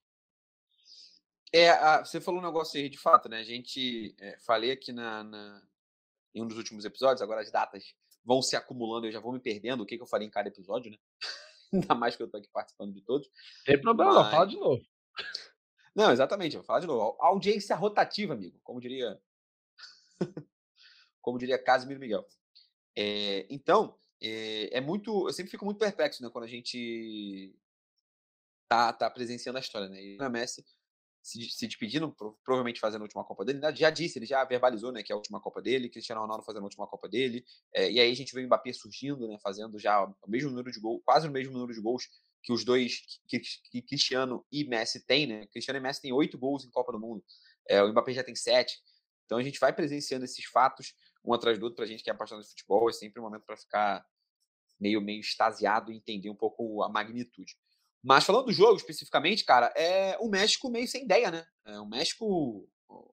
É, 1.53 1.71
a, 1.71 2.05
você 2.05 2.21
falou 2.21 2.41
um 2.41 2.45
negócio 2.45 2.81
aí 2.81 2.89
de 2.89 2.99
fato, 2.99 3.29
né? 3.29 3.41
A 3.41 3.45
gente 3.45 4.15
é, 4.21 4.39
falei 4.39 4.71
aqui 4.71 4.93
na, 4.93 5.23
na, 5.25 5.63
em 6.35 6.43
um 6.43 6.47
dos 6.47 6.57
últimos 6.57 6.85
episódios, 6.85 7.23
agora 7.23 7.41
as 7.41 7.51
datas 7.51 7.95
vão 8.25 8.43
se 8.43 8.57
acumulando, 8.57 9.07
eu 9.07 9.13
já 9.13 9.21
vou 9.21 9.33
me 9.33 9.41
perdendo 9.41 9.83
o 9.83 9.87
que, 9.87 9.97
que 9.97 10.03
eu 10.03 10.09
falei 10.09 10.27
em 10.27 10.31
cada 10.31 10.49
episódio, 10.49 10.91
né? 10.91 10.99
Ainda 11.73 11.95
mais 11.95 12.17
que 12.17 12.23
eu 12.23 12.29
tô 12.29 12.37
aqui 12.37 12.49
participando 12.53 12.93
de 12.93 13.03
todos. 13.03 13.29
Tem 13.65 13.81
problema, 13.81 14.23
Mas... 14.23 14.31
fala 14.31 14.47
de 14.47 14.57
novo. 14.57 14.85
Não, 15.95 16.13
exatamente, 16.13 16.57
vou 16.57 16.65
falar 16.65 16.81
de 16.81 16.87
novo. 16.87 17.17
Audiência 17.21 17.75
rotativa, 17.75 18.35
amigo, 18.35 18.59
como 18.63 18.81
diria. 18.81 19.21
como 21.23 21.39
diria 21.39 21.63
Casimiro 21.63 22.01
Miguel. 22.01 22.27
É, 22.95 23.47
então, 23.51 23.99
é, 24.21 24.77
é, 24.77 24.81
muito. 24.81 25.29
Eu 25.29 25.33
sempre 25.33 25.51
fico 25.51 25.65
muito 25.65 25.79
perplexo, 25.79 26.23
né, 26.23 26.31
quando 26.31 26.45
a 26.45 26.49
gente 26.49 27.55
tá, 28.69 28.93
tá 28.93 29.11
presenciando 29.11 29.59
a 29.59 29.61
história, 29.61 29.89
né? 29.89 30.03
E 30.03 30.19
o 30.19 30.31
Messi 30.31 30.65
se, 31.27 31.43
se 31.51 31.67
despedindo, 31.67 32.15
provavelmente 32.45 32.79
fazendo 32.79 33.01
a 33.01 33.05
última 33.05 33.25
Copa 33.25 33.45
dele. 33.45 33.59
Né, 33.59 33.75
já 33.75 33.91
disse, 33.91 34.17
ele 34.17 34.27
já 34.27 34.45
verbalizou, 34.45 34.93
né, 34.93 35.03
que 35.03 35.13
é 35.13 35.15
a 35.15 35.17
última 35.17 35.41
Copa 35.41 35.61
dele, 35.61 35.89
Cristiano 35.89 36.21
Ronaldo 36.21 36.45
fazendo 36.45 36.63
a 36.63 36.67
última 36.67 36.87
Copa 36.87 37.09
dele. 37.09 37.45
É, 37.75 37.91
e 37.91 37.99
aí 37.99 38.13
a 38.13 38.15
gente 38.15 38.33
vê 38.33 38.43
o 38.43 38.47
Mbappé 38.47 38.73
surgindo, 38.73 39.27
né, 39.27 39.37
fazendo 39.43 39.77
já 39.77 40.05
o 40.05 40.31
mesmo 40.31 40.51
número 40.51 40.71
de 40.71 40.79
gols, 40.79 41.03
quase 41.05 41.27
o 41.27 41.31
mesmo 41.31 41.53
número 41.53 41.75
de 41.75 41.81
gols 41.81 42.09
que 42.45 42.53
os 42.53 42.65
dois, 42.65 43.03
que, 43.27 43.41
que, 43.41 43.83
Cristiano 43.83 44.47
e 44.53 44.63
Messi 44.63 45.05
têm, 45.05 45.27
né? 45.27 45.47
Cristiano 45.49 45.81
e 45.81 45.83
Messi 45.83 46.01
têm 46.01 46.13
oito 46.13 46.39
gols 46.39 46.65
em 46.65 46.71
Copa 46.71 46.93
do 46.93 47.01
Mundo. 47.01 47.25
É, 47.69 47.83
o 47.83 47.89
Mbappé 47.89 48.13
já 48.13 48.23
tem 48.23 48.37
sete. 48.37 48.81
Então 49.25 49.37
a 49.37 49.43
gente 49.43 49.59
vai 49.59 49.73
presenciando 49.73 50.25
esses 50.25 50.45
fatos 50.45 50.95
um 51.25 51.35
atrás 51.35 51.59
do 51.59 51.65
outro 51.65 51.75
pra 51.75 51.87
gente 51.87 52.05
que 52.05 52.09
é 52.09 52.13
apaixonado 52.13 52.45
de 52.45 52.51
futebol. 52.51 52.89
É 52.89 52.93
sempre 52.93 53.21
um 53.21 53.25
momento 53.25 53.43
para 53.45 53.57
ficar 53.57 54.07
meio, 54.79 55.01
meio 55.01 55.19
extasiado 55.19 55.91
e 55.91 55.97
entender 55.97 56.31
um 56.31 56.37
pouco 56.37 56.85
a 56.85 56.89
magnitude. 56.89 57.57
Mas 58.07 58.23
falando 58.23 58.47
do 58.47 58.53
jogo 58.53 58.77
especificamente, 58.77 59.45
cara, 59.45 59.73
é 59.77 60.17
o 60.21 60.29
México 60.29 60.71
meio 60.71 60.87
sem 60.87 61.03
ideia, 61.03 61.29
né? 61.29 61.45
É, 61.65 61.81
o 61.81 61.87
México, 61.87 62.65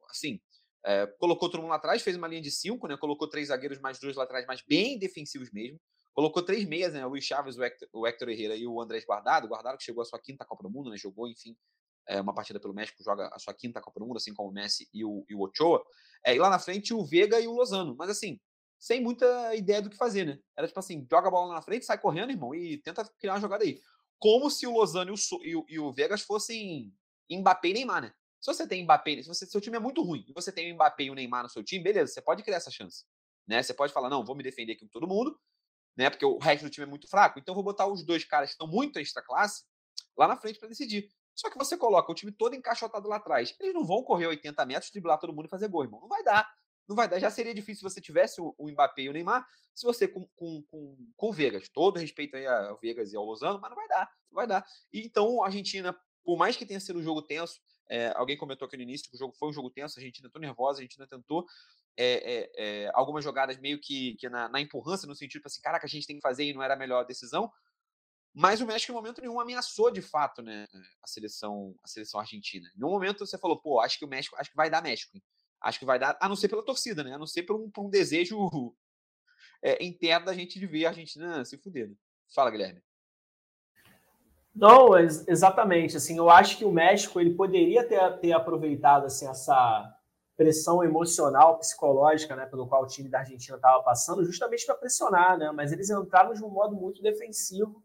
assim, 0.07 0.39
é, 0.85 1.07
colocou 1.17 1.49
todo 1.49 1.61
mundo 1.61 1.71
lá 1.71 1.77
atrás, 1.77 2.03
fez 2.03 2.15
uma 2.15 2.27
linha 2.27 2.43
de 2.43 2.51
cinco, 2.51 2.87
né? 2.87 2.95
Colocou 2.95 3.27
três 3.27 3.47
zagueiros 3.47 3.79
mais 3.79 3.97
dois 3.99 4.15
lá 4.15 4.23
atrás, 4.23 4.45
mas 4.45 4.61
bem 4.61 4.99
defensivos 4.99 5.51
mesmo. 5.51 5.79
Colocou 6.13 6.43
três 6.43 6.63
meias, 6.65 6.93
né? 6.93 7.03
O 7.03 7.09
Luiz 7.09 7.25
Chaves, 7.25 7.57
o 7.57 7.63
Hector, 7.63 7.89
o 7.91 8.05
Hector 8.05 8.29
Herrera 8.29 8.55
e 8.55 8.67
o 8.67 8.79
Andrés 8.79 9.03
Guardado. 9.03 9.47
Guardado 9.47 9.79
que 9.79 9.83
chegou 9.83 10.03
à 10.03 10.05
sua 10.05 10.19
quinta 10.19 10.45
Copa 10.45 10.61
do 10.61 10.69
Mundo, 10.69 10.91
né? 10.91 10.97
Jogou, 10.97 11.27
enfim, 11.27 11.57
é, 12.07 12.21
uma 12.21 12.35
partida 12.35 12.59
pelo 12.59 12.75
México, 12.75 13.03
joga 13.03 13.31
a 13.33 13.39
sua 13.39 13.55
quinta 13.55 13.81
Copa 13.81 13.99
do 13.99 14.05
Mundo, 14.05 14.17
assim 14.17 14.31
como 14.31 14.49
o 14.49 14.53
Messi 14.53 14.87
e 14.93 15.03
o, 15.03 15.25
e 15.27 15.33
o 15.33 15.41
Ochoa. 15.41 15.83
É, 16.23 16.35
e 16.35 16.37
lá 16.37 16.51
na 16.51 16.59
frente 16.59 16.93
o 16.93 17.03
Vega 17.03 17.39
e 17.39 17.47
o 17.47 17.53
Lozano. 17.53 17.95
Mas 17.97 18.11
assim, 18.11 18.39
sem 18.77 19.01
muita 19.01 19.55
ideia 19.55 19.81
do 19.81 19.89
que 19.89 19.97
fazer, 19.97 20.23
né? 20.23 20.37
Era 20.55 20.67
tipo 20.67 20.79
assim, 20.79 21.03
joga 21.09 21.29
a 21.29 21.31
bola 21.31 21.47
lá 21.47 21.55
na 21.55 21.61
frente, 21.63 21.83
sai 21.83 21.97
correndo, 21.97 22.29
irmão, 22.29 22.53
e 22.53 22.77
tenta 22.77 23.03
criar 23.19 23.33
uma 23.33 23.41
jogada 23.41 23.63
aí 23.63 23.79
como 24.23 24.49
se 24.49 24.65
o 24.65 24.71
Lozano 24.71 25.13
e 25.43 25.53
o, 25.53 25.65
e 25.67 25.77
o, 25.77 25.91
Vegas 25.91 26.21
fossem 26.21 26.95
Mbappé 27.29 27.67
e 27.67 27.73
Neymar, 27.73 28.03
né? 28.03 28.13
Se 28.39 28.53
você 28.53 28.65
tem 28.65 28.81
Mbappé, 28.81 29.21
se 29.21 29.27
você, 29.27 29.45
seu 29.45 29.59
time 29.59 29.75
é 29.75 29.81
muito 29.81 30.01
ruim 30.01 30.23
e 30.25 30.31
você 30.31 30.49
tem 30.49 30.71
o 30.71 30.75
Mbappé 30.75 31.03
e 31.03 31.11
o 31.11 31.13
Neymar 31.13 31.43
no 31.43 31.49
seu 31.49 31.61
time, 31.61 31.83
beleza, 31.83 32.13
você 32.13 32.21
pode 32.21 32.41
criar 32.41 32.55
essa 32.55 32.71
chance. 32.71 33.03
Né? 33.45 33.61
Você 33.61 33.73
pode 33.73 33.91
falar, 33.91 34.09
não, 34.09 34.23
vou 34.23 34.33
me 34.33 34.41
defender 34.41 34.73
aqui 34.73 34.85
com 34.85 34.91
todo 34.91 35.05
mundo, 35.05 35.37
né? 35.97 36.09
Porque 36.09 36.25
o 36.25 36.37
resto 36.37 36.63
do 36.63 36.69
time 36.69 36.85
é 36.85 36.89
muito 36.89 37.05
fraco, 37.09 37.37
então 37.37 37.53
vou 37.53 37.65
botar 37.65 37.85
os 37.85 38.01
dois 38.05 38.23
caras 38.23 38.51
que 38.51 38.53
estão 38.53 38.65
muito 38.65 38.97
extra 38.97 39.21
classe 39.21 39.65
lá 40.17 40.25
na 40.25 40.37
frente 40.37 40.57
para 40.57 40.69
decidir. 40.69 41.09
Só 41.35 41.49
que 41.49 41.57
você 41.57 41.75
coloca 41.75 42.09
o 42.09 42.15
time 42.15 42.31
todo 42.31 42.55
encaixotado 42.55 43.09
lá 43.09 43.17
atrás. 43.17 43.53
Eles 43.59 43.73
não 43.73 43.83
vão 43.83 44.03
correr 44.03 44.27
80 44.27 44.65
metros, 44.65 44.89
driblar 44.89 45.19
todo 45.19 45.33
mundo 45.33 45.47
e 45.47 45.49
fazer 45.49 45.67
gol, 45.67 45.83
irmão. 45.83 45.99
Não 45.99 46.07
vai 46.07 46.23
dar. 46.23 46.49
Não 46.87 46.95
vai 46.95 47.07
dar. 47.07 47.19
Já 47.19 47.29
seria 47.29 47.53
difícil 47.53 47.87
se 47.87 47.93
você 47.93 48.01
tivesse 48.01 48.41
o, 48.41 48.53
o 48.57 48.69
Mbappé 48.69 49.03
e 49.03 49.09
o 49.09 49.13
Neymar, 49.13 49.47
se 49.73 49.85
você 49.85 50.07
com, 50.07 50.27
com, 50.35 50.63
com, 50.63 50.97
com 51.15 51.29
o 51.29 51.33
Vegas. 51.33 51.69
Todo 51.69 51.99
respeito 51.99 52.35
aí 52.35 52.45
ao 52.45 52.77
Vegas 52.79 53.13
e 53.13 53.15
ao 53.15 53.23
Lozano, 53.23 53.59
mas 53.59 53.69
não 53.69 53.75
vai 53.75 53.87
dar. 53.87 54.11
Não 54.29 54.35
vai 54.35 54.47
dar. 54.47 54.65
E, 54.91 55.05
então, 55.05 55.41
a 55.43 55.47
Argentina, 55.47 55.95
por 56.23 56.37
mais 56.37 56.55
que 56.55 56.65
tenha 56.65 56.79
sido 56.79 56.99
um 56.99 57.03
jogo 57.03 57.21
tenso, 57.21 57.59
é, 57.89 58.11
alguém 58.15 58.37
comentou 58.37 58.65
aqui 58.65 58.77
no 58.77 58.83
início 58.83 59.09
que 59.09 59.15
o 59.15 59.19
jogo 59.19 59.33
foi 59.33 59.49
um 59.49 59.53
jogo 59.53 59.69
tenso, 59.69 59.97
a 59.97 60.01
Argentina 60.01 60.27
tentou 60.27 60.41
nervosa, 60.41 60.79
a 60.79 60.81
Argentina 60.81 61.07
tentou 61.07 61.45
é, 61.97 62.49
é, 62.55 62.91
algumas 62.93 63.23
jogadas 63.23 63.57
meio 63.57 63.79
que, 63.79 64.15
que 64.15 64.29
na, 64.29 64.49
na 64.49 64.59
empurrância, 64.59 65.07
no 65.07 65.15
sentido 65.15 65.43
assim, 65.45 65.61
caraca, 65.61 65.85
a 65.85 65.89
gente 65.89 66.07
tem 66.07 66.15
que 66.15 66.21
fazer 66.21 66.45
e 66.45 66.53
não 66.53 66.63
era 66.63 66.73
a 66.73 66.77
melhor 66.77 67.05
decisão. 67.05 67.51
Mas 68.33 68.61
o 68.61 68.65
México, 68.65 68.91
em 68.91 68.95
momento 68.95 69.21
nenhum, 69.21 69.39
ameaçou 69.39 69.91
de 69.91 70.01
fato 70.01 70.41
né, 70.41 70.67
a, 71.03 71.07
seleção, 71.07 71.75
a 71.83 71.87
seleção 71.87 72.19
argentina. 72.19 72.67
No 72.75 72.89
momento 72.89 73.25
você 73.25 73.37
falou, 73.37 73.61
pô, 73.61 73.79
acho 73.79 73.99
que 73.99 74.05
o 74.05 74.07
México, 74.07 74.35
acho 74.39 74.49
que 74.49 74.55
vai 74.55 74.71
dar 74.71 74.81
México. 74.81 75.15
Hein? 75.15 75.23
Acho 75.63 75.79
que 75.79 75.85
vai 75.85 75.97
dar, 75.97 76.17
a 76.19 76.27
não 76.27 76.35
ser 76.35 76.49
pela 76.49 76.63
torcida, 76.63 77.03
né? 77.03 77.13
A 77.13 77.17
não 77.17 77.25
ser 77.25 77.43
por 77.43 77.55
um, 77.55 77.69
por 77.69 77.85
um 77.85 77.89
desejo 77.89 78.37
é, 79.61 79.81
interno 79.83 80.25
da 80.25 80.33
gente 80.33 80.59
de 80.59 80.67
ver 80.67 80.85
a 80.85 80.89
Argentina 80.89 81.45
se 81.45 81.57
fuder. 81.57 81.89
Né? 81.89 81.95
Fala, 82.35 82.51
Guilherme. 82.51 82.83
Não, 84.53 84.97
exatamente. 84.99 85.97
Assim, 85.97 86.17
eu 86.17 86.29
acho 86.29 86.57
que 86.57 86.65
o 86.65 86.71
México 86.71 87.19
ele 87.19 87.33
poderia 87.33 87.87
ter, 87.87 88.19
ter 88.19 88.33
aproveitado 88.33 89.05
assim, 89.05 89.27
essa 89.27 89.89
pressão 90.35 90.83
emocional, 90.83 91.57
psicológica, 91.57 92.35
né, 92.35 92.45
pelo 92.45 92.67
qual 92.67 92.83
o 92.83 92.87
time 92.87 93.07
da 93.07 93.19
Argentina 93.19 93.55
estava 93.55 93.81
passando, 93.83 94.25
justamente 94.25 94.65
para 94.65 94.75
pressionar, 94.75 95.37
né? 95.37 95.51
Mas 95.51 95.71
eles 95.71 95.89
entraram 95.89 96.33
de 96.33 96.43
um 96.43 96.49
modo 96.49 96.75
muito 96.75 97.01
defensivo 97.01 97.83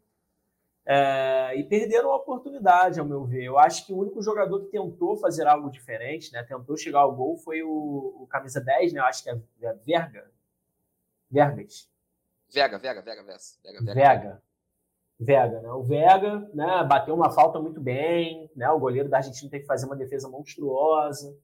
é, 0.91 1.55
e 1.55 1.63
perderam 1.63 2.11
a 2.11 2.15
oportunidade, 2.15 2.99
ao 2.99 3.05
meu 3.05 3.23
ver. 3.23 3.43
Eu 3.43 3.59
acho 3.59 3.85
que 3.85 3.93
o 3.93 3.97
único 3.99 4.23
jogador 4.23 4.61
que 4.61 4.71
tentou 4.71 5.15
fazer 5.17 5.45
algo 5.45 5.69
diferente, 5.69 6.33
né, 6.33 6.41
tentou 6.41 6.75
chegar 6.75 7.01
ao 7.01 7.15
gol, 7.15 7.37
foi 7.37 7.61
o, 7.61 8.17
o 8.21 8.27
camisa 8.27 8.59
10, 8.59 8.93
né, 8.93 8.99
eu 8.99 9.05
acho 9.05 9.21
que 9.21 9.29
é, 9.29 9.39
é 9.61 9.73
Verga. 9.85 10.31
Vergas. 11.29 11.87
Vega, 12.51 12.79
Vega, 12.79 13.03
Vega, 13.03 13.23
Vega. 13.23 13.39
Vega. 13.61 13.93
Vega. 13.93 14.41
Vega, 15.19 15.61
né? 15.61 15.69
O 15.69 15.83
Vega, 15.83 16.49
né, 16.55 16.83
bateu 16.85 17.13
uma 17.13 17.29
falta 17.29 17.59
muito 17.59 17.79
bem, 17.79 18.49
né? 18.55 18.67
O 18.71 18.79
goleiro 18.79 19.09
da 19.09 19.17
Argentina 19.17 19.51
teve 19.51 19.63
que 19.63 19.67
fazer 19.67 19.85
uma 19.85 19.95
defesa 19.95 20.29
monstruosa. 20.29 21.37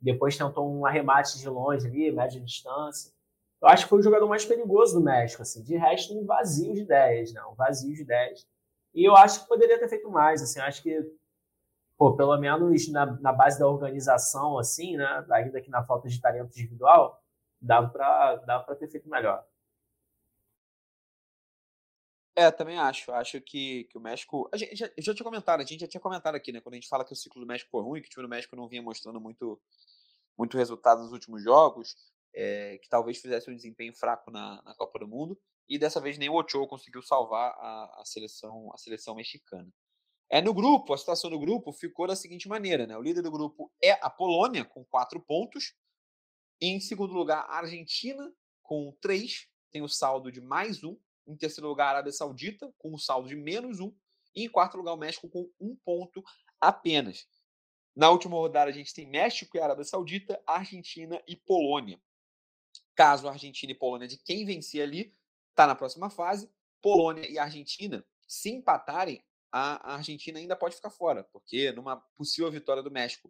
Depois 0.00 0.36
tentou 0.36 0.70
um 0.70 0.84
arremate 0.84 1.38
de 1.38 1.48
longe 1.48 1.86
ali, 1.86 2.12
média 2.12 2.38
distância. 2.38 3.10
Eu 3.60 3.68
acho 3.68 3.84
que 3.84 3.88
foi 3.88 4.00
o 4.00 4.02
jogador 4.02 4.28
mais 4.28 4.44
perigoso 4.44 4.98
do 4.98 5.04
México, 5.04 5.40
assim. 5.40 5.62
De 5.62 5.76
resto, 5.76 6.16
um 6.16 6.26
vazio 6.26 6.74
de 6.74 6.84
10, 6.84 7.32
né? 7.32 7.42
Um 7.50 7.54
vazio 7.54 7.94
de 7.94 8.04
10. 8.04 8.46
E 8.94 9.04
eu 9.04 9.16
acho 9.16 9.42
que 9.42 9.48
poderia 9.48 9.78
ter 9.78 9.88
feito 9.88 10.10
mais, 10.10 10.42
assim, 10.42 10.60
acho 10.60 10.82
que, 10.82 11.00
pô, 11.96 12.14
pelo 12.14 12.36
menos 12.38 12.88
na, 12.88 13.06
na 13.06 13.32
base 13.32 13.58
da 13.58 13.66
organização, 13.66 14.58
assim, 14.58 14.96
né, 14.96 15.26
ainda 15.30 15.60
que 15.60 15.70
na 15.70 15.84
falta 15.84 16.08
de 16.08 16.20
talento 16.20 16.50
individual, 16.50 17.22
dava 17.60 17.88
para 17.88 18.36
dava 18.36 18.76
ter 18.76 18.88
feito 18.88 19.08
melhor. 19.08 19.44
É, 22.34 22.50
também 22.50 22.78
acho. 22.78 23.12
Acho 23.12 23.40
que, 23.40 23.84
que 23.84 23.98
o 23.98 24.00
México. 24.00 24.48
A 24.52 24.56
gente 24.56 24.74
já, 24.74 24.90
já 24.98 25.14
tinha 25.14 25.24
comentado, 25.24 25.60
a 25.60 25.64
gente 25.64 25.80
já 25.80 25.86
tinha 25.86 26.00
comentado 26.00 26.34
aqui, 26.34 26.50
né? 26.50 26.60
Quando 26.60 26.74
a 26.74 26.76
gente 26.76 26.88
fala 26.88 27.04
que 27.04 27.12
o 27.12 27.16
ciclo 27.16 27.40
do 27.40 27.46
México 27.46 27.70
foi 27.70 27.82
ruim, 27.82 28.00
que 28.00 28.08
o 28.08 28.10
time 28.10 28.22
do 28.22 28.28
México 28.28 28.56
não 28.56 28.68
vinha 28.68 28.82
mostrando 28.82 29.20
muito, 29.20 29.60
muito 30.36 30.56
resultado 30.56 31.02
nos 31.02 31.12
últimos 31.12 31.42
jogos, 31.42 31.94
é, 32.34 32.78
que 32.78 32.88
talvez 32.88 33.18
fizesse 33.18 33.50
um 33.50 33.54
desempenho 33.54 33.94
fraco 33.94 34.30
na, 34.30 34.62
na 34.62 34.74
Copa 34.74 34.98
do 34.98 35.08
Mundo 35.08 35.38
e 35.68 35.78
dessa 35.78 36.00
vez 36.00 36.18
nem 36.18 36.28
o 36.28 36.34
Ochoa 36.34 36.66
conseguiu 36.66 37.02
salvar 37.02 37.52
a, 37.52 38.00
a, 38.00 38.04
seleção 38.04 38.72
a 38.72 38.78
seleção 38.78 39.14
mexicana. 39.14 39.72
É 40.30 40.40
no 40.40 40.54
grupo, 40.54 40.94
a 40.94 40.98
situação 40.98 41.30
do 41.30 41.38
grupo 41.38 41.72
ficou 41.72 42.06
da 42.06 42.16
seguinte 42.16 42.48
maneira, 42.48 42.86
né? 42.86 42.96
O 42.96 43.02
líder 43.02 43.22
do 43.22 43.30
grupo 43.30 43.70
é 43.82 43.92
a 44.02 44.08
Polônia 44.08 44.64
com 44.64 44.84
quatro 44.84 45.20
pontos. 45.20 45.74
Em 46.60 46.80
segundo 46.80 47.12
lugar, 47.12 47.44
a 47.48 47.58
Argentina 47.58 48.32
com 48.62 48.96
três, 49.00 49.46
tem 49.70 49.82
o 49.82 49.88
saldo 49.88 50.32
de 50.32 50.40
mais 50.40 50.82
um. 50.82 50.96
Em 51.26 51.36
terceiro 51.36 51.68
lugar, 51.68 51.88
a 51.88 51.90
Arábia 51.90 52.12
Saudita 52.12 52.72
com 52.78 52.94
o 52.94 52.98
saldo 52.98 53.28
de 53.28 53.36
menos 53.36 53.78
um. 53.78 53.94
E 54.34 54.44
em 54.44 54.48
quarto 54.48 54.78
lugar, 54.78 54.94
o 54.94 54.96
México 54.96 55.28
com 55.28 55.50
um 55.60 55.76
ponto 55.84 56.22
apenas. 56.60 57.26
Na 57.94 58.08
última 58.08 58.36
rodada, 58.36 58.70
a 58.70 58.74
gente 58.74 58.94
tem 58.94 59.06
México 59.06 59.56
e 59.56 59.60
Arábia 59.60 59.84
Saudita, 59.84 60.42
Argentina 60.46 61.22
e 61.28 61.36
Polônia. 61.36 62.00
Caso 63.02 63.28
Argentina 63.28 63.72
e 63.72 63.74
Polônia 63.74 64.06
de 64.06 64.16
quem 64.16 64.44
vencer 64.44 64.80
ali, 64.80 65.12
está 65.50 65.66
na 65.66 65.74
próxima 65.74 66.08
fase. 66.08 66.48
Polônia 66.80 67.28
e 67.28 67.36
Argentina, 67.36 68.04
se 68.28 68.48
empatarem, 68.48 69.20
a 69.50 69.94
Argentina 69.94 70.38
ainda 70.38 70.54
pode 70.54 70.76
ficar 70.76 70.88
fora, 70.88 71.24
porque 71.32 71.72
numa 71.72 71.96
possível 71.96 72.48
vitória 72.48 72.80
do 72.80 72.92
México, 72.92 73.28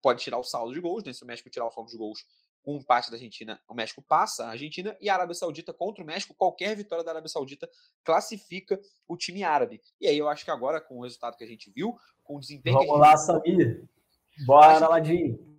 pode 0.00 0.22
tirar 0.22 0.38
o 0.38 0.42
saldo 0.42 0.72
de 0.72 0.80
gols, 0.80 1.04
né? 1.04 1.12
Se 1.12 1.22
o 1.24 1.26
México 1.26 1.50
tirar 1.50 1.66
o 1.66 1.70
saldo 1.70 1.90
de 1.90 1.98
gols 1.98 2.24
com 2.62 2.72
um 2.72 2.78
empate 2.78 3.10
da 3.10 3.16
Argentina, 3.18 3.60
o 3.68 3.74
México 3.74 4.00
passa 4.00 4.46
a 4.46 4.48
Argentina 4.48 4.96
e 4.98 5.10
a 5.10 5.14
Arábia 5.14 5.34
Saudita 5.34 5.74
contra 5.74 6.02
o 6.02 6.06
México, 6.06 6.34
qualquer 6.34 6.74
vitória 6.74 7.04
da 7.04 7.10
Arábia 7.10 7.28
Saudita 7.28 7.68
classifica 8.02 8.80
o 9.06 9.14
time 9.14 9.44
árabe. 9.44 9.82
E 10.00 10.08
aí 10.08 10.16
eu 10.16 10.26
acho 10.26 10.42
que 10.42 10.50
agora, 10.50 10.80
com 10.80 11.00
o 11.00 11.02
resultado 11.02 11.36
que 11.36 11.44
a 11.44 11.46
gente 11.48 11.70
viu, 11.70 11.98
com 12.24 12.36
o 12.36 12.40
desempenho. 12.40 12.78
Vamos 12.78 12.98
lá, 12.98 13.14
Samir. 13.18 13.86
Bora, 14.46 14.88
Ladinho. 14.88 15.51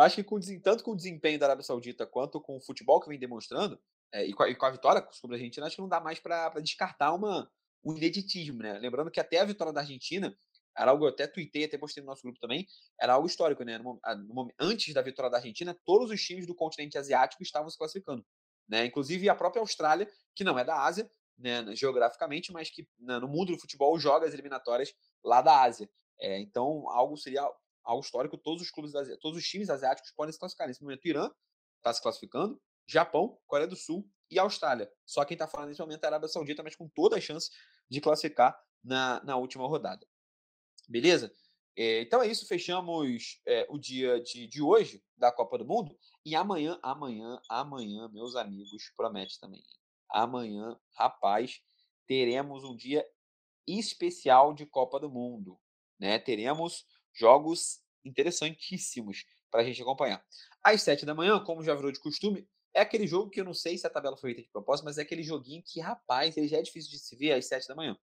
Acho 0.00 0.16
que 0.16 0.24
com, 0.24 0.38
tanto 0.62 0.84
com 0.84 0.92
o 0.92 0.96
desempenho 0.96 1.38
da 1.38 1.46
Arábia 1.46 1.64
Saudita 1.64 2.06
quanto 2.06 2.40
com 2.40 2.56
o 2.56 2.60
futebol 2.60 3.00
que 3.00 3.08
vem 3.08 3.18
demonstrando, 3.18 3.78
é, 4.12 4.24
e, 4.24 4.32
com 4.32 4.42
a, 4.42 4.48
e, 4.48 4.54
com 4.54 4.66
a, 4.66 4.70
vitória 4.70 5.06
sobre 5.12 5.36
a 5.36 5.38
Argentina, 5.38 5.66
acho 5.66 5.76
que 5.76 5.82
não 5.82 5.88
dá 5.88 6.00
mais 6.00 6.18
para 6.18 6.50
descartar 6.60 7.12
uma, 7.12 7.50
um 7.84 7.96
ineditismo, 7.96 8.62
né? 8.62 8.78
Lembrando 8.78 9.10
que 9.10 9.20
até 9.20 9.40
a 9.40 9.44
vitória 9.44 9.72
da 9.72 9.80
Argentina, 9.80 10.36
era 10.76 10.92
algo, 10.92 11.04
eu 11.04 11.08
até 11.08 11.26
tuitei, 11.26 11.64
até 11.64 11.76
postei 11.76 12.02
no 12.02 12.06
nosso 12.06 12.22
grupo 12.22 12.38
também, 12.38 12.66
era 13.00 13.14
algo 13.14 13.26
histórico, 13.26 13.64
né? 13.64 13.78
No, 13.78 14.00
no, 14.28 14.52
antes 14.58 14.94
da 14.94 15.02
vitória 15.02 15.30
da 15.30 15.38
Argentina, 15.38 15.76
todos 15.84 16.10
os 16.10 16.22
times 16.22 16.46
do 16.46 16.54
continente 16.54 16.96
asiático 16.96 17.42
estavam 17.42 17.68
se 17.68 17.76
classificando. 17.76 18.24
Né? 18.68 18.84
Inclusive 18.84 19.28
a 19.28 19.34
própria 19.34 19.60
Austrália, 19.60 20.08
que 20.34 20.44
não 20.44 20.58
é 20.58 20.64
da 20.64 20.84
Ásia, 20.84 21.10
né, 21.38 21.64
geograficamente, 21.74 22.52
mas 22.52 22.68
que 22.68 22.86
né, 22.98 23.18
no 23.18 23.28
mundo 23.28 23.52
do 23.52 23.58
futebol 23.58 23.98
joga 23.98 24.26
as 24.26 24.34
eliminatórias 24.34 24.92
lá 25.24 25.40
da 25.40 25.62
Ásia. 25.62 25.88
É, 26.20 26.38
então, 26.38 26.88
algo 26.90 27.16
seria 27.16 27.48
algo 27.88 28.04
histórico. 28.04 28.36
Todos 28.36 28.62
os 28.62 28.70
clubes, 28.70 28.92
todos 29.20 29.38
os 29.38 29.48
times 29.48 29.70
asiáticos 29.70 30.12
podem 30.12 30.32
se 30.32 30.38
classificar. 30.38 30.68
Nesse 30.68 30.82
momento, 30.82 31.08
Irã 31.08 31.30
está 31.78 31.92
se 31.92 32.02
classificando, 32.02 32.60
Japão, 32.86 33.38
Coreia 33.46 33.66
do 33.66 33.76
Sul 33.76 34.06
e 34.30 34.38
Austrália. 34.38 34.90
Só 35.06 35.24
quem 35.24 35.34
está 35.34 35.48
falando 35.48 35.70
nesse 35.70 35.80
momento 35.80 36.04
é 36.04 36.06
a 36.06 36.10
Arábia 36.10 36.28
Saudita, 36.28 36.62
mas 36.62 36.76
com 36.76 36.86
toda 36.88 37.16
a 37.16 37.20
chance 37.20 37.50
de 37.88 38.00
classificar 38.00 38.58
na, 38.84 39.22
na 39.24 39.36
última 39.36 39.66
rodada. 39.66 40.06
Beleza? 40.86 41.32
É, 41.74 42.02
então 42.02 42.20
é 42.20 42.26
isso, 42.26 42.46
fechamos 42.46 43.40
é, 43.46 43.66
o 43.70 43.78
dia 43.78 44.20
de, 44.20 44.46
de 44.46 44.60
hoje 44.60 45.02
da 45.16 45.32
Copa 45.32 45.56
do 45.56 45.64
Mundo. 45.64 45.96
E 46.24 46.34
amanhã, 46.34 46.78
amanhã, 46.82 47.40
amanhã, 47.48 48.08
meus 48.12 48.36
amigos, 48.36 48.92
promete 48.96 49.40
também. 49.40 49.62
Amanhã, 50.10 50.78
rapaz, 50.94 51.62
teremos 52.06 52.64
um 52.64 52.76
dia 52.76 53.06
especial 53.66 54.52
de 54.52 54.66
Copa 54.66 54.98
do 55.00 55.08
Mundo. 55.08 55.58
Né? 55.98 56.18
Teremos 56.18 56.84
jogos 57.18 57.80
interessantíssimos 58.04 59.24
para 59.50 59.62
a 59.62 59.64
gente 59.64 59.80
acompanhar. 59.82 60.24
Às 60.62 60.82
sete 60.82 61.04
da 61.04 61.14
manhã, 61.14 61.42
como 61.42 61.62
já 61.62 61.74
virou 61.74 61.90
de 61.90 62.00
costume, 62.00 62.46
é 62.74 62.80
aquele 62.80 63.06
jogo 63.06 63.30
que 63.30 63.40
eu 63.40 63.44
não 63.44 63.54
sei 63.54 63.76
se 63.76 63.86
a 63.86 63.90
tabela 63.90 64.16
foi 64.16 64.30
feita 64.30 64.42
de 64.42 64.52
propósito, 64.52 64.84
mas 64.84 64.98
é 64.98 65.02
aquele 65.02 65.22
joguinho 65.22 65.62
que, 65.64 65.80
rapaz, 65.80 66.36
ele 66.36 66.48
já 66.48 66.58
é 66.58 66.62
difícil 66.62 66.90
de 66.90 66.98
se 66.98 67.16
ver 67.16 67.32
às 67.32 67.46
sete 67.46 67.66
da 67.66 67.74
manhã. 67.74 67.96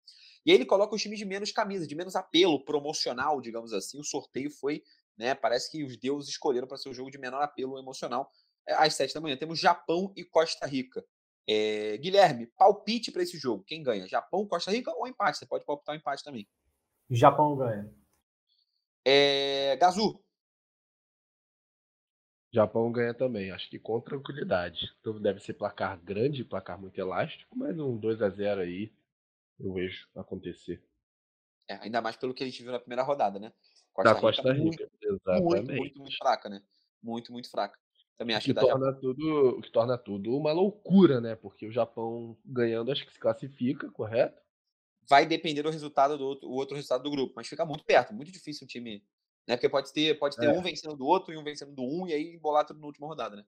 E 0.45 0.51
aí 0.51 0.57
ele 0.57 0.65
coloca 0.65 0.95
os 0.95 1.01
times 1.01 1.17
de 1.17 1.25
menos 1.25 1.51
camisa, 1.51 1.87
de 1.87 1.95
menos 1.95 2.15
apelo 2.15 2.63
promocional, 2.63 3.41
digamos 3.41 3.73
assim. 3.73 3.99
O 3.99 4.03
sorteio 4.03 4.51
foi, 4.51 4.83
né? 5.17 5.33
Parece 5.33 5.71
que 5.71 5.83
os 5.83 5.97
deuses 5.97 6.29
escolheram 6.29 6.67
para 6.67 6.77
ser 6.77 6.89
o 6.89 6.93
jogo 6.93 7.09
de 7.09 7.17
menor 7.17 7.41
apelo 7.41 7.79
emocional. 7.79 8.29
É, 8.67 8.73
às 8.73 8.93
sete 8.93 9.13
da 9.13 9.21
manhã 9.21 9.37
temos 9.37 9.59
Japão 9.59 10.11
e 10.15 10.23
Costa 10.23 10.65
Rica. 10.65 11.03
É, 11.47 11.97
Guilherme, 11.97 12.47
palpite 12.57 13.11
para 13.11 13.23
esse 13.23 13.37
jogo. 13.37 13.63
Quem 13.63 13.81
ganha? 13.81 14.07
Japão, 14.07 14.47
Costa 14.47 14.71
Rica 14.71 14.91
ou 14.95 15.07
empate? 15.07 15.37
Você 15.37 15.45
pode 15.45 15.65
palpitar 15.65 15.93
o 15.93 15.95
um 15.95 15.99
empate 15.99 16.23
também. 16.23 16.47
Japão 17.09 17.55
ganha. 17.55 17.91
É, 19.05 19.75
Gazu. 19.77 20.19
Japão 22.51 22.91
ganha 22.91 23.13
também, 23.13 23.51
acho 23.51 23.69
que 23.69 23.77
com 23.77 23.99
tranquilidade. 23.99 24.95
Então 24.99 25.21
deve 25.21 25.41
ser 25.41 25.53
placar 25.53 25.99
grande, 25.99 26.43
placar 26.43 26.79
muito 26.79 26.97
elástico, 26.97 27.55
mas 27.55 27.77
um 27.77 27.97
2 27.97 28.21
a 28.21 28.29
0 28.29 28.61
aí 28.61 28.91
eu 29.59 29.73
vejo 29.73 30.07
acontecer. 30.15 30.81
É, 31.67 31.75
ainda 31.75 32.01
mais 32.01 32.15
pelo 32.15 32.33
que 32.33 32.43
a 32.43 32.45
gente 32.45 32.63
viu 32.63 32.71
na 32.71 32.79
primeira 32.79 33.03
rodada, 33.03 33.39
né? 33.39 33.51
Costa 33.93 34.13
da 34.13 34.19
Rica, 34.19 34.27
Costa 34.27 34.53
Rica, 34.53 34.63
muito, 34.63 34.89
exatamente. 35.01 35.43
Muito, 35.43 35.73
muito, 35.73 35.99
muito 35.99 36.17
fraca, 36.17 36.49
né? 36.49 36.61
Muito, 37.01 37.31
muito 37.31 37.49
fraca. 37.49 37.77
Também 38.17 38.35
acho 38.35 38.45
que, 38.45 38.53
que 38.53 38.59
torna 38.59 38.85
Japão. 38.85 39.01
tudo, 39.01 39.49
o 39.57 39.61
que 39.61 39.71
torna 39.71 39.97
tudo 39.97 40.37
uma 40.37 40.53
loucura, 40.53 41.19
né? 41.19 41.35
Porque 41.35 41.67
o 41.67 41.71
Japão 41.71 42.37
ganhando 42.45 42.91
acho 42.91 43.05
que 43.05 43.13
se 43.13 43.19
classifica, 43.19 43.91
correto? 43.91 44.41
Vai 45.07 45.25
depender 45.25 45.61
do 45.61 45.69
resultado 45.69 46.17
do 46.17 46.25
outro, 46.25 46.49
o 46.49 46.53
outro 46.53 46.75
resultado 46.75 47.03
do 47.03 47.11
grupo, 47.11 47.33
mas 47.35 47.47
fica 47.47 47.65
muito 47.65 47.83
perto, 47.83 48.13
muito 48.13 48.31
difícil 48.31 48.65
o 48.65 48.67
time, 48.67 49.03
né? 49.47 49.55
Porque 49.55 49.69
pode 49.69 49.93
ter, 49.93 50.17
pode 50.17 50.35
ter 50.35 50.47
é. 50.47 50.51
um 50.51 50.61
vencendo 50.61 50.95
do 50.95 51.05
outro 51.05 51.33
e 51.33 51.37
um 51.37 51.43
vencendo 51.43 51.73
do 51.73 51.83
um 51.83 52.07
e 52.07 52.13
aí 52.13 52.37
bolar 52.37 52.65
tudo 52.65 52.79
na 52.79 52.87
última 52.87 53.07
rodada, 53.07 53.35
né? 53.35 53.45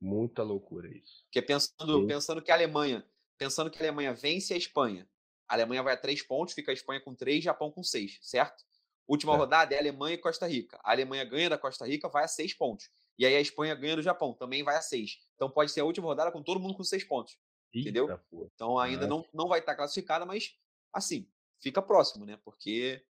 Muita 0.00 0.42
loucura 0.42 0.88
isso. 0.88 1.24
Porque 1.24 1.40
pensando, 1.40 2.06
pensando 2.06 2.42
que 2.42 2.50
a 2.50 2.54
Alemanha, 2.54 3.04
pensando 3.38 3.70
que 3.70 3.78
a 3.78 3.80
Alemanha 3.80 4.12
vence 4.12 4.52
a 4.52 4.56
Espanha, 4.56 5.08
a 5.48 5.54
Alemanha 5.54 5.82
vai 5.82 5.94
a 5.94 5.96
três 5.96 6.22
pontos, 6.22 6.54
fica 6.54 6.70
a 6.70 6.74
Espanha 6.74 7.00
com 7.00 7.14
três, 7.14 7.42
Japão 7.42 7.70
com 7.70 7.82
seis, 7.82 8.18
certo? 8.20 8.64
Última 9.06 9.34
é. 9.34 9.36
rodada 9.36 9.74
é 9.74 9.78
Alemanha 9.78 10.14
e 10.14 10.18
Costa 10.18 10.46
Rica. 10.46 10.78
A 10.82 10.92
Alemanha 10.92 11.24
ganha 11.24 11.50
da 11.50 11.58
Costa 11.58 11.86
Rica, 11.86 12.08
vai 12.08 12.24
a 12.24 12.28
seis 12.28 12.54
pontos. 12.54 12.90
E 13.18 13.24
aí 13.24 13.36
a 13.36 13.40
Espanha 13.40 13.74
ganha 13.74 13.96
do 13.96 14.02
Japão, 14.02 14.34
também 14.34 14.62
vai 14.62 14.76
a 14.76 14.82
seis. 14.82 15.18
Então 15.34 15.48
pode 15.50 15.70
ser 15.70 15.80
a 15.80 15.84
última 15.84 16.06
rodada 16.06 16.32
com 16.32 16.42
todo 16.42 16.60
mundo 16.60 16.74
com 16.74 16.82
seis 16.82 17.04
pontos. 17.04 17.38
Eita, 17.72 17.88
entendeu? 17.88 18.18
Porra. 18.30 18.50
Então 18.54 18.78
ainda 18.78 19.06
não, 19.06 19.24
não 19.32 19.48
vai 19.48 19.60
estar 19.60 19.74
classificada, 19.74 20.24
mas 20.24 20.56
assim, 20.94 21.28
fica 21.60 21.82
próximo, 21.82 22.24
né? 22.24 22.38
Porque 22.44 23.04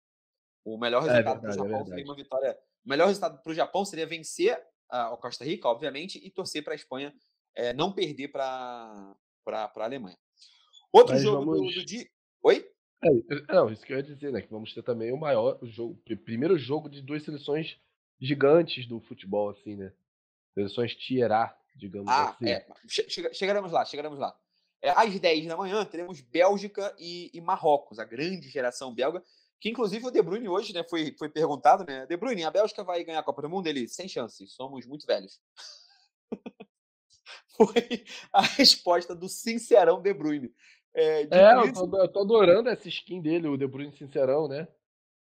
o 0.65 0.79
melhor 0.79 1.07
é 1.09 1.13
resultado 1.13 1.39
é 1.39 1.41
para 1.41 1.51
o 1.51 1.53
Japão 1.53 1.81
é 1.81 1.85
seria 1.85 2.05
uma 2.05 2.17
vitória. 2.17 2.59
O 2.85 2.89
melhor 2.89 3.07
resultado 3.07 3.43
para 3.43 3.53
o 3.53 3.55
Japão 3.55 3.85
seria 3.85 4.07
vencer 4.07 4.61
a 4.89 5.17
Costa 5.17 5.45
Rica, 5.45 5.69
obviamente, 5.69 6.19
e 6.25 6.31
torcer 6.31 6.63
para 6.63 6.75
a 6.75 6.77
Espanha 6.77 7.15
é, 7.55 7.73
não 7.73 7.93
perder 7.93 8.29
para 8.29 9.17
a 9.47 9.71
Alemanha. 9.77 10.19
Outro 10.93 11.15
mas 11.15 11.23
jogo 11.23 11.45
vamos... 11.45 11.75
do, 11.75 11.81
do 11.81 11.85
dia. 11.85 12.09
Oi? 12.43 12.71
É, 13.03 13.53
não, 13.53 13.71
isso 13.71 13.85
que 13.85 13.93
eu 13.93 13.97
ia 13.97 14.03
dizer, 14.03 14.33
né? 14.33 14.41
Que 14.41 14.51
vamos 14.51 14.73
ter 14.73 14.83
também 14.83 15.13
o 15.13 15.17
maior 15.17 15.59
o 15.61 15.67
jogo, 15.67 16.01
primeiro 16.25 16.57
jogo 16.57 16.89
de 16.89 17.03
duas 17.03 17.23
seleções 17.23 17.79
gigantes 18.21 18.87
do 18.87 19.01
futebol, 19.01 19.51
assim, 19.51 19.77
né? 19.77 19.93
Seleções 20.55 20.95
tier 20.95 21.31
A, 21.33 21.57
digamos 21.75 22.09
ah, 22.09 22.31
assim. 22.31 22.49
É. 22.49 22.67
chegaremos 23.33 23.73
lá, 23.73 23.85
chegaremos 23.85 24.19
lá. 24.19 24.37
É, 24.85 24.91
às 24.91 25.19
10 25.19 25.47
da 25.47 25.57
manhã 25.57 25.83
teremos 25.83 26.21
Bélgica 26.21 26.95
e, 26.99 27.31
e, 27.33 27.41
Marrocos, 27.41 27.99
a 27.99 28.05
grande 28.05 28.51
geração 28.51 28.95
belga, 28.95 29.25
que 29.59 29.71
inclusive 29.71 30.07
o 30.07 30.11
De 30.11 30.21
Bruyne 30.21 30.47
hoje 30.47 30.75
né, 30.75 30.85
foi, 30.85 31.17
foi 31.19 31.31
perguntado, 31.31 31.87
né? 31.87 32.05
De 32.05 32.15
Bruyne, 32.19 32.45
a 32.45 32.51
Bélgica 32.51 32.85
vai 32.85 33.03
ganhar 33.03 33.21
a 33.21 33.23
Copa 33.23 33.41
do 33.41 33.49
Mundo? 33.49 33.67
Ele, 33.67 33.89
sem 33.89 34.07
chances, 34.07 34.53
somos 34.53 34.85
muito 34.85 35.07
velhos. 35.07 35.41
foi 37.57 38.05
a 38.31 38.43
resposta 38.43 39.15
do 39.15 39.27
sincerão 39.27 40.03
De 40.03 40.13
Bruyne. 40.13 40.53
É, 40.93 41.23
é 41.23 41.55
eu, 41.55 41.73
tô, 41.73 41.97
eu 41.97 42.09
tô 42.09 42.21
adorando 42.21 42.69
essa 42.69 42.87
skin 42.87 43.23
dele, 43.23 43.49
o 43.49 43.57
De 43.57 43.67
Bruyne 43.67 43.97
Sincerão, 43.97 44.49
né? 44.49 44.69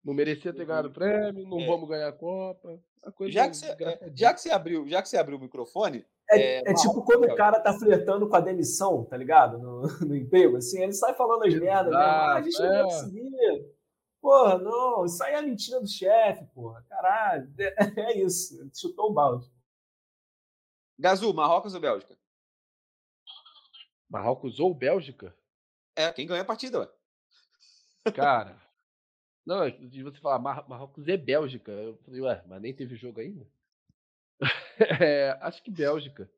Não 0.04 0.12
merecia 0.12 0.52
ter 0.52 0.66
ganhado 0.66 0.88
o 0.88 0.92
prêmio, 0.92 1.48
não 1.48 1.60
é. 1.60 1.66
vamos 1.66 1.88
ganhar 1.88 2.08
a 2.08 2.12
Copa. 2.12 2.78
A 3.02 3.28
já, 3.30 3.48
que 3.48 3.56
você, 3.56 3.68
é, 3.68 4.12
já, 4.14 4.34
que 4.34 4.42
você 4.42 4.50
abriu, 4.50 4.86
já 4.86 5.00
que 5.00 5.08
você 5.08 5.16
abriu 5.16 5.38
o 5.38 5.40
microfone. 5.40 6.04
É, 6.30 6.38
é, 6.38 6.70
é 6.70 6.74
tipo 6.74 7.02
quando 7.02 7.24
o 7.24 7.34
cara 7.36 7.60
tá 7.60 7.72
flertando 7.72 8.28
com 8.28 8.36
a 8.36 8.40
demissão, 8.40 9.04
tá 9.04 9.16
ligado? 9.16 9.58
No, 9.58 9.82
no 10.06 10.16
emprego, 10.16 10.56
assim, 10.56 10.82
ele 10.82 10.92
sai 10.92 11.14
falando 11.14 11.44
as 11.44 11.54
merdas, 11.54 11.92
né? 11.92 11.98
Ah, 11.98 12.34
a 12.36 12.42
gente 12.42 12.58
não 12.60 12.68
vai 12.68 12.82
conseguir. 12.84 13.74
Porra, 14.20 14.58
não, 14.58 15.04
isso 15.04 15.22
aí 15.22 15.34
é 15.34 15.42
mentira 15.42 15.80
do 15.80 15.86
chefe, 15.86 16.46
porra. 16.54 16.82
Caralho, 16.88 17.52
é 17.98 18.18
isso. 18.18 18.70
Chutou 18.74 19.10
o 19.10 19.12
balde. 19.12 19.52
Gazu, 20.98 21.34
Marrocos 21.34 21.74
ou 21.74 21.80
Bélgica? 21.80 22.16
Marrocos 24.08 24.60
ou 24.60 24.72
Bélgica? 24.72 25.36
É, 25.94 26.10
quem 26.12 26.26
ganha 26.26 26.42
a 26.42 26.46
partida, 26.46 26.80
ué. 26.80 28.12
Cara. 28.12 28.56
Não, 29.44 29.68
de 29.68 30.02
você 30.02 30.18
falar 30.20 30.38
Mar 30.38 30.66
Marrocos 30.68 31.06
é 31.06 31.16
Bélgica. 31.16 31.70
Eu 31.70 31.98
falei, 31.98 32.20
ué, 32.22 32.42
mas 32.46 32.62
nem 32.62 32.74
teve 32.74 32.96
jogo 32.96 33.20
ainda? 33.20 33.46
É, 35.00 35.30
acho 35.40 35.62
que 35.62 35.70
Bélgica 35.70 36.30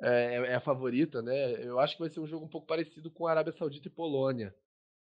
é, 0.00 0.34
é, 0.34 0.54
a 0.54 0.60
favorita, 0.60 1.20
né? 1.20 1.64
Eu 1.64 1.78
acho 1.78 1.94
que 1.94 2.00
vai 2.00 2.10
ser 2.10 2.20
um 2.20 2.26
jogo 2.26 2.46
um 2.46 2.48
pouco 2.48 2.66
parecido 2.66 3.10
com 3.10 3.26
a 3.26 3.30
Arábia 3.30 3.52
Saudita 3.52 3.88
e 3.88 3.90
Polônia. 3.90 4.54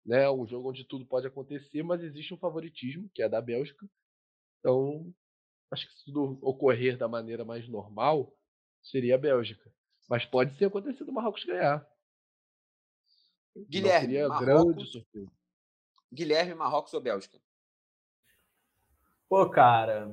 Né? 0.05 0.29
Um 0.31 0.47
jogo 0.47 0.71
onde 0.71 0.85
tudo 0.85 1.07
pode 1.07 1.27
acontecer, 1.27 1.83
mas 1.83 2.03
existe 2.03 2.35
um 2.35 2.39
favoritismo, 2.39 3.09
que 3.15 3.23
é 3.23 3.29
da 3.29 3.41
Bélgica. 3.41 3.87
Então, 4.59 5.13
acho 5.71 5.87
que 5.87 5.95
se 5.95 6.05
tudo 6.07 6.39
ocorrer 6.43 6.97
da 6.97 7.07
maneira 7.07 7.45
mais 7.45 7.69
normal, 7.69 8.35
seria 8.83 9.15
a 9.15 9.19
Bélgica. 9.19 9.71
Mas 10.09 10.25
pode 10.25 10.57
ser 10.57 10.67
acontecido 10.67 11.09
o 11.09 11.13
Marrocos 11.13 11.45
ganhar. 11.45 11.87
Guilherme, 13.69 14.27
Marrocos, 14.27 14.93
Guilherme, 16.13 16.55
Marrocos 16.55 16.95
ou 16.95 17.01
Bélgica? 17.01 17.39
Pô, 19.29 19.49
cara, 19.49 20.13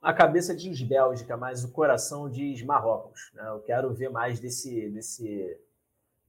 a 0.00 0.12
cabeça 0.12 0.54
diz 0.54 0.80
Bélgica, 0.82 1.36
mas 1.36 1.64
o 1.64 1.72
coração 1.72 2.28
diz 2.28 2.62
Marrocos. 2.62 3.30
Né? 3.34 3.46
Eu 3.48 3.60
quero 3.60 3.92
ver 3.92 4.10
mais 4.10 4.40
desse 4.40 4.88
desse 4.90 5.58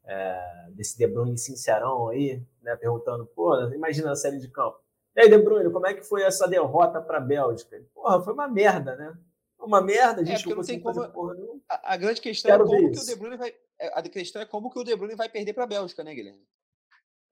é, 0.04 0.68
desse 0.72 0.98
De 0.98 1.08
Bruyne 1.08 1.38
sincerão 1.38 2.10
aí, 2.10 2.44
né? 2.62 2.76
Perguntando, 2.76 3.26
pô, 3.28 3.60
imagina 3.74 4.12
a 4.12 4.16
série 4.16 4.40
de 4.40 4.48
campo. 4.48 4.80
E 5.16 5.22
aí, 5.22 5.30
De 5.30 5.38
Bruyne, 5.38 5.72
como 5.72 5.88
é 5.88 5.94
que 5.94 6.04
foi 6.04 6.24
essa 6.24 6.48
derrota 6.48 7.02
para 7.02 7.18
a 7.18 7.22
Bélgica? 7.22 7.82
Porra, 7.94 8.22
foi 8.22 8.34
uma 8.34 8.48
merda, 8.48 8.96
né? 8.96 9.18
Uma 9.60 9.82
merda, 9.82 10.22
a 10.22 10.24
é, 10.24 10.26
gente 10.26 10.46
é, 10.46 10.50
não, 10.50 10.58
não 10.58 10.64
tem 10.64 10.80
como. 10.80 11.08
Porra, 11.10 11.36
não. 11.36 11.62
A, 11.70 11.94
a, 11.94 11.98
grande 11.98 12.20
questão 12.20 12.50
quero 12.50 12.64
é 12.64 12.68
como 12.68 12.92
que 12.92 13.00
o 13.00 13.06
De 13.06 13.16
Bruyne 13.16 13.38
vai 13.38 13.54
é, 13.82 13.88
a 13.98 14.02
questão 14.04 14.42
é 14.42 14.46
como 14.46 14.70
que 14.70 14.80
o 14.80 14.84
De 14.84 14.96
Bruyne 14.96 15.16
vai 15.16 15.28
perder 15.28 15.54
para 15.54 15.64
a 15.64 15.68
Bélgica, 15.68 16.04
né, 16.04 16.14
Guilherme? 16.14 16.48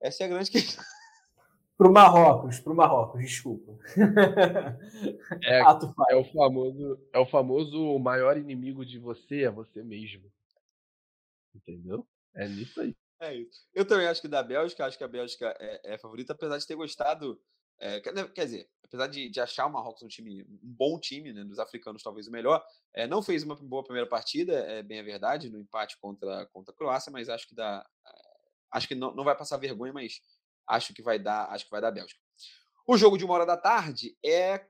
Essa 0.00 0.24
é 0.24 0.26
a 0.26 0.28
grande 0.28 0.50
questão. 0.52 0.84
Para 1.80 1.88
o 1.88 1.92
Marrocos, 1.94 2.60
para 2.60 2.72
o 2.74 2.76
Marrocos, 2.76 3.22
desculpa. 3.22 3.72
É, 5.42 5.60
é, 5.60 6.16
o 6.16 6.24
famoso, 6.24 7.00
é 7.10 7.18
o 7.18 7.24
famoso 7.24 7.98
maior 7.98 8.36
inimigo 8.36 8.84
de 8.84 8.98
você 8.98 9.44
é 9.44 9.50
você 9.50 9.82
mesmo. 9.82 10.30
Entendeu? 11.54 12.06
É 12.34 12.46
nisso 12.46 12.82
aí. 12.82 12.94
É 13.18 13.34
isso. 13.34 13.66
Eu 13.72 13.86
também 13.86 14.06
acho 14.06 14.20
que 14.20 14.28
da 14.28 14.42
Bélgica, 14.42 14.84
acho 14.84 14.98
que 14.98 15.04
a 15.04 15.08
Bélgica 15.08 15.56
é, 15.58 15.94
é 15.94 15.98
favorita, 15.98 16.34
apesar 16.34 16.58
de 16.58 16.66
ter 16.66 16.74
gostado. 16.74 17.40
É, 17.78 17.98
quer 18.00 18.44
dizer, 18.44 18.68
apesar 18.84 19.06
de, 19.06 19.30
de, 19.30 19.40
achar 19.40 19.64
o 19.64 19.72
Marrocos 19.72 20.02
um 20.02 20.08
time, 20.08 20.42
um 20.42 20.58
bom 20.62 21.00
time, 21.00 21.32
né, 21.32 21.44
dos 21.44 21.58
africanos 21.58 22.02
talvez 22.02 22.28
o 22.28 22.30
melhor, 22.30 22.62
é, 22.92 23.06
não 23.06 23.22
fez 23.22 23.42
uma 23.42 23.56
boa 23.56 23.82
primeira 23.82 24.06
partida, 24.06 24.52
é 24.52 24.82
bem 24.82 25.00
a 25.00 25.04
verdade, 25.04 25.48
no 25.48 25.58
empate 25.58 25.96
contra, 25.98 26.44
contra 26.52 26.74
a 26.74 26.76
Croácia, 26.76 27.10
mas 27.10 27.30
acho 27.30 27.48
que 27.48 27.54
dá, 27.54 27.88
é, 28.06 28.10
acho 28.72 28.86
que 28.86 28.94
não, 28.94 29.14
não 29.14 29.24
vai 29.24 29.34
passar 29.34 29.56
vergonha, 29.56 29.94
mas 29.94 30.20
acho 30.70 30.94
que 30.94 31.02
vai 31.02 31.18
dar, 31.18 31.50
acho 31.50 31.64
que 31.64 31.70
vai 31.70 31.80
dar 31.80 31.90
Bélgica. 31.90 32.20
O 32.86 32.96
jogo 32.96 33.18
de 33.18 33.24
uma 33.24 33.34
hora 33.34 33.46
da 33.46 33.56
tarde 33.56 34.16
é 34.24 34.66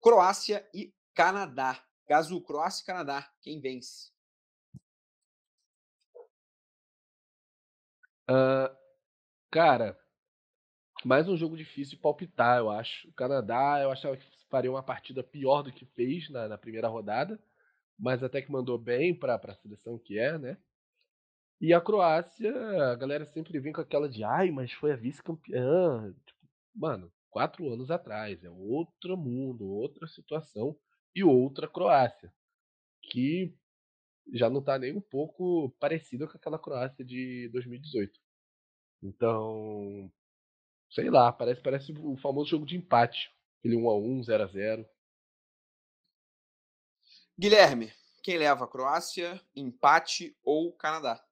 Croácia 0.00 0.68
e 0.74 0.92
Canadá. 1.14 1.82
Gazu, 2.08 2.40
Croácia 2.40 2.82
e 2.82 2.86
Canadá. 2.86 3.30
Quem 3.40 3.60
vence? 3.60 4.10
Uh, 8.28 8.74
cara, 9.50 9.98
mais 11.04 11.28
um 11.28 11.36
jogo 11.36 11.56
difícil 11.56 11.96
de 11.96 12.02
palpitar, 12.02 12.58
eu 12.58 12.70
acho. 12.70 13.08
O 13.08 13.12
Canadá, 13.12 13.80
eu 13.80 13.90
achava 13.90 14.16
que 14.16 14.26
faria 14.48 14.70
uma 14.70 14.82
partida 14.82 15.22
pior 15.22 15.62
do 15.62 15.72
que 15.72 15.84
fez 15.84 16.28
na, 16.30 16.48
na 16.48 16.58
primeira 16.58 16.88
rodada, 16.88 17.38
mas 17.98 18.22
até 18.22 18.42
que 18.42 18.50
mandou 18.50 18.78
bem 18.78 19.14
para 19.14 19.36
a 19.36 19.54
seleção 19.54 19.98
que 19.98 20.18
é, 20.18 20.38
né? 20.38 20.56
E 21.60 21.72
a 21.72 21.80
Croácia, 21.80 22.52
a 22.92 22.94
galera 22.96 23.24
sempre 23.24 23.58
vem 23.58 23.72
com 23.72 23.80
aquela 23.80 24.08
de 24.08 24.22
ai, 24.22 24.50
mas 24.50 24.72
foi 24.72 24.92
a 24.92 24.96
vice-campeã. 24.96 26.14
Tipo, 26.26 26.40
mano, 26.74 27.10
quatro 27.30 27.72
anos 27.72 27.90
atrás, 27.90 28.42
é 28.44 28.50
outro 28.50 29.16
mundo, 29.16 29.66
outra 29.66 30.06
situação 30.06 30.78
e 31.14 31.24
outra 31.24 31.66
Croácia, 31.66 32.32
que 33.02 33.54
já 34.32 34.50
não 34.50 34.62
tá 34.62 34.78
nem 34.78 34.94
um 34.94 35.00
pouco 35.00 35.70
parecida 35.80 36.26
com 36.26 36.36
aquela 36.36 36.58
Croácia 36.58 37.04
de 37.04 37.48
2018. 37.52 38.20
Então, 39.02 40.12
sei 40.90 41.08
lá, 41.10 41.32
parece, 41.32 41.62
parece 41.62 41.92
o 41.92 42.16
famoso 42.16 42.50
jogo 42.50 42.66
de 42.66 42.76
empate. 42.76 43.30
Aquele 43.60 43.76
1x1, 43.76 44.26
0x0. 44.26 44.86
Guilherme, 47.38 47.92
quem 48.22 48.38
leva 48.38 48.68
Croácia, 48.68 49.40
empate 49.54 50.36
ou 50.42 50.72
Canadá? 50.72 51.22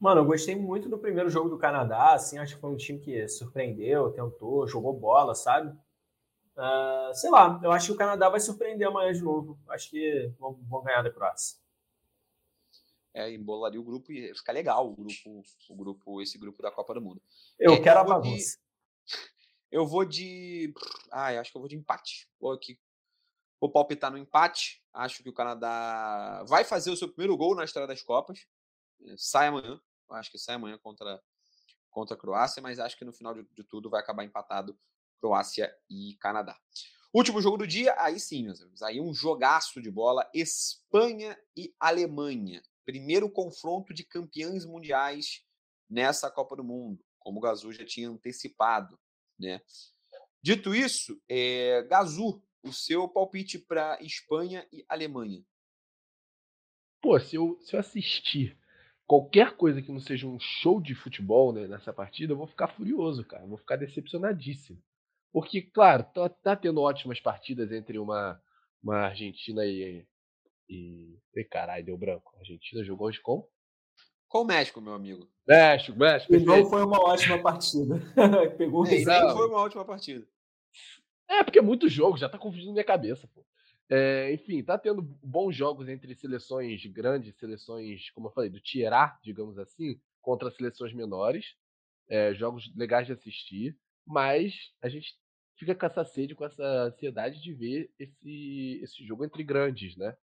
Mano, 0.00 0.20
eu 0.20 0.24
gostei 0.24 0.54
muito 0.54 0.88
do 0.88 0.98
primeiro 0.98 1.28
jogo 1.28 1.48
do 1.48 1.58
Canadá, 1.58 2.14
assim, 2.14 2.38
acho 2.38 2.54
que 2.54 2.60
foi 2.60 2.70
um 2.70 2.76
time 2.76 3.00
que 3.00 3.26
surpreendeu, 3.26 4.12
tentou, 4.12 4.66
jogou 4.66 4.92
bola, 4.92 5.34
sabe? 5.34 5.76
Uh, 6.56 7.14
sei 7.14 7.30
lá, 7.30 7.60
eu 7.62 7.70
acho 7.70 7.86
que 7.86 7.92
o 7.92 7.96
Canadá 7.96 8.28
vai 8.28 8.40
surpreender 8.40 8.86
amanhã 8.86 9.12
de 9.12 9.22
novo. 9.22 9.58
Acho 9.68 9.90
que 9.90 10.32
vão, 10.38 10.54
vão 10.68 10.82
ganhar 10.82 11.02
da 11.02 11.10
Croácia. 11.10 11.56
É, 13.14 13.32
embolaria 13.32 13.80
o 13.80 13.84
grupo 13.84 14.12
e 14.12 14.34
fica 14.34 14.52
legal 14.52 14.88
o 14.88 14.94
grupo, 14.94 15.42
o 15.68 15.76
grupo, 15.76 16.22
esse 16.22 16.36
grupo 16.36 16.62
da 16.62 16.70
Copa 16.70 16.94
do 16.94 17.00
Mundo. 17.00 17.22
Eu 17.58 17.74
é, 17.74 17.80
quero 17.80 18.00
eu 18.00 18.02
a 18.02 18.04
bagunça. 18.04 18.56
De, 18.56 19.16
eu 19.70 19.86
vou 19.86 20.04
de. 20.04 20.72
Ah, 21.10 21.28
acho 21.40 21.50
que 21.50 21.56
eu 21.56 21.60
vou 21.60 21.68
de 21.68 21.76
empate. 21.76 22.28
Vou 22.40 22.52
aqui. 22.52 22.78
Vou 23.60 23.70
palpitar 23.70 24.10
no 24.10 24.18
empate. 24.18 24.82
Acho 24.92 25.22
que 25.22 25.28
o 25.28 25.34
Canadá 25.34 26.44
vai 26.48 26.64
fazer 26.64 26.90
o 26.90 26.96
seu 26.96 27.08
primeiro 27.08 27.36
gol 27.36 27.54
na 27.54 27.64
história 27.64 27.86
das 27.86 28.02
Copas. 28.02 28.46
É, 29.02 29.14
sai 29.16 29.48
amanhã. 29.48 29.80
Acho 30.10 30.30
que 30.30 30.38
sai 30.38 30.56
amanhã 30.56 30.78
contra, 30.78 31.22
contra 31.90 32.14
a 32.14 32.18
Croácia, 32.18 32.62
mas 32.62 32.78
acho 32.78 32.96
que 32.96 33.04
no 33.04 33.12
final 33.12 33.34
de, 33.34 33.42
de 33.54 33.64
tudo 33.64 33.90
vai 33.90 34.00
acabar 34.00 34.24
empatado 34.24 34.78
Croácia 35.20 35.74
e 35.90 36.16
Canadá. 36.20 36.58
Último 37.12 37.40
jogo 37.40 37.56
do 37.56 37.66
dia, 37.66 37.94
aí 37.98 38.20
sim, 38.20 38.44
meus 38.44 38.60
amigos. 38.60 38.82
Aí 38.82 39.00
um 39.00 39.14
jogaço 39.14 39.80
de 39.80 39.90
bola. 39.90 40.28
Espanha 40.34 41.38
e 41.56 41.74
Alemanha 41.80 42.62
primeiro 42.88 43.30
confronto 43.30 43.92
de 43.92 44.02
campeões 44.02 44.64
mundiais 44.64 45.44
nessa 45.90 46.30
Copa 46.30 46.56
do 46.56 46.64
Mundo, 46.64 47.04
como 47.18 47.36
o 47.36 47.42
Gazu 47.42 47.70
já 47.70 47.84
tinha 47.84 48.08
antecipado. 48.08 48.98
Né? 49.38 49.60
Dito 50.40 50.74
isso, 50.74 51.20
é, 51.28 51.82
Gazu, 51.82 52.42
o 52.62 52.72
seu 52.72 53.06
palpite 53.06 53.58
para 53.58 54.02
Espanha 54.02 54.66
e 54.72 54.86
Alemanha? 54.88 55.44
Pô, 57.02 57.20
se 57.20 57.36
eu, 57.36 57.60
se 57.60 57.76
eu 57.76 57.80
assistir 57.80 58.58
qualquer 59.08 59.56
coisa 59.56 59.80
que 59.80 59.90
não 59.90 60.00
seja 60.00 60.26
um 60.26 60.38
show 60.38 60.80
de 60.80 60.94
futebol 60.94 61.50
né, 61.50 61.66
nessa 61.66 61.92
partida, 61.92 62.34
eu 62.34 62.36
vou 62.36 62.46
ficar 62.46 62.68
furioso, 62.68 63.24
cara. 63.24 63.42
Eu 63.42 63.48
vou 63.48 63.56
ficar 63.56 63.76
decepcionadíssimo. 63.76 64.78
Porque, 65.32 65.62
claro, 65.62 66.04
tá, 66.14 66.28
tá 66.28 66.54
tendo 66.54 66.82
ótimas 66.82 67.18
partidas 67.18 67.72
entre 67.72 67.98
uma, 67.98 68.40
uma 68.82 68.98
Argentina 69.06 69.64
e, 69.64 70.06
e. 70.68 71.18
E 71.34 71.44
caralho, 71.44 71.84
deu 71.84 71.96
branco. 71.96 72.34
A 72.36 72.40
Argentina 72.40 72.84
jogou 72.84 73.06
hoje 73.06 73.20
com? 73.20 73.48
Com 74.28 74.42
o 74.42 74.44
México, 74.44 74.80
meu 74.80 74.92
amigo. 74.92 75.26
México, 75.46 75.98
México. 75.98 76.34
E 76.34 76.40
não 76.40 76.68
foi 76.68 76.84
uma 76.84 77.00
ótima 77.00 77.40
partida. 77.40 77.98
Pegou 78.58 78.86
é, 78.86 78.90
nem 78.90 79.04
foi 79.04 79.48
uma 79.48 79.58
ótima 79.58 79.84
partida. 79.84 80.26
É, 81.28 81.42
porque 81.42 81.58
é 81.58 81.62
muito 81.62 81.88
jogo, 81.88 82.18
já 82.18 82.28
tá 82.28 82.36
confundindo 82.38 82.72
minha 82.72 82.84
cabeça, 82.84 83.28
pô. 83.34 83.44
É, 83.90 84.32
enfim, 84.34 84.62
tá 84.62 84.76
tendo 84.76 85.02
bons 85.02 85.56
jogos 85.56 85.88
entre 85.88 86.14
seleções 86.14 86.84
grandes, 86.86 87.36
seleções, 87.36 88.10
como 88.10 88.28
eu 88.28 88.32
falei, 88.32 88.50
do 88.50 88.60
Tier 88.60 88.92
A, 88.92 89.18
digamos 89.22 89.58
assim, 89.58 90.00
contra 90.20 90.50
seleções 90.50 90.92
menores. 90.92 91.56
É, 92.10 92.32
jogos 92.34 92.74
legais 92.74 93.06
de 93.06 93.12
assistir, 93.12 93.78
mas 94.06 94.72
a 94.80 94.88
gente 94.88 95.18
fica 95.58 95.74
com 95.74 95.84
essa 95.84 96.04
sede, 96.04 96.34
com 96.34 96.44
essa 96.44 96.62
ansiedade 96.84 97.42
de 97.42 97.52
ver 97.52 97.92
esse, 97.98 98.80
esse 98.82 99.04
jogo 99.04 99.24
entre 99.24 99.42
grandes, 99.44 99.94
né? 99.96 100.16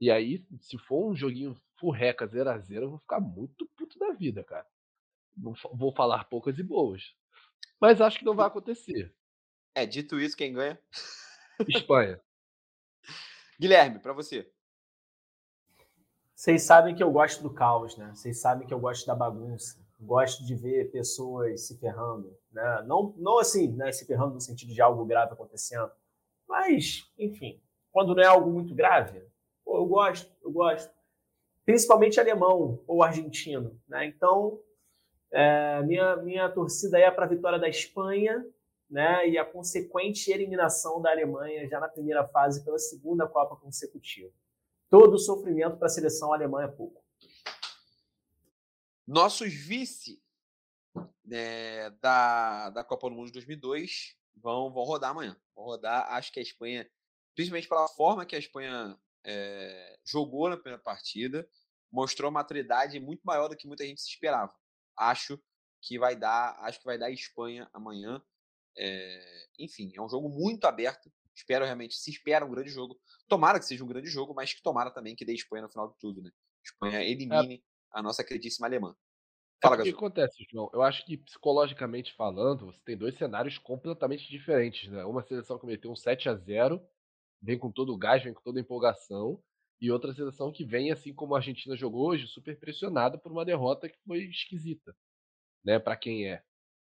E 0.00 0.10
aí, 0.10 0.44
se 0.60 0.76
for 0.76 1.10
um 1.10 1.16
joguinho 1.16 1.56
furreca 1.78 2.28
0x0, 2.28 2.82
eu 2.82 2.90
vou 2.90 2.98
ficar 2.98 3.20
muito 3.20 3.66
puto 3.76 3.98
da 3.98 4.12
vida, 4.12 4.44
cara. 4.44 4.66
Vou 5.72 5.92
falar 5.94 6.24
poucas 6.24 6.58
e 6.58 6.62
boas. 6.62 7.14
Mas 7.80 8.00
acho 8.00 8.18
que 8.18 8.24
não 8.24 8.34
vai 8.34 8.46
acontecer. 8.46 9.14
É, 9.74 9.86
dito 9.86 10.20
isso, 10.20 10.36
quem 10.36 10.52
ganha? 10.52 10.78
Espanha. 11.68 12.20
Guilherme, 13.60 13.98
para 13.98 14.12
você. 14.12 14.50
Vocês 16.34 16.62
sabem 16.62 16.94
que 16.94 17.02
eu 17.02 17.10
gosto 17.10 17.42
do 17.42 17.52
caos, 17.52 17.96
né? 17.96 18.10
Vocês 18.14 18.40
sabem 18.40 18.66
que 18.66 18.74
eu 18.74 18.80
gosto 18.80 19.06
da 19.06 19.14
bagunça. 19.14 19.82
Gosto 20.00 20.44
de 20.44 20.54
ver 20.54 20.90
pessoas 20.90 21.66
se 21.66 21.78
ferrando, 21.78 22.36
né? 22.50 22.82
Não, 22.86 23.14
não 23.16 23.38
assim, 23.38 23.68
né, 23.72 23.92
se 23.92 24.04
ferrando 24.04 24.34
no 24.34 24.40
sentido 24.40 24.74
de 24.74 24.82
algo 24.82 25.04
grave 25.04 25.32
acontecendo, 25.32 25.90
mas, 26.46 27.10
enfim, 27.16 27.62
quando 27.90 28.14
não 28.14 28.22
é 28.22 28.26
algo 28.26 28.50
muito 28.50 28.74
grave, 28.74 29.24
Pô, 29.64 29.78
eu 29.78 29.86
gosto, 29.86 30.30
eu 30.42 30.52
gosto. 30.52 30.92
Principalmente 31.64 32.20
alemão 32.20 32.82
ou 32.86 33.02
argentino. 33.02 33.80
Né? 33.88 34.06
Então, 34.06 34.60
é, 35.32 35.82
minha, 35.82 36.16
minha 36.16 36.48
torcida 36.50 36.98
é 36.98 37.10
para 37.10 37.24
a 37.24 37.28
vitória 37.28 37.58
da 37.58 37.68
Espanha 37.68 38.44
né? 38.94 39.28
e 39.28 39.36
a 39.36 39.44
consequente 39.44 40.30
eliminação 40.30 41.02
da 41.02 41.10
Alemanha 41.10 41.68
já 41.68 41.80
na 41.80 41.88
primeira 41.88 42.28
fase 42.28 42.64
pela 42.64 42.78
segunda 42.78 43.26
Copa 43.26 43.56
consecutiva. 43.56 44.32
Todo 44.88 45.14
o 45.14 45.18
sofrimento 45.18 45.76
para 45.76 45.86
a 45.86 45.90
seleção 45.90 46.32
alemã 46.32 46.62
é 46.62 46.68
pouco. 46.68 47.04
Nossos 49.04 49.52
vice 49.52 50.22
né, 51.24 51.90
da, 52.00 52.70
da 52.70 52.84
Copa 52.84 53.10
do 53.10 53.16
Mundo 53.16 53.26
de 53.26 53.32
2002 53.32 54.16
vão, 54.36 54.72
vão 54.72 54.84
rodar 54.84 55.10
amanhã. 55.10 55.36
Vão 55.56 55.64
rodar, 55.64 56.12
acho 56.12 56.32
que 56.32 56.38
a 56.38 56.42
Espanha, 56.42 56.88
principalmente 57.34 57.68
pela 57.68 57.88
forma 57.88 58.24
que 58.24 58.36
a 58.36 58.38
Espanha 58.38 58.96
é, 59.24 59.98
jogou 60.04 60.48
na 60.48 60.56
primeira 60.56 60.80
partida, 60.80 61.44
mostrou 61.90 62.30
maturidade 62.30 63.00
muito 63.00 63.22
maior 63.24 63.48
do 63.48 63.56
que 63.56 63.66
muita 63.66 63.84
gente 63.84 64.00
se 64.00 64.08
esperava. 64.08 64.54
Acho 64.96 65.36
que 65.82 65.98
vai 65.98 66.14
dar, 66.14 66.56
acho 66.60 66.78
que 66.78 66.86
vai 66.86 66.96
dar 66.96 67.10
Espanha 67.10 67.68
amanhã. 67.72 68.22
É, 68.76 69.46
enfim, 69.58 69.92
é 69.94 70.02
um 70.02 70.08
jogo 70.08 70.28
muito 70.28 70.64
aberto. 70.64 71.10
Espero 71.34 71.64
realmente, 71.64 71.94
se 71.96 72.10
espera 72.10 72.44
um 72.44 72.50
grande 72.50 72.70
jogo. 72.70 72.98
Tomara 73.28 73.58
que 73.58 73.66
seja 73.66 73.84
um 73.84 73.88
grande 73.88 74.08
jogo, 74.08 74.34
mas 74.34 74.54
que 74.54 74.62
tomara 74.62 74.90
também 74.90 75.16
que 75.16 75.24
dê 75.24 75.34
Espanha 75.34 75.62
no 75.62 75.70
final 75.70 75.88
de 75.88 75.98
tudo, 75.98 76.22
né? 76.22 76.30
Espanha 76.64 77.00
é. 77.00 77.10
elimine 77.10 77.56
é. 77.56 77.60
a 77.92 78.02
nossa 78.02 78.22
queridíssima 78.22 78.66
alemã. 78.66 78.94
Fala, 79.62 79.76
é 79.76 79.80
o 79.80 79.82
que 79.84 79.90
acontece, 79.90 80.44
João? 80.50 80.70
Eu 80.72 80.82
acho 80.82 81.04
que 81.06 81.16
psicologicamente 81.16 82.14
falando, 82.14 82.66
você 82.66 82.80
tem 82.84 82.96
dois 82.96 83.16
cenários 83.16 83.58
completamente 83.58 84.28
diferentes, 84.28 84.90
né? 84.90 85.04
Uma 85.04 85.22
seleção 85.22 85.58
que 85.58 85.66
meteu 85.66 85.90
um 85.90 85.96
7 85.96 86.28
a 86.28 86.34
0 86.34 86.80
vem 87.40 87.58
com 87.58 87.70
todo 87.70 87.92
o 87.92 87.98
gás, 87.98 88.22
vem 88.22 88.32
com 88.32 88.42
toda 88.42 88.58
a 88.58 88.62
empolgação, 88.62 89.42
e 89.80 89.90
outra 89.90 90.14
seleção 90.14 90.50
que 90.50 90.64
vem, 90.64 90.90
assim 90.90 91.12
como 91.12 91.34
a 91.34 91.38
Argentina 91.38 91.76
jogou 91.76 92.08
hoje, 92.08 92.26
super 92.26 92.58
pressionada 92.58 93.18
por 93.18 93.30
uma 93.30 93.44
derrota 93.44 93.88
que 93.88 93.98
foi 94.06 94.24
esquisita, 94.24 94.96
né, 95.62 95.78
para 95.78 95.96
quem 95.96 96.26
é. 96.26 96.42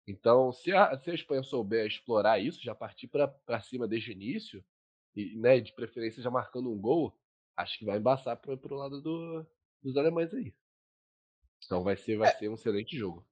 Então, 0.06 0.52
se 0.52 0.72
a, 0.72 0.96
se 0.98 1.10
a 1.10 1.14
Espanha 1.14 1.42
souber 1.42 1.86
explorar 1.86 2.38
isso, 2.38 2.62
já 2.62 2.74
partir 2.74 3.08
para 3.08 3.60
cima 3.60 3.88
desde 3.88 4.10
o 4.10 4.12
início, 4.12 4.64
e 5.14 5.36
né, 5.36 5.60
de 5.60 5.72
preferência 5.72 6.22
já 6.22 6.30
marcando 6.30 6.70
um 6.70 6.78
gol, 6.78 7.18
acho 7.56 7.78
que 7.78 7.84
vai 7.84 7.98
embaçar 7.98 8.36
para 8.36 8.52
o 8.52 8.76
lado 8.76 9.00
do, 9.00 9.44
dos 9.82 9.96
alemães 9.96 10.32
aí. 10.32 10.54
Então 11.64 11.82
vai 11.82 11.96
ser, 11.96 12.16
vai 12.16 12.28
é. 12.28 12.36
ser 12.36 12.48
um 12.48 12.54
excelente 12.54 12.96
jogo. 12.96 13.26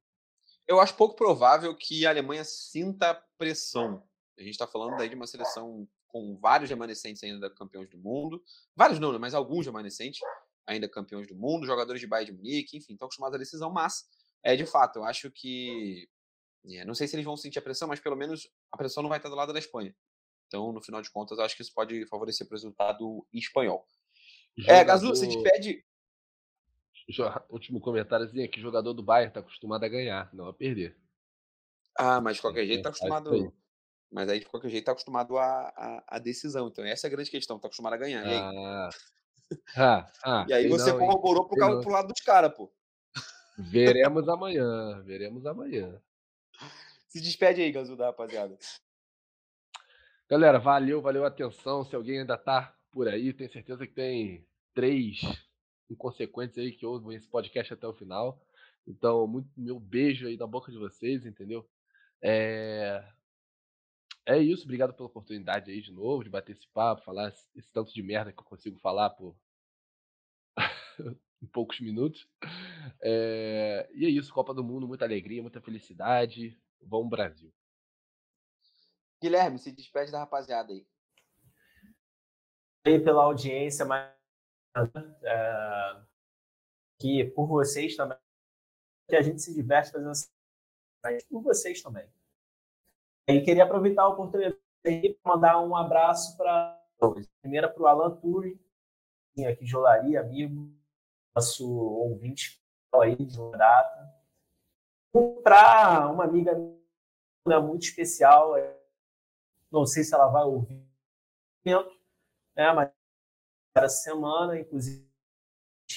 Eu 0.66 0.80
acho 0.80 0.96
pouco 0.96 1.14
provável 1.14 1.76
que 1.76 2.06
a 2.06 2.10
Alemanha 2.10 2.42
sinta 2.42 3.14
pressão. 3.36 4.02
A 4.38 4.42
gente 4.42 4.52
está 4.52 4.66
falando 4.66 4.96
daí 4.96 5.08
de 5.08 5.14
uma 5.14 5.26
seleção 5.26 5.86
com 6.08 6.36
vários 6.38 6.70
remanescentes 6.70 7.22
ainda 7.22 7.50
campeões 7.50 7.88
do 7.90 7.98
mundo. 7.98 8.42
Vários 8.74 8.98
não, 8.98 9.12
né, 9.12 9.18
mas 9.18 9.34
alguns 9.34 9.66
remanescentes 9.66 10.20
ainda 10.66 10.88
campeões 10.88 11.28
do 11.28 11.36
mundo, 11.36 11.66
jogadores 11.66 12.00
de 12.00 12.06
Bayern 12.06 12.32
de 12.32 12.36
Munique, 12.36 12.76
enfim, 12.78 12.94
estão 12.94 13.06
acostumados 13.06 13.36
à 13.36 13.38
decisão, 13.38 13.70
mas 13.70 14.08
é 14.42 14.56
de 14.56 14.64
fato, 14.64 15.00
eu 15.00 15.04
acho 15.04 15.30
que 15.30 16.08
é, 16.66 16.84
não 16.84 16.94
sei 16.94 17.06
se 17.06 17.14
eles 17.14 17.24
vão 17.24 17.36
sentir 17.36 17.58
a 17.58 17.62
pressão, 17.62 17.86
mas 17.86 18.00
pelo 18.00 18.16
menos 18.16 18.48
a 18.72 18.76
pressão 18.76 19.02
não 19.02 19.10
vai 19.10 19.18
estar 19.18 19.28
do 19.28 19.34
lado 19.34 19.52
da 19.52 19.58
Espanha. 19.58 19.94
Então, 20.46 20.72
no 20.72 20.82
final 20.82 21.02
de 21.02 21.10
contas, 21.10 21.38
acho 21.38 21.56
que 21.56 21.62
isso 21.62 21.74
pode 21.74 22.06
favorecer 22.06 22.46
o 22.46 22.50
resultado 22.50 23.26
espanhol. 23.32 23.86
Jogador... 24.56 24.78
É, 24.78 24.84
Gazu, 24.84 25.08
você 25.08 25.26
despede. 25.26 25.84
Último 27.50 27.80
comentáriozinho 27.80 28.44
aqui: 28.44 28.60
jogador 28.60 28.94
do 28.94 29.02
Bayern 29.02 29.28
está 29.28 29.40
acostumado 29.40 29.84
a 29.84 29.88
ganhar, 29.88 30.32
não 30.32 30.46
a 30.46 30.54
perder. 30.54 30.96
Ah, 31.98 32.20
mas 32.20 32.36
de 32.36 32.42
qualquer 32.42 32.66
jeito 32.66 32.78
está 32.78 32.88
acostumado 32.88 33.52
Mas 34.10 34.28
aí, 34.28 34.40
de 34.40 34.46
qualquer 34.46 34.70
jeito, 34.70 34.84
tá 34.84 34.92
acostumado 34.92 35.36
à, 35.36 36.18
decisão. 36.22 36.68
Então, 36.68 36.84
essa 36.84 37.06
é 37.06 37.08
a 37.08 37.10
grande 37.10 37.30
questão. 37.30 37.58
Tá 37.58 37.66
acostumado 37.66 37.94
a 37.94 37.98
ganhar. 37.98 38.24
E 38.24 38.30
aí, 38.30 38.38
Ah, 38.38 38.88
ah, 39.76 40.12
ah, 40.24 40.46
e 40.48 40.52
aí 40.52 40.68
você 40.68 40.92
não, 40.92 41.00
hein? 41.00 41.06
corroborou 41.06 41.46
pro, 41.46 41.58
não. 41.58 41.80
pro 41.80 41.90
lado 41.90 42.08
dos 42.08 42.20
caras, 42.22 42.52
pô. 42.54 42.72
Veremos 43.58 44.28
amanhã, 44.28 45.02
veremos 45.02 45.46
amanhã. 45.46 46.00
Se 47.08 47.20
despede 47.20 47.62
aí, 47.62 47.70
Gazu, 47.70 47.96
da 47.96 48.06
rapaziada. 48.06 48.58
Galera, 50.28 50.58
valeu, 50.58 51.00
valeu 51.00 51.24
a 51.24 51.28
atenção. 51.28 51.84
Se 51.84 51.94
alguém 51.94 52.20
ainda 52.20 52.36
tá 52.36 52.76
por 52.90 53.08
aí, 53.08 53.32
tenho 53.32 53.52
certeza 53.52 53.86
que 53.86 53.92
tem 53.92 54.46
três 54.72 55.20
inconsequentes 55.88 56.58
aí 56.58 56.72
que 56.72 56.86
ouvem 56.86 57.16
esse 57.16 57.28
podcast 57.28 57.72
até 57.74 57.86
o 57.86 57.94
final. 57.94 58.40
Então, 58.86 59.26
muito 59.26 59.48
meu 59.56 59.78
beijo 59.78 60.26
aí 60.26 60.36
na 60.36 60.46
boca 60.46 60.70
de 60.70 60.78
vocês, 60.78 61.24
entendeu? 61.24 61.68
É, 62.22 63.04
é 64.26 64.38
isso, 64.38 64.64
obrigado 64.64 64.94
pela 64.94 65.08
oportunidade 65.08 65.70
aí 65.70 65.80
de 65.80 65.92
novo, 65.92 66.24
de 66.24 66.30
bater 66.30 66.52
esse 66.52 66.66
papo, 66.68 67.04
falar 67.04 67.28
esse 67.54 67.70
tanto 67.72 67.92
de 67.92 68.02
merda 68.02 68.32
que 68.32 68.40
eu 68.40 68.44
consigo 68.44 68.78
falar 68.78 69.10
por 69.10 69.36
em 71.42 71.46
poucos 71.46 71.80
minutos. 71.80 72.28
É, 73.02 73.88
E 73.94 74.06
é 74.06 74.08
isso, 74.08 74.32
Copa 74.32 74.54
do 74.54 74.64
Mundo, 74.64 74.88
muita 74.88 75.04
alegria, 75.04 75.42
muita 75.42 75.60
felicidade. 75.60 76.58
Vamos 76.80 77.08
Brasil. 77.08 77.52
Guilherme, 79.22 79.58
se 79.58 79.72
despede 79.72 80.12
da 80.12 80.20
rapaziada 80.20 80.72
aí. 80.72 80.86
aí 82.86 83.00
pela 83.00 83.24
audiência, 83.24 83.84
mas 83.84 84.12
é, 85.22 86.02
que 87.00 87.24
por 87.24 87.46
vocês 87.46 87.96
também, 87.96 88.18
que 89.08 89.16
a 89.16 89.22
gente 89.22 89.40
se 89.40 89.54
diverte 89.54 89.92
fazendo 89.92 90.10
essa 90.10 90.34
mas 91.04 91.22
por 91.24 91.42
vocês 91.42 91.82
também. 91.82 92.08
E 93.28 93.40
queria 93.42 93.64
aproveitar 93.64 94.02
a 94.02 94.08
oportunidade 94.08 94.58
para 95.22 95.34
mandar 95.34 95.60
um 95.60 95.76
abraço 95.76 96.36
para 96.36 96.82
primeiro 97.42 97.70
para 97.72 97.82
o 97.82 97.86
Alan 97.86 98.16
Turi, 98.16 98.58
aqui 99.46 99.64
de 99.64 99.76
Olaria, 99.76 100.20
amigo, 100.20 100.72
nosso 101.34 101.68
ouvinte 101.68 102.62
aí 102.94 103.16
de 103.16 103.36
longa 103.36 103.58
data. 103.58 104.14
Para 105.42 106.10
uma 106.10 106.24
amiga 106.24 106.54
muito 107.62 107.82
especial, 107.82 108.54
não 109.70 109.86
sei 109.86 110.02
se 110.02 110.14
ela 110.14 110.28
vai 110.28 110.44
ouvir, 110.44 110.84
né, 112.56 112.72
mas 112.72 112.92
essa 113.76 113.88
semana, 113.88 114.58
inclusive, 114.58 115.08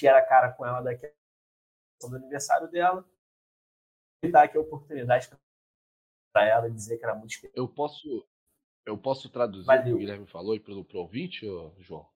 era 0.02 0.24
cara 0.24 0.52
com 0.52 0.66
ela 0.66 0.80
daqui 0.80 1.06
a 1.06 2.06
do 2.06 2.16
aniversário 2.16 2.68
dela. 2.68 3.08
E 4.22 4.30
dar 4.30 4.44
aqui 4.44 4.56
a 4.56 4.60
oportunidade 4.60 5.28
para 6.32 6.44
ela 6.44 6.70
dizer 6.70 6.98
que 6.98 7.04
era 7.04 7.14
muito 7.14 7.30
especial. 7.30 7.52
Eu 7.56 7.68
posso, 7.68 8.28
eu 8.84 8.98
posso 8.98 9.30
traduzir 9.30 9.68
o 9.68 9.72
que 9.72 9.76
Valeu. 9.76 9.94
o 9.94 9.98
Guilherme 9.98 10.26
falou 10.26 10.56
e 10.56 10.60
pro, 10.60 10.84
pro 10.84 10.98
ouvinte, 10.98 11.46
João? 11.78 12.08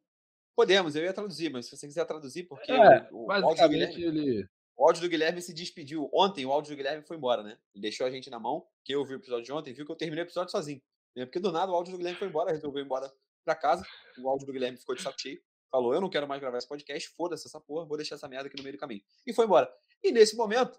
Podemos, 0.55 0.95
eu 0.97 1.03
ia 1.05 1.13
traduzir, 1.13 1.51
mas 1.51 1.67
se 1.67 1.77
você 1.77 1.87
quiser 1.87 2.05
traduzir, 2.05 2.45
porque 2.45 2.71
É, 2.71 3.09
o, 3.11 3.27
o 3.27 3.33
áudio 3.33 3.69
Guilherme, 3.69 4.03
ele. 4.05 4.49
o 4.77 4.85
áudio 4.87 5.03
do 5.03 5.09
Guilherme 5.09 5.41
se 5.41 5.55
despediu. 5.55 6.11
Ontem 6.13 6.45
o 6.45 6.53
áudio 6.53 6.73
do 6.73 6.77
Guilherme 6.77 7.03
foi 7.07 7.17
embora, 7.17 7.43
né? 7.43 7.57
Ele 7.75 7.83
deixou 7.83 8.07
a 8.07 8.11
gente 8.11 8.29
na 8.31 8.39
mão. 8.39 8.67
Quem 8.85 8.97
ouviu 8.97 9.17
o 9.17 9.21
episódio 9.21 9.45
de 9.45 9.53
ontem 9.53 9.73
viu 9.73 9.87
que 9.87 9.93
eu 9.93 9.97
terminei 9.97 10.25
o 10.25 10.27
episódio 10.27 10.51
sozinho. 10.51 10.83
né? 11.17 11.25
Porque 11.25 11.41
do 11.41 11.51
nada 11.53 11.73
o 11.73 11.75
áudio 11.75 11.93
do 11.93 11.99
Guilherme 11.99 12.19
foi 12.19 12.29
embora, 12.29 12.53
resolveu 12.53 12.83
ir 12.83 12.85
embora 12.85 13.11
pra 13.45 13.55
casa. 13.55 13.85
O 14.19 14.29
áudio 14.29 14.47
do 14.47 14.53
Guilherme 14.53 14.77
ficou 14.79 14.95
de 14.95 15.03
saco 15.03 15.21
cheio. 15.21 15.41
Falou: 15.71 15.95
Eu 15.95 16.01
não 16.03 16.11
quero 16.11 16.29
mais 16.29 16.41
gravar 16.41 16.59
esse 16.59 16.69
podcast, 16.69 17.09
foda-se 17.17 17.47
essa 17.47 17.59
porra, 17.61 17.87
vou 17.87 17.97
deixar 17.97 18.17
essa 18.17 18.29
merda 18.29 18.47
aqui 18.49 18.57
no 18.59 18.63
meio 18.63 18.77
do 18.77 18.79
caminho. 18.81 19.01
E 19.27 19.33
foi 19.33 19.47
embora. 19.47 19.73
E 20.03 20.13
nesse 20.13 20.37
momento, 20.37 20.79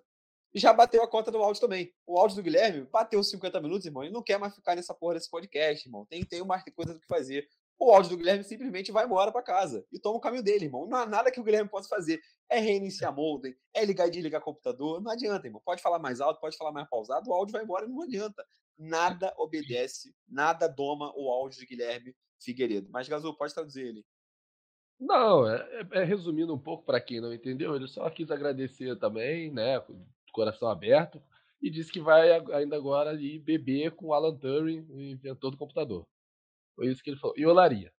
já 0.54 0.72
bateu 0.72 1.02
a 1.02 1.08
conta 1.08 1.32
do 1.32 1.40
áudio 1.42 1.60
também. 1.60 1.92
O 2.06 2.20
áudio 2.20 2.36
do 2.38 2.44
Guilherme 2.44 2.86
bateu 2.92 3.20
os 3.20 3.28
50 3.32 3.60
minutos, 3.60 3.88
irmão. 3.88 4.04
Ele 4.04 4.14
não 4.14 4.22
quer 4.22 4.38
mais 4.38 4.54
ficar 4.54 4.76
nessa 4.76 4.94
porra 4.94 5.16
desse 5.16 5.32
podcast, 5.32 5.88
irmão. 5.88 6.06
Tem, 6.06 6.24
tem 6.24 6.46
mais 6.46 6.64
coisa 6.76 6.94
do 6.94 7.00
que 7.00 7.08
fazer. 7.08 7.50
O 7.86 7.92
áudio 7.94 8.12
do 8.12 8.18
Guilherme 8.18 8.46
simplesmente 8.46 8.94
vai 8.94 9.06
embora 9.06 9.30
pra 9.30 9.44
casa 9.44 9.86
e 9.92 10.00
toma 10.00 10.18
o 10.18 10.22
caminho 10.22 10.42
dele, 10.42 10.66
irmão. 10.66 10.88
Não 10.88 10.98
há 10.98 11.06
nada 11.06 11.30
que 11.30 11.40
o 11.40 11.44
Guilherme 11.44 11.70
possa 11.70 11.90
fazer. 11.90 12.22
É 12.50 12.58
reiniciar 12.58 13.14
modem, 13.14 13.54
é 13.74 13.84
ligar 13.84 14.08
e 14.08 14.12
desligar 14.12 14.42
computador. 14.42 15.02
Não 15.02 15.12
adianta, 15.12 15.48
irmão. 15.48 15.62
Pode 15.66 15.82
falar 15.82 16.00
mais 16.00 16.22
alto, 16.22 16.40
pode 16.40 16.56
falar 16.56 16.72
mais 16.72 16.88
pausado, 16.90 17.30
o 17.30 17.34
áudio 17.34 17.52
vai 17.52 17.64
embora 17.64 17.86
e 17.86 17.90
não 17.90 18.04
adianta. 18.04 18.46
Nada 18.78 19.34
obedece, 19.38 20.16
nada 20.26 20.68
doma 20.68 21.12
o 21.18 21.30
áudio 21.30 21.60
de 21.60 21.66
Guilherme 21.66 22.16
Figueiredo. 22.42 22.90
Mas, 22.90 23.10
Gazu, 23.10 23.34
pode 23.36 23.54
traduzir 23.54 23.86
ele. 23.86 24.06
Não, 24.98 25.46
é, 25.46 25.58
é- 25.94 26.00
é 26.00 26.04
resumindo 26.06 26.54
um 26.54 26.60
pouco 26.60 26.86
para 26.86 27.02
quem 27.02 27.20
não 27.20 27.34
entendeu, 27.34 27.76
ele 27.76 27.88
só 27.88 28.10
quis 28.10 28.32
agradecer 28.32 28.98
também, 28.98 29.52
né, 29.52 29.80
com 29.82 29.92
o 29.94 30.06
coração 30.32 30.70
aberto, 30.70 31.22
e 31.62 31.70
disse 31.70 31.92
que 31.92 32.00
vai 32.00 32.32
ainda 32.54 32.78
agora 32.78 33.10
ali 33.10 33.38
beber 33.40 33.92
com 33.92 34.08
o 34.08 34.14
Alan 34.14 34.38
Turing, 34.38 34.88
o 34.90 35.02
inventor 35.02 35.52
do 35.52 35.58
computador. 35.58 36.06
Foi 36.76 36.88
isso 36.88 37.04
que 37.04 37.10
ele 37.12 37.20
falou. 37.20 37.36
E 37.38 37.46
olaria. 37.46 37.94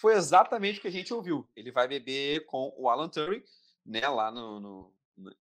Foi 0.00 0.14
exatamente 0.14 0.78
o 0.78 0.82
que 0.82 0.88
a 0.88 0.92
gente 0.92 1.12
ouviu. 1.12 1.48
Ele 1.56 1.72
vai 1.72 1.88
beber 1.88 2.44
com 2.46 2.72
o 2.76 2.88
Alan 2.88 3.08
Turing, 3.08 3.42
né, 3.84 4.06
lá 4.08 4.30
no, 4.30 4.60
no- 4.60 4.94
no- 5.16 5.36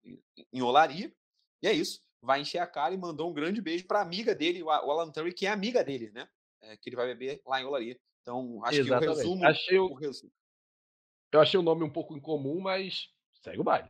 em- 0.52 0.62
Olaria. 0.62 1.14
E 1.62 1.68
é 1.68 1.74
isso. 1.74 2.02
Vai 2.22 2.42
encher 2.42 2.58
a 2.60 2.66
cara 2.68 2.94
e 2.94 2.98
mandou 2.98 3.30
um 3.30 3.34
grande 3.34 3.62
beijo 3.62 3.86
para 3.86 4.02
amiga 4.02 4.34
dele, 4.34 4.64
o 4.64 4.70
Alan 4.72 5.12
Turing, 5.12 5.32
que 5.32 5.46
é 5.46 5.50
amiga 5.52 5.84
dele, 5.84 6.10
né? 6.12 6.28
É, 6.62 6.76
que 6.76 6.90
ele 6.90 6.96
vai 6.96 7.06
beber 7.08 7.42
lá 7.46 7.62
em 7.62 7.66
Olaria. 7.66 8.00
Então, 8.22 8.64
acho 8.66 8.74
que 8.78 8.82
o 8.82 8.86
Exatamente. 8.88 9.18
resumo. 9.18 9.46
Achei 9.46 9.78
o- 9.80 9.92
o 9.92 9.94
resu- 9.94 10.32
Eu 11.32 11.40
achei 11.42 11.60
o 11.60 11.64
nome 11.64 11.84
um 11.84 11.90
pouco 11.92 12.16
incomum, 12.18 12.60
mas 12.60 13.10
segue 13.44 13.60
o 13.60 13.64
baile. 13.64 13.90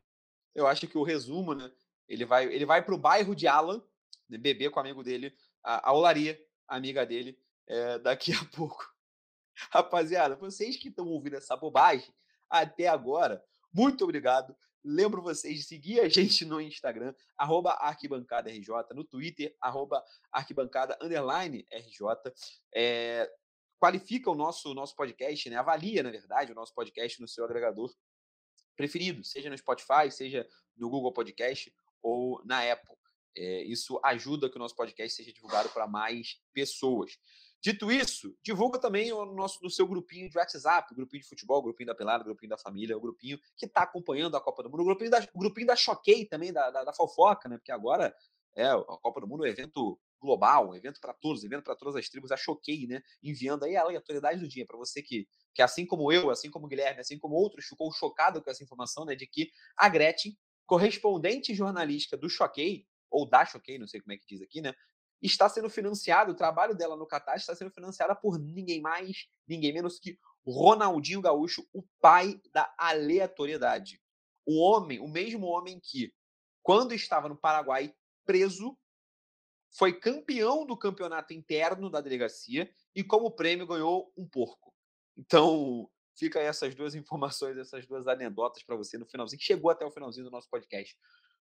eu 0.53 0.65
acho 0.67 0.87
que 0.87 0.97
o 0.97 1.03
resumo, 1.03 1.53
né? 1.53 1.71
Ele 2.09 2.25
vai, 2.25 2.45
ele 2.51 2.65
vai 2.65 2.83
pro 2.83 2.97
bairro 2.97 3.35
de 3.35 3.47
Alan, 3.47 3.81
né, 4.27 4.37
beber 4.39 4.71
com 4.71 4.79
o 4.79 4.83
amigo 4.83 5.03
dele, 5.03 5.33
a, 5.63 5.89
a 5.89 5.93
Olaria, 5.93 6.37
a 6.67 6.75
amiga 6.75 7.05
dele, 7.05 7.37
é, 7.67 7.99
daqui 7.99 8.33
a 8.33 8.39
pouco. 8.55 8.85
Rapaziada, 9.71 10.35
vocês 10.35 10.77
que 10.77 10.89
estão 10.89 11.07
ouvindo 11.07 11.35
essa 11.35 11.55
bobagem 11.55 12.13
até 12.49 12.87
agora, 12.87 13.43
muito 13.73 14.03
obrigado. 14.03 14.55
Lembro 14.83 15.21
vocês 15.21 15.57
de 15.57 15.63
seguir 15.63 15.99
a 15.99 16.07
gente 16.07 16.45
no 16.45 16.61
Instagram, 16.61 17.13
arroba 17.37 17.71
arquibancada 17.71 18.49
RJ, 18.49 18.69
no 18.93 19.03
Twitter, 19.03 19.55
arroba 19.59 20.03
arquibancada 20.31 20.97
underline 21.01 21.65
RJ. 21.71 22.31
É, 22.73 23.29
qualifica 23.79 24.29
o 24.31 24.35
nosso, 24.35 24.73
nosso 24.73 24.95
podcast, 24.95 25.49
né? 25.49 25.57
Avalia, 25.57 26.03
na 26.03 26.11
verdade, 26.11 26.51
o 26.51 26.55
nosso 26.55 26.73
podcast 26.73 27.19
no 27.19 27.27
seu 27.27 27.43
agregador 27.43 27.93
preferido, 28.75 29.23
seja 29.23 29.49
no 29.49 29.57
Spotify, 29.57 30.11
seja 30.11 30.47
no 30.77 30.89
Google 30.89 31.11
Podcast 31.11 31.73
ou 32.01 32.41
na 32.45 32.71
Apple. 32.71 32.95
É, 33.35 33.63
isso 33.63 33.99
ajuda 34.03 34.49
que 34.49 34.55
o 34.55 34.59
nosso 34.59 34.75
podcast 34.75 35.15
seja 35.15 35.33
divulgado 35.33 35.69
para 35.69 35.87
mais 35.87 36.39
pessoas. 36.53 37.17
Dito 37.61 37.91
isso, 37.91 38.35
divulga 38.43 38.79
também 38.79 39.11
o 39.11 39.25
nosso 39.25 39.59
do 39.59 39.69
seu 39.69 39.87
grupinho 39.87 40.29
de 40.29 40.37
WhatsApp, 40.37 40.93
grupinho 40.93 41.23
de 41.23 41.27
futebol, 41.27 41.61
grupinho 41.61 41.87
da 41.87 41.95
pelada, 41.95 42.23
grupinho 42.23 42.51
da 42.51 42.57
família, 42.57 42.95
o 42.95 43.01
grupinho 43.01 43.39
que 43.55 43.65
está 43.65 43.81
acompanhando 43.81 44.37
a 44.37 44.41
Copa 44.41 44.61
do 44.61 44.69
Mundo, 44.69 44.81
o 44.81 44.85
grupinho 44.85 45.09
da, 45.09 45.27
o 45.33 45.39
grupinho 45.39 45.67
da 45.67 45.75
Choquei 45.75 46.25
também, 46.25 46.53
da, 46.53 46.69
da, 46.69 46.83
da 46.83 46.93
fofoca, 46.93 47.49
né? 47.49 47.57
Porque 47.57 47.71
agora 47.71 48.15
é 48.55 48.67
a 48.67 48.83
Copa 49.01 49.21
do 49.21 49.27
Mundo 49.27 49.45
é 49.45 49.49
um 49.49 49.51
evento 49.51 49.99
global, 50.19 50.69
um 50.69 50.75
evento 50.75 50.99
para 50.99 51.13
todos, 51.13 51.43
um 51.43 51.47
evento 51.47 51.63
para 51.63 51.75
todas 51.75 51.95
as 51.95 52.07
tribos, 52.09 52.31
a 52.31 52.37
Choquei, 52.37 52.85
né? 52.87 53.01
Enviando 53.23 53.65
aí 53.65 53.75
a 53.75 53.81
aleatoriedade 53.81 54.39
do 54.39 54.47
dia 54.47 54.65
para 54.65 54.77
você 54.77 55.01
que, 55.01 55.27
que, 55.53 55.61
assim 55.61 55.85
como 55.85 56.11
eu, 56.11 56.29
assim 56.29 56.51
como 56.51 56.65
o 56.65 56.69
Guilherme, 56.69 57.01
assim 57.01 57.17
como 57.17 57.35
outros, 57.35 57.65
ficou 57.65 57.91
chocado 57.91 58.41
com 58.41 58.49
essa 58.49 58.63
informação, 58.63 59.03
né? 59.03 59.15
De 59.15 59.25
que 59.25 59.49
a 59.75 59.89
Gretchen, 59.89 60.37
correspondente 60.65 61.55
jornalística 61.55 62.17
do 62.17 62.29
Choquei, 62.29 62.85
ou 63.09 63.27
da 63.27 63.45
Choquei, 63.45 63.79
não 63.79 63.87
sei 63.87 64.01
como 64.01 64.13
é 64.13 64.17
que 64.17 64.25
diz 64.27 64.41
aqui, 64.41 64.61
né? 64.61 64.73
Está 65.21 65.49
sendo 65.49 65.69
financiado, 65.69 66.31
o 66.31 66.35
trabalho 66.35 66.75
dela 66.75 66.95
no 66.95 67.07
Catar 67.07 67.35
está 67.35 67.55
sendo 67.55 67.71
financiada 67.71 68.15
por 68.15 68.37
ninguém 68.37 68.81
mais, 68.81 69.27
ninguém 69.47 69.73
menos 69.73 69.99
que 69.99 70.19
Ronaldinho 70.45 71.21
Gaúcho, 71.21 71.67
o 71.73 71.83
pai 71.99 72.39
da 72.53 72.73
aleatoriedade. 72.77 74.01
O 74.45 74.61
homem, 74.61 74.99
o 74.99 75.07
mesmo 75.07 75.47
homem 75.47 75.79
que, 75.79 76.13
quando 76.61 76.93
estava 76.93 77.27
no 77.27 77.35
Paraguai 77.35 77.93
preso, 78.25 78.77
foi 79.77 79.93
campeão 79.93 80.65
do 80.65 80.77
campeonato 80.77 81.33
interno 81.33 81.89
da 81.89 81.99
delegacia 81.99 82.71
e, 82.95 83.03
como 83.03 83.31
prêmio, 83.31 83.67
ganhou 83.67 84.11
um 84.15 84.25
porco. 84.25 84.73
Então, 85.17 85.89
fica 86.15 86.39
essas 86.39 86.73
duas 86.73 86.95
informações, 86.95 87.57
essas 87.57 87.85
duas 87.85 88.07
anedotas 88.07 88.63
para 88.63 88.75
você 88.75 88.97
no 88.97 89.05
finalzinho. 89.05 89.41
Chegou 89.41 89.69
até 89.69 89.85
o 89.85 89.91
finalzinho 89.91 90.25
do 90.25 90.31
nosso 90.31 90.49
podcast. 90.49 90.97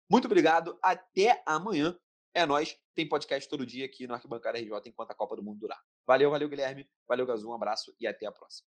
Muito 0.09 0.27
obrigado, 0.27 0.79
até 0.83 1.43
amanhã. 1.47 1.97
É 2.37 2.45
nóis, 2.45 2.79
tem 2.95 3.09
podcast 3.09 3.49
todo 3.49 3.65
dia 3.65 3.87
aqui 3.87 4.07
no 4.07 4.13
Arquibancada 4.13 4.59
RJ 4.59 4.71
enquanto 4.85 5.11
a 5.11 5.15
Copa 5.15 5.37
do 5.37 5.43
Mundo 5.43 5.61
durar. 5.61 5.83
Valeu, 6.07 6.31
valeu, 6.31 6.51
Guilherme. 6.51 6.87
Valeu, 7.09 7.25
Gazu. 7.25 7.49
Um 7.49 7.55
abraço 7.55 7.97
e 7.99 8.07
até 8.07 8.27
a 8.27 8.31
próxima. 8.31 8.69